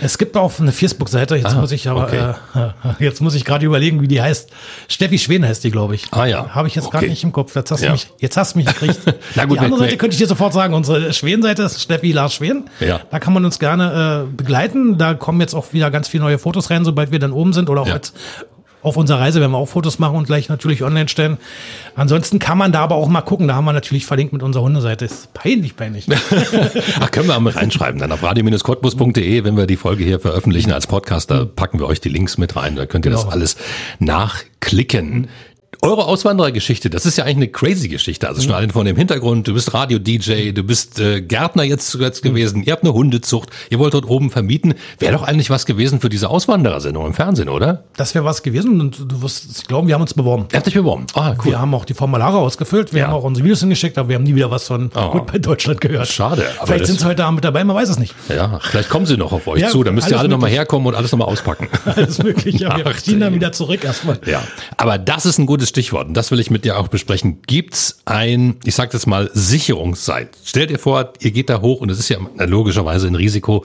Es 0.00 0.18
gibt 0.18 0.36
auch 0.36 0.58
eine 0.58 0.72
Facebook-Seite, 0.72 1.36
jetzt 1.36 1.54
ah, 1.54 1.60
muss 1.60 1.70
ich 1.70 1.88
aber, 1.88 2.04
okay. 2.04 2.34
äh, 2.54 2.88
jetzt 3.04 3.20
muss 3.20 3.34
ich 3.34 3.44
gerade 3.44 3.64
überlegen, 3.64 4.00
wie 4.00 4.08
die 4.08 4.20
heißt. 4.20 4.50
Steffi 4.88 5.18
Schwen 5.18 5.46
heißt 5.46 5.62
die, 5.62 5.70
glaube 5.70 5.94
ich. 5.94 6.06
Ah 6.10 6.26
ja. 6.26 6.50
Habe 6.54 6.68
ich 6.68 6.74
jetzt 6.74 6.86
okay. 6.86 6.98
gerade 6.98 7.08
nicht 7.08 7.22
im 7.22 7.32
Kopf. 7.32 7.54
Jetzt 7.54 7.70
hast, 7.70 7.82
ja. 7.82 7.88
du 7.88 7.92
mich, 7.92 8.08
jetzt 8.18 8.36
hast 8.36 8.54
du 8.54 8.58
mich 8.58 8.66
gekriegt. 8.66 9.00
Na 9.34 9.44
gut, 9.44 9.58
die 9.58 9.64
andere 9.64 9.80
Seite 9.80 9.96
könnte 9.96 10.14
ich 10.14 10.18
dir 10.18 10.26
sofort 10.26 10.52
sagen, 10.52 10.74
unsere 10.74 11.12
Schwen-Seite 11.12 11.62
ist 11.62 11.80
Steffi 11.80 12.12
Lars 12.12 12.34
Schwen. 12.34 12.68
Ja. 12.80 13.00
Da 13.10 13.18
kann 13.20 13.32
man 13.32 13.44
uns 13.44 13.58
gerne 13.58 14.26
äh, 14.28 14.36
begleiten. 14.36 14.98
Da 14.98 15.14
kommen 15.14 15.40
jetzt 15.40 15.54
auch 15.54 15.72
wieder 15.72 15.90
ganz 15.90 16.08
viele 16.08 16.24
neue 16.24 16.38
Fotos 16.38 16.70
rein, 16.70 16.84
sobald 16.84 17.12
wir 17.12 17.18
dann 17.18 17.32
oben 17.32 17.52
sind 17.52 17.70
oder 17.70 17.82
auch 17.82 17.86
ja. 17.86 17.94
als 17.94 18.12
auf 18.82 18.96
unserer 18.96 19.20
Reise 19.20 19.40
werden 19.40 19.52
wir 19.52 19.58
auch 19.58 19.68
Fotos 19.68 19.98
machen 19.98 20.16
und 20.16 20.26
gleich 20.26 20.48
natürlich 20.48 20.82
online 20.82 21.08
stellen. 21.08 21.38
Ansonsten 21.94 22.38
kann 22.38 22.58
man 22.58 22.72
da 22.72 22.80
aber 22.80 22.96
auch 22.96 23.08
mal 23.08 23.22
gucken. 23.22 23.48
Da 23.48 23.54
haben 23.54 23.64
wir 23.64 23.72
natürlich 23.72 24.06
verlinkt 24.06 24.32
mit 24.32 24.42
unserer 24.42 24.64
Hundeseite. 24.64 25.04
Ist 25.04 25.32
peinlich, 25.34 25.76
peinlich. 25.76 26.06
Ach, 27.00 27.10
können 27.10 27.28
wir 27.28 27.38
mal 27.38 27.52
reinschreiben. 27.52 28.00
Dann 28.00 28.12
auf 28.12 28.22
radio-cottbus.de, 28.22 29.44
wenn 29.44 29.56
wir 29.56 29.66
die 29.66 29.76
Folge 29.76 30.04
hier 30.04 30.20
veröffentlichen 30.20 30.72
als 30.72 30.86
Podcaster, 30.86 31.46
packen 31.46 31.78
wir 31.78 31.86
euch 31.86 32.00
die 32.00 32.08
Links 32.08 32.38
mit 32.38 32.56
rein. 32.56 32.76
Da 32.76 32.86
könnt 32.86 33.04
ihr 33.06 33.10
genau. 33.10 33.22
das 33.22 33.32
alles 33.32 33.56
nachklicken. 34.00 35.28
Eure 35.84 36.06
Auswanderergeschichte, 36.06 36.90
das 36.90 37.06
ist 37.06 37.18
ja 37.18 37.24
eigentlich 37.24 37.36
eine 37.36 37.48
crazy 37.48 37.88
Geschichte. 37.88 38.28
Also 38.28 38.40
schon 38.40 38.52
allein 38.52 38.70
von 38.70 38.86
dem 38.86 38.94
Hintergrund, 38.94 39.48
du 39.48 39.54
bist 39.54 39.74
Radio-DJ, 39.74 40.52
du 40.52 40.62
bist 40.62 41.00
äh, 41.00 41.20
Gärtner 41.20 41.64
jetzt 41.64 41.90
zuletzt 41.90 42.22
gewesen, 42.22 42.62
ihr 42.62 42.72
habt 42.72 42.84
eine 42.84 42.92
Hundezucht, 42.92 43.50
ihr 43.68 43.80
wollt 43.80 43.92
dort 43.92 44.06
oben 44.06 44.30
vermieten. 44.30 44.74
Wäre 45.00 45.14
doch 45.14 45.24
eigentlich 45.24 45.50
was 45.50 45.66
gewesen 45.66 46.00
für 46.00 46.08
diese 46.08 46.30
Auswanderersendung 46.30 47.04
im 47.04 47.14
Fernsehen, 47.14 47.48
oder? 47.48 47.82
Das 47.96 48.14
wäre 48.14 48.24
was 48.24 48.44
gewesen 48.44 48.80
und 48.80 49.10
du 49.10 49.22
wirst 49.22 49.66
glauben, 49.66 49.88
wir 49.88 49.96
haben 49.96 50.02
uns 50.02 50.14
beworben. 50.14 50.46
Er 50.52 50.58
hat 50.58 50.66
dich 50.66 50.74
beworben. 50.74 51.08
Ah, 51.14 51.34
cool. 51.38 51.46
Wir 51.50 51.58
haben 51.58 51.74
auch 51.74 51.84
die 51.84 51.94
Formulare 51.94 52.38
ausgefüllt, 52.38 52.92
wir 52.92 53.00
ja. 53.00 53.06
haben 53.08 53.14
auch 53.14 53.24
unsere 53.24 53.42
Videos 53.42 53.58
hingeschickt, 53.58 53.98
aber 53.98 54.08
wir 54.08 54.14
haben 54.14 54.22
nie 54.22 54.36
wieder 54.36 54.52
was 54.52 54.68
von 54.68 54.88
oh. 54.94 55.10
Gut 55.10 55.32
bei 55.32 55.38
Deutschland 55.38 55.80
gehört. 55.80 56.06
Schade. 56.06 56.46
vielleicht 56.64 56.86
sind 56.86 57.00
sie 57.00 57.06
heute 57.06 57.24
Abend 57.24 57.38
mit 57.38 57.44
dabei, 57.44 57.64
man 57.64 57.74
weiß 57.74 57.88
es 57.88 57.98
nicht. 57.98 58.14
Ja, 58.28 58.60
vielleicht 58.62 58.88
kommen 58.88 59.06
sie 59.06 59.16
noch 59.16 59.32
auf 59.32 59.48
euch 59.48 59.62
ja, 59.62 59.70
zu, 59.70 59.82
dann 59.82 59.96
müsst 59.96 60.08
ihr 60.08 60.18
alle 60.20 60.28
nochmal 60.28 60.50
herkommen 60.50 60.86
und 60.86 60.94
alles 60.94 61.10
nochmal 61.10 61.26
auspacken. 61.26 61.68
alles 61.86 62.22
möglich, 62.22 62.60
ja. 62.60 62.76
Wir 62.76 62.96
ziehen 62.98 63.18
dann 63.18 63.34
wieder 63.34 63.50
zurück 63.50 63.82
erstmal. 63.82 64.20
Ja, 64.26 64.44
aber 64.76 64.96
das 64.98 65.26
ist 65.26 65.38
ein 65.38 65.46
gutes 65.46 65.71
Stichwort 65.72 66.08
und 66.08 66.14
das 66.14 66.30
will 66.30 66.38
ich 66.38 66.50
mit 66.50 66.64
dir 66.64 66.78
auch 66.78 66.88
besprechen. 66.88 67.40
Gibt's 67.46 68.02
ein, 68.04 68.56
ich 68.64 68.74
sage 68.74 68.92
das 68.92 69.06
mal, 69.06 69.30
Sicherungsseil? 69.32 70.28
Stellt 70.44 70.70
ihr 70.70 70.78
vor, 70.78 71.14
ihr 71.20 71.30
geht 71.30 71.48
da 71.48 71.62
hoch 71.62 71.80
und 71.80 71.90
es 71.90 71.98
ist 71.98 72.10
ja 72.10 72.18
logischerweise 72.38 73.06
ein 73.06 73.14
Risiko. 73.14 73.64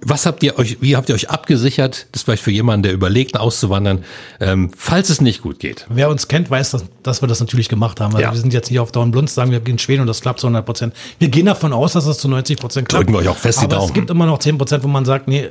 Was 0.00 0.26
habt 0.26 0.42
ihr 0.42 0.58
euch, 0.58 0.78
wie 0.80 0.96
habt 0.96 1.08
ihr 1.08 1.14
euch 1.14 1.28
abgesichert? 1.30 2.06
Das 2.12 2.20
ist 2.20 2.24
vielleicht 2.24 2.42
für 2.42 2.50
jemanden, 2.50 2.84
der 2.84 2.92
überlegt, 2.92 3.38
auszuwandern, 3.38 4.04
ähm, 4.40 4.70
falls 4.76 5.10
es 5.10 5.20
nicht 5.20 5.42
gut 5.42 5.58
geht. 5.58 5.86
Wer 5.88 6.08
uns 6.08 6.28
kennt, 6.28 6.50
weiß, 6.50 6.70
dass, 6.70 6.84
dass 7.02 7.20
wir 7.20 7.28
das 7.28 7.40
natürlich 7.40 7.68
gemacht 7.68 8.00
haben. 8.00 8.14
Also 8.14 8.22
ja. 8.22 8.32
wir 8.32 8.38
sind 8.38 8.52
jetzt 8.52 8.70
nicht 8.70 8.80
auf 8.80 8.92
Dauer 8.92 9.06
Blunz, 9.06 9.34
sagen 9.34 9.50
wir 9.50 9.60
gehen 9.60 9.78
Schweden 9.78 10.02
und 10.02 10.06
das 10.06 10.20
klappt 10.20 10.40
zu 10.40 10.46
100 10.46 10.64
Prozent. 10.64 10.94
Wir 11.18 11.28
gehen 11.28 11.46
davon 11.46 11.72
aus, 11.72 11.94
dass 11.94 12.06
es 12.06 12.18
zu 12.18 12.28
90 12.28 12.58
Prozent 12.58 12.88
klappt. 12.88 13.04
Drücken 13.04 13.14
wir 13.14 13.20
euch 13.20 13.28
auch 13.28 13.36
fest 13.36 13.60
die 13.60 13.64
Aber 13.64 13.76
Daumen. 13.76 13.88
es 13.88 13.94
gibt 13.94 14.10
immer 14.10 14.26
noch 14.26 14.38
10 14.38 14.56
Prozent, 14.56 14.84
wo 14.84 14.88
man 14.88 15.04
sagt, 15.04 15.26
nee, 15.26 15.48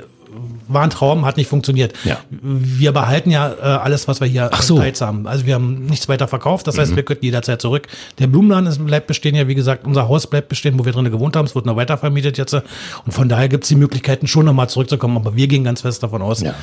war 0.68 0.82
ein 0.82 0.90
Traum, 0.90 1.24
hat 1.24 1.36
nicht 1.36 1.48
funktioniert. 1.48 1.94
Ja. 2.04 2.18
Wir 2.30 2.92
behalten 2.92 3.30
ja 3.30 3.52
äh, 3.52 3.62
alles, 3.62 4.06
was 4.08 4.20
wir 4.20 4.28
hier 4.28 4.50
Ach 4.52 4.62
so. 4.62 4.82
haben. 4.82 5.26
Also 5.26 5.46
wir 5.46 5.54
haben 5.54 5.86
nichts 5.86 6.08
weiter 6.08 6.28
verkauft, 6.28 6.66
das 6.66 6.78
heißt, 6.78 6.92
mhm. 6.92 6.96
wir 6.96 7.02
könnten 7.04 7.24
jederzeit 7.24 7.60
zurück. 7.60 7.88
Der 8.18 8.26
Blumenladen 8.26 8.66
ist, 8.66 8.84
bleibt 8.84 9.06
bestehen, 9.06 9.34
ja 9.34 9.48
wie 9.48 9.54
gesagt, 9.54 9.86
unser 9.86 10.08
Haus 10.08 10.26
bleibt 10.26 10.48
bestehen, 10.48 10.78
wo 10.78 10.84
wir 10.84 10.92
drinnen 10.92 11.10
gewohnt 11.10 11.36
haben, 11.36 11.46
es 11.46 11.54
wird 11.54 11.66
noch 11.66 11.76
weiter 11.76 11.98
vermietet 11.98 12.38
jetzt. 12.38 12.54
Und 12.54 13.12
von 13.12 13.28
daher 13.28 13.48
gibt 13.48 13.64
es 13.64 13.68
die 13.68 13.76
Möglichkeiten, 13.76 14.26
schon 14.26 14.46
nochmal 14.46 14.68
zurückzukommen. 14.68 15.16
Aber 15.16 15.34
wir 15.34 15.48
gehen 15.48 15.64
ganz 15.64 15.80
fest 15.80 16.02
davon 16.02 16.22
aus, 16.22 16.40
ja. 16.40 16.54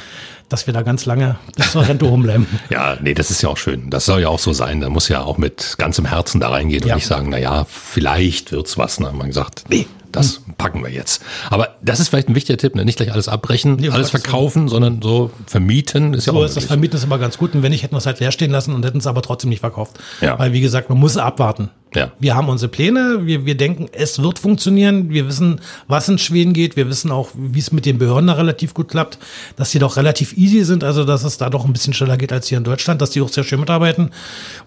dass 0.49 0.67
wir 0.67 0.73
da 0.73 0.81
ganz 0.81 1.05
lange 1.05 1.37
bis 1.55 1.71
zur 1.71 1.87
Rente 1.87 2.05
rumbleiben. 2.05 2.47
Ja, 2.69 2.97
nee, 2.99 3.13
das 3.13 3.31
ist 3.31 3.41
ja 3.41 3.49
auch 3.49 3.57
schön. 3.57 3.89
Das 3.89 4.05
soll 4.05 4.21
ja 4.21 4.29
auch 4.29 4.39
so 4.39 4.51
sein. 4.51 4.81
Da 4.81 4.89
muss 4.89 5.07
ja 5.07 5.21
auch 5.21 5.37
mit 5.37 5.75
ganzem 5.77 6.05
Herzen 6.05 6.39
da 6.39 6.49
reingehen 6.49 6.83
ja. 6.85 6.93
und 6.93 6.97
nicht 6.97 7.07
sagen, 7.07 7.29
na 7.29 7.37
ja, 7.37 7.65
vielleicht 7.69 8.51
wird's 8.51 8.77
was. 8.77 8.97
Dann 8.97 9.07
haben 9.07 9.17
wir 9.17 9.25
gesagt, 9.25 9.65
nee, 9.69 9.87
das 10.15 10.41
packen 10.57 10.83
wir 10.83 10.89
jetzt. 10.89 11.21
Aber 11.49 11.75
das 11.81 11.99
ist 11.99 12.09
vielleicht 12.09 12.29
ein 12.29 12.35
wichtiger 12.35 12.57
Tipp, 12.57 12.75
ne? 12.75 12.85
nicht 12.85 12.97
gleich 12.97 13.11
alles 13.11 13.27
abbrechen, 13.27 13.75
nee, 13.75 13.89
alles 13.89 14.09
verkaufen, 14.09 14.67
sondern 14.67 15.01
so 15.01 15.31
vermieten 15.45 16.13
ist 16.13 16.25
so 16.25 16.31
ja 16.31 16.37
auch. 16.37 16.41
So 16.41 16.45
ist 16.45 16.57
das 16.57 16.65
Vermieten 16.65 16.97
ist 16.97 17.03
immer 17.03 17.19
ganz 17.19 17.37
gut. 17.37 17.53
Und 17.55 17.63
wenn 17.63 17.71
nicht, 17.71 17.83
hätten 17.83 17.93
wir 17.93 17.99
es 17.99 18.05
halt 18.05 18.19
leer 18.19 18.31
stehen 18.31 18.51
lassen 18.51 18.73
und 18.73 18.85
hätten 18.85 18.97
es 18.97 19.07
aber 19.07 19.21
trotzdem 19.21 19.49
nicht 19.49 19.59
verkauft. 19.59 19.99
Ja. 20.21 20.37
Weil, 20.39 20.53
wie 20.53 20.61
gesagt, 20.61 20.89
man 20.89 20.97
muss 20.97 21.17
abwarten. 21.17 21.69
Ja. 21.95 22.11
Wir 22.19 22.35
haben 22.35 22.49
unsere 22.49 22.69
Pläne, 22.69 23.25
wir, 23.25 23.45
wir 23.45 23.55
denken, 23.55 23.87
es 23.93 24.21
wird 24.21 24.39
funktionieren. 24.39 25.09
Wir 25.09 25.27
wissen, 25.27 25.61
was 25.87 26.09
in 26.09 26.17
Schweden 26.17 26.53
geht. 26.53 26.75
Wir 26.75 26.89
wissen 26.89 27.11
auch, 27.11 27.29
wie 27.35 27.59
es 27.59 27.71
mit 27.71 27.85
den 27.85 27.97
Behörden 27.97 28.27
da 28.27 28.33
relativ 28.33 28.73
gut 28.73 28.89
klappt, 28.89 29.17
dass 29.55 29.71
die 29.71 29.79
doch 29.79 29.97
relativ 29.97 30.37
easy 30.37 30.63
sind, 30.63 30.83
also 30.83 31.05
dass 31.05 31.23
es 31.23 31.37
da 31.37 31.49
doch 31.49 31.65
ein 31.65 31.73
bisschen 31.73 31.93
schneller 31.93 32.17
geht 32.17 32.33
als 32.33 32.47
hier 32.47 32.57
in 32.57 32.63
Deutschland, 32.63 33.01
dass 33.01 33.11
die 33.11 33.21
auch 33.21 33.29
sehr 33.29 33.43
schön 33.43 33.59
mitarbeiten. 33.59 34.11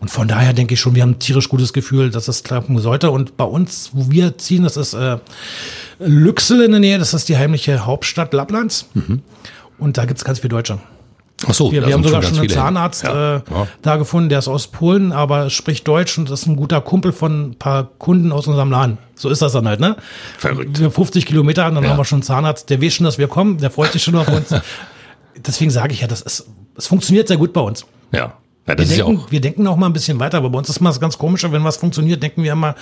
Und 0.00 0.10
von 0.10 0.26
daher 0.26 0.52
denke 0.54 0.74
ich 0.74 0.80
schon, 0.80 0.94
wir 0.94 1.02
haben 1.02 1.12
ein 1.12 1.18
tierisch 1.18 1.48
gutes 1.48 1.72
Gefühl, 1.72 2.10
dass 2.10 2.28
es 2.28 2.42
klappen 2.42 2.78
sollte. 2.78 3.10
Und 3.10 3.36
bei 3.36 3.44
uns, 3.44 3.90
wo 3.92 4.10
wir 4.10 4.38
ziehen, 4.38 4.62
das 4.62 4.76
ist 4.76 4.94
äh, 4.94 5.18
Lüxel 5.98 6.62
in 6.62 6.70
der 6.70 6.80
Nähe, 6.80 6.98
das 6.98 7.14
ist 7.14 7.28
die 7.28 7.36
heimliche 7.36 7.84
Hauptstadt 7.84 8.32
Lapplands. 8.32 8.86
Mhm. 8.94 9.22
Und 9.78 9.98
da 9.98 10.06
gibt 10.06 10.18
es 10.18 10.24
ganz 10.24 10.40
viele 10.40 10.50
Deutsche. 10.50 10.78
Ach 11.46 11.54
so, 11.54 11.70
wir, 11.70 11.86
wir 11.86 11.94
haben 11.94 12.02
sogar 12.02 12.22
schon 12.22 12.38
einen 12.38 12.48
Zahnarzt 12.48 13.04
ja. 13.04 13.36
Äh, 13.36 13.42
ja. 13.48 13.66
da 13.82 13.96
gefunden, 13.96 14.28
der 14.28 14.40
ist 14.40 14.48
aus 14.48 14.66
Polen, 14.66 15.12
aber 15.12 15.50
spricht 15.50 15.86
Deutsch 15.86 16.18
und 16.18 16.30
ist 16.30 16.46
ein 16.46 16.56
guter 16.56 16.80
Kumpel 16.80 17.12
von 17.12 17.50
ein 17.50 17.54
paar 17.54 17.84
Kunden 17.98 18.32
aus 18.32 18.48
unserem 18.48 18.70
Laden. 18.70 18.98
So 19.14 19.28
ist 19.28 19.40
das 19.40 19.52
dann 19.52 19.68
halt, 19.68 19.78
ne? 19.78 19.96
Verrückt. 20.36 20.78
50 20.78 21.26
Kilometer, 21.26 21.70
dann 21.70 21.82
ja. 21.82 21.90
haben 21.90 21.96
wir 21.96 22.04
schon 22.04 22.16
einen 22.16 22.22
Zahnarzt, 22.24 22.70
der 22.70 22.82
weiß 22.82 22.94
schon, 22.94 23.04
dass 23.04 23.18
wir 23.18 23.28
kommen, 23.28 23.58
der 23.58 23.70
freut 23.70 23.92
sich 23.92 24.02
schon 24.02 24.16
auf 24.16 24.28
uns. 24.28 24.52
Deswegen 25.46 25.70
sage 25.70 25.92
ich 25.92 26.00
ja, 26.00 26.08
das 26.08 26.22
ist, 26.22 26.48
es 26.76 26.88
funktioniert 26.88 27.28
sehr 27.28 27.36
gut 27.36 27.52
bei 27.52 27.60
uns. 27.60 27.86
Ja. 28.10 28.34
Ja, 28.66 28.74
das 28.74 28.90
wir, 28.90 28.96
denken, 28.96 29.12
ja 29.12 29.24
auch 29.24 29.30
wir 29.30 29.40
denken 29.40 29.66
auch 29.66 29.76
mal 29.76 29.86
ein 29.86 29.94
bisschen 29.94 30.20
weiter, 30.20 30.38
aber 30.38 30.50
bei 30.50 30.58
uns 30.58 30.68
ist 30.68 30.80
mal 30.80 30.92
ganz 30.98 31.16
komisch, 31.16 31.42
wenn 31.48 31.64
was 31.64 31.78
funktioniert, 31.78 32.22
denken 32.22 32.42
wir 32.42 32.52
immer, 32.52 32.74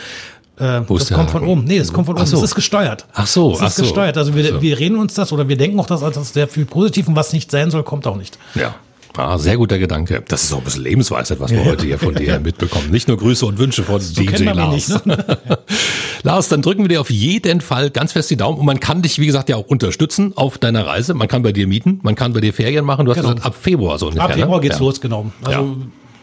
äh, 0.58 0.80
das 0.88 1.10
kommt 1.10 1.30
von 1.30 1.44
oben. 1.44 1.64
Nee, 1.64 1.78
das 1.78 1.92
kommt 1.92 2.06
von 2.06 2.16
oben. 2.16 2.26
So. 2.26 2.36
Das 2.36 2.44
ist 2.44 2.54
gesteuert. 2.54 3.06
Ach 3.14 3.26
so, 3.26 3.52
das 3.52 3.60
ist 3.60 3.78
ach 3.78 3.82
gesteuert. 3.82 4.16
Also 4.16 4.34
wir, 4.34 4.54
so. 4.54 4.62
wir 4.62 4.78
reden 4.78 4.96
uns 4.96 5.14
das 5.14 5.32
oder 5.32 5.48
wir 5.48 5.56
denken 5.56 5.78
auch 5.80 5.86
das 5.86 6.02
als 6.02 6.32
sehr 6.32 6.48
viel 6.48 6.64
positiv 6.64 7.08
und 7.08 7.16
was 7.16 7.32
nicht 7.32 7.50
sein 7.50 7.70
soll, 7.70 7.82
kommt 7.82 8.06
auch 8.06 8.16
nicht. 8.16 8.38
Ja. 8.54 8.74
Ah, 9.16 9.38
sehr 9.38 9.56
guter 9.56 9.78
Gedanke. 9.78 10.22
Das 10.28 10.44
ist 10.44 10.52
auch 10.52 10.58
ein 10.58 10.64
bisschen 10.64 10.82
Lebensweisheit, 10.82 11.40
was 11.40 11.50
wir 11.50 11.64
heute 11.64 11.86
hier 11.86 11.98
von 11.98 12.14
dir 12.14 12.38
mitbekommen. 12.44 12.90
Nicht 12.90 13.08
nur 13.08 13.16
Grüße 13.16 13.46
und 13.46 13.58
Wünsche 13.58 13.82
von 13.82 14.00
so 14.00 14.12
DJ 14.20 14.44
Lars. 14.44 14.88
Nicht, 14.88 15.06
ne? 15.06 15.38
Lars, 16.22 16.48
dann 16.48 16.60
drücken 16.60 16.82
wir 16.82 16.88
dir 16.88 17.00
auf 17.00 17.10
jeden 17.10 17.60
Fall 17.60 17.90
ganz 17.90 18.12
fest 18.12 18.30
die 18.30 18.36
Daumen 18.36 18.58
und 18.58 18.66
man 18.66 18.78
kann 18.80 19.02
dich, 19.02 19.18
wie 19.18 19.26
gesagt, 19.26 19.48
ja 19.48 19.56
auch 19.56 19.66
unterstützen 19.66 20.32
auf 20.36 20.58
deiner 20.58 20.86
Reise. 20.86 21.14
Man 21.14 21.28
kann 21.28 21.42
bei 21.42 21.52
dir 21.52 21.66
mieten, 21.66 22.00
man 22.02 22.14
kann 22.14 22.32
bei 22.34 22.40
dir 22.40 22.52
Ferien 22.52 22.84
machen. 22.84 23.06
Du 23.06 23.12
hast 23.12 23.16
genau. 23.16 23.30
gesagt, 23.30 23.46
ab 23.46 23.54
Februar 23.58 23.98
so 23.98 24.06
ungefähr. 24.06 24.24
Ab 24.24 24.34
Februar 24.34 24.56
ne? 24.56 24.62
geht's 24.62 24.78
ja. 24.78 24.84
los, 24.84 25.00
genau. 25.00 25.30
Also 25.42 25.60
ja. 25.60 25.76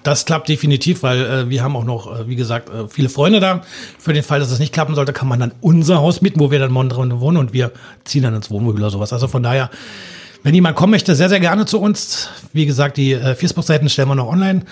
Das 0.03 0.25
klappt 0.25 0.49
definitiv, 0.49 1.01
weil 1.01 1.25
äh, 1.25 1.49
wir 1.49 1.63
haben 1.63 1.75
auch 1.75 1.85
noch, 1.85 2.19
äh, 2.19 2.27
wie 2.27 2.35
gesagt, 2.35 2.69
äh, 2.69 2.87
viele 2.89 3.09
Freunde 3.09 3.39
da. 3.39 3.61
Für 3.97 4.13
den 4.13 4.23
Fall, 4.23 4.39
dass 4.39 4.51
es 4.51 4.59
nicht 4.59 4.73
klappen 4.73 4.95
sollte, 4.95 5.13
kann 5.13 5.27
man 5.27 5.39
dann 5.39 5.53
unser 5.61 5.99
Haus 5.99 6.21
mieten, 6.21 6.39
wo 6.39 6.51
wir 6.51 6.59
dann 6.59 6.71
morgen 6.71 7.19
wohnen 7.21 7.37
und 7.37 7.53
wir 7.53 7.71
ziehen 8.03 8.23
dann 8.23 8.35
ins 8.35 8.51
Wohnmobil 8.51 8.81
oder 8.81 8.91
sowas. 8.91 9.13
Also 9.13 9.27
von 9.29 9.43
daher, 9.43 9.69
wenn 10.43 10.53
jemand 10.53 10.75
kommen 10.75 10.91
möchte, 10.91 11.15
sehr, 11.15 11.29
sehr 11.29 11.39
gerne 11.39 11.65
zu 11.65 11.79
uns. 11.79 12.29
Wie 12.51 12.65
gesagt, 12.65 12.97
die 12.97 13.13
äh, 13.13 13.33
Facebook-Seiten 13.33 13.87
stellen 13.87 14.09
wir 14.09 14.15
noch 14.15 14.27
online, 14.27 14.63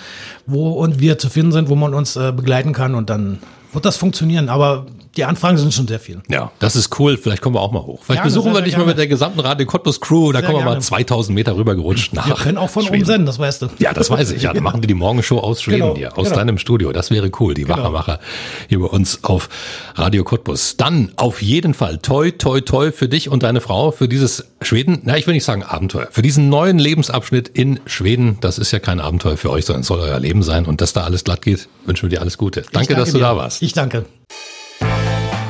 wo 0.46 0.72
und 0.72 1.00
wir 1.00 1.18
zu 1.18 1.30
finden 1.30 1.54
sind, 1.54 1.70
wo 1.70 1.76
man 1.76 1.94
uns 1.94 2.18
äh, 2.18 2.34
begleiten 2.34 2.74
kann 2.74 2.94
und 2.94 3.10
dann 3.10 3.40
wird 3.72 3.86
das 3.86 3.96
funktionieren. 3.96 4.50
Aber 4.50 4.86
die 5.18 5.26
Anfragen 5.26 5.58
sind 5.58 5.74
schon 5.74 5.88
sehr 5.88 6.00
viel. 6.00 6.22
Ja, 6.30 6.52
das 6.60 6.78
ist 6.78 6.98
cool. 7.00 7.18
Vielleicht 7.18 7.42
kommen 7.42 7.56
wir 7.56 7.62
auch 7.62 7.72
mal 7.72 7.82
hoch. 7.82 8.02
Vielleicht 8.04 8.22
gerne, 8.22 8.30
besuchen 8.30 8.54
wir 8.54 8.62
dich 8.62 8.78
mal 8.78 8.86
mit 8.86 8.98
der 8.98 9.08
gesamten 9.08 9.42
Radio 9.42 9.68
Cottbus 9.68 10.00
Crew. 10.00 10.32
Da 10.32 10.40
sehr 10.40 10.48
kommen 10.48 10.60
wir 10.60 10.64
gerne. 10.64 10.76
mal 10.78 10.82
2000 10.82 11.36
Meter 11.36 11.58
rüber 11.58 11.76
gerutscht 11.76 12.14
nach. 12.14 12.28
Wir 12.28 12.36
können 12.36 12.58
auch 12.58 12.70
von 12.70 12.84
Schweden. 12.84 13.02
oben 13.02 13.06
senden, 13.06 13.26
das 13.26 13.38
weißt 13.38 13.64
du. 13.64 13.70
Ja, 13.80 13.94
das 13.94 14.10
weiß 14.10 14.32
ich. 14.32 14.44
Ja, 14.44 14.54
dann 14.54 14.64
machen 14.64 14.82
wir 14.82 14.88
die 14.88 14.94
Morgenshow 14.94 15.40
aus 15.40 15.62
Schweden 15.62 15.82
genau, 15.82 15.96
hier, 15.96 16.18
aus 16.18 16.26
genau. 16.26 16.38
deinem 16.38 16.58
Studio. 16.58 16.94
Das 16.94 17.12
wäre 17.12 17.30
cool. 17.42 17.54
Die 17.54 17.64
genau. 17.64 17.78
Wachermacher 17.78 18.20
hier 18.70 18.80
bei 18.80 18.88
uns 18.88 19.24
auf 19.24 19.50
Radio 19.96 20.24
Cottbus. 20.24 20.78
Dann 20.78 21.12
auf 21.18 21.42
jeden 21.42 21.74
Fall 21.74 21.98
toi, 21.98 22.32
toi, 22.32 22.62
toi 22.62 22.92
für 22.94 23.10
dich 23.10 23.28
und 23.28 23.44
deine 23.44 23.60
Frau 23.60 23.92
für 23.92 24.08
dieses 24.08 24.46
Schweden. 24.62 25.02
Na, 25.04 25.18
ich 25.18 25.28
will 25.28 25.34
nicht 25.34 25.44
sagen 25.44 25.64
Abenteuer. 25.64 26.08
Für 26.12 26.22
diesen 26.22 26.48
neuen 26.48 26.80
Lebensabschnitt 26.80 27.50
in 27.50 27.82
Schweden. 27.86 28.38
Das 28.40 28.58
ist 28.58 28.72
ja 28.72 28.80
kein 28.80 29.02
Abenteuer 29.02 29.36
für 29.36 29.50
euch, 29.50 29.66
sondern 29.66 29.82
es 29.82 29.88
soll 29.88 30.00
euer 30.00 30.20
Leben 30.22 30.42
sein. 30.42 30.66
Und 30.66 30.80
dass 30.80 30.94
da 30.94 31.04
alles 31.04 31.26
glatt 31.26 31.42
geht, 31.42 31.68
wünschen 31.86 32.04
wir 32.04 32.18
dir 32.18 32.22
alles 32.22 32.38
Gute. 32.38 32.62
Danke, 32.62 32.94
danke 32.94 32.96
dass 32.96 33.12
du 33.12 33.18
dir. 33.18 33.24
da 33.24 33.36
warst. 33.36 33.62
Ich 33.62 33.74
danke. 33.74 34.06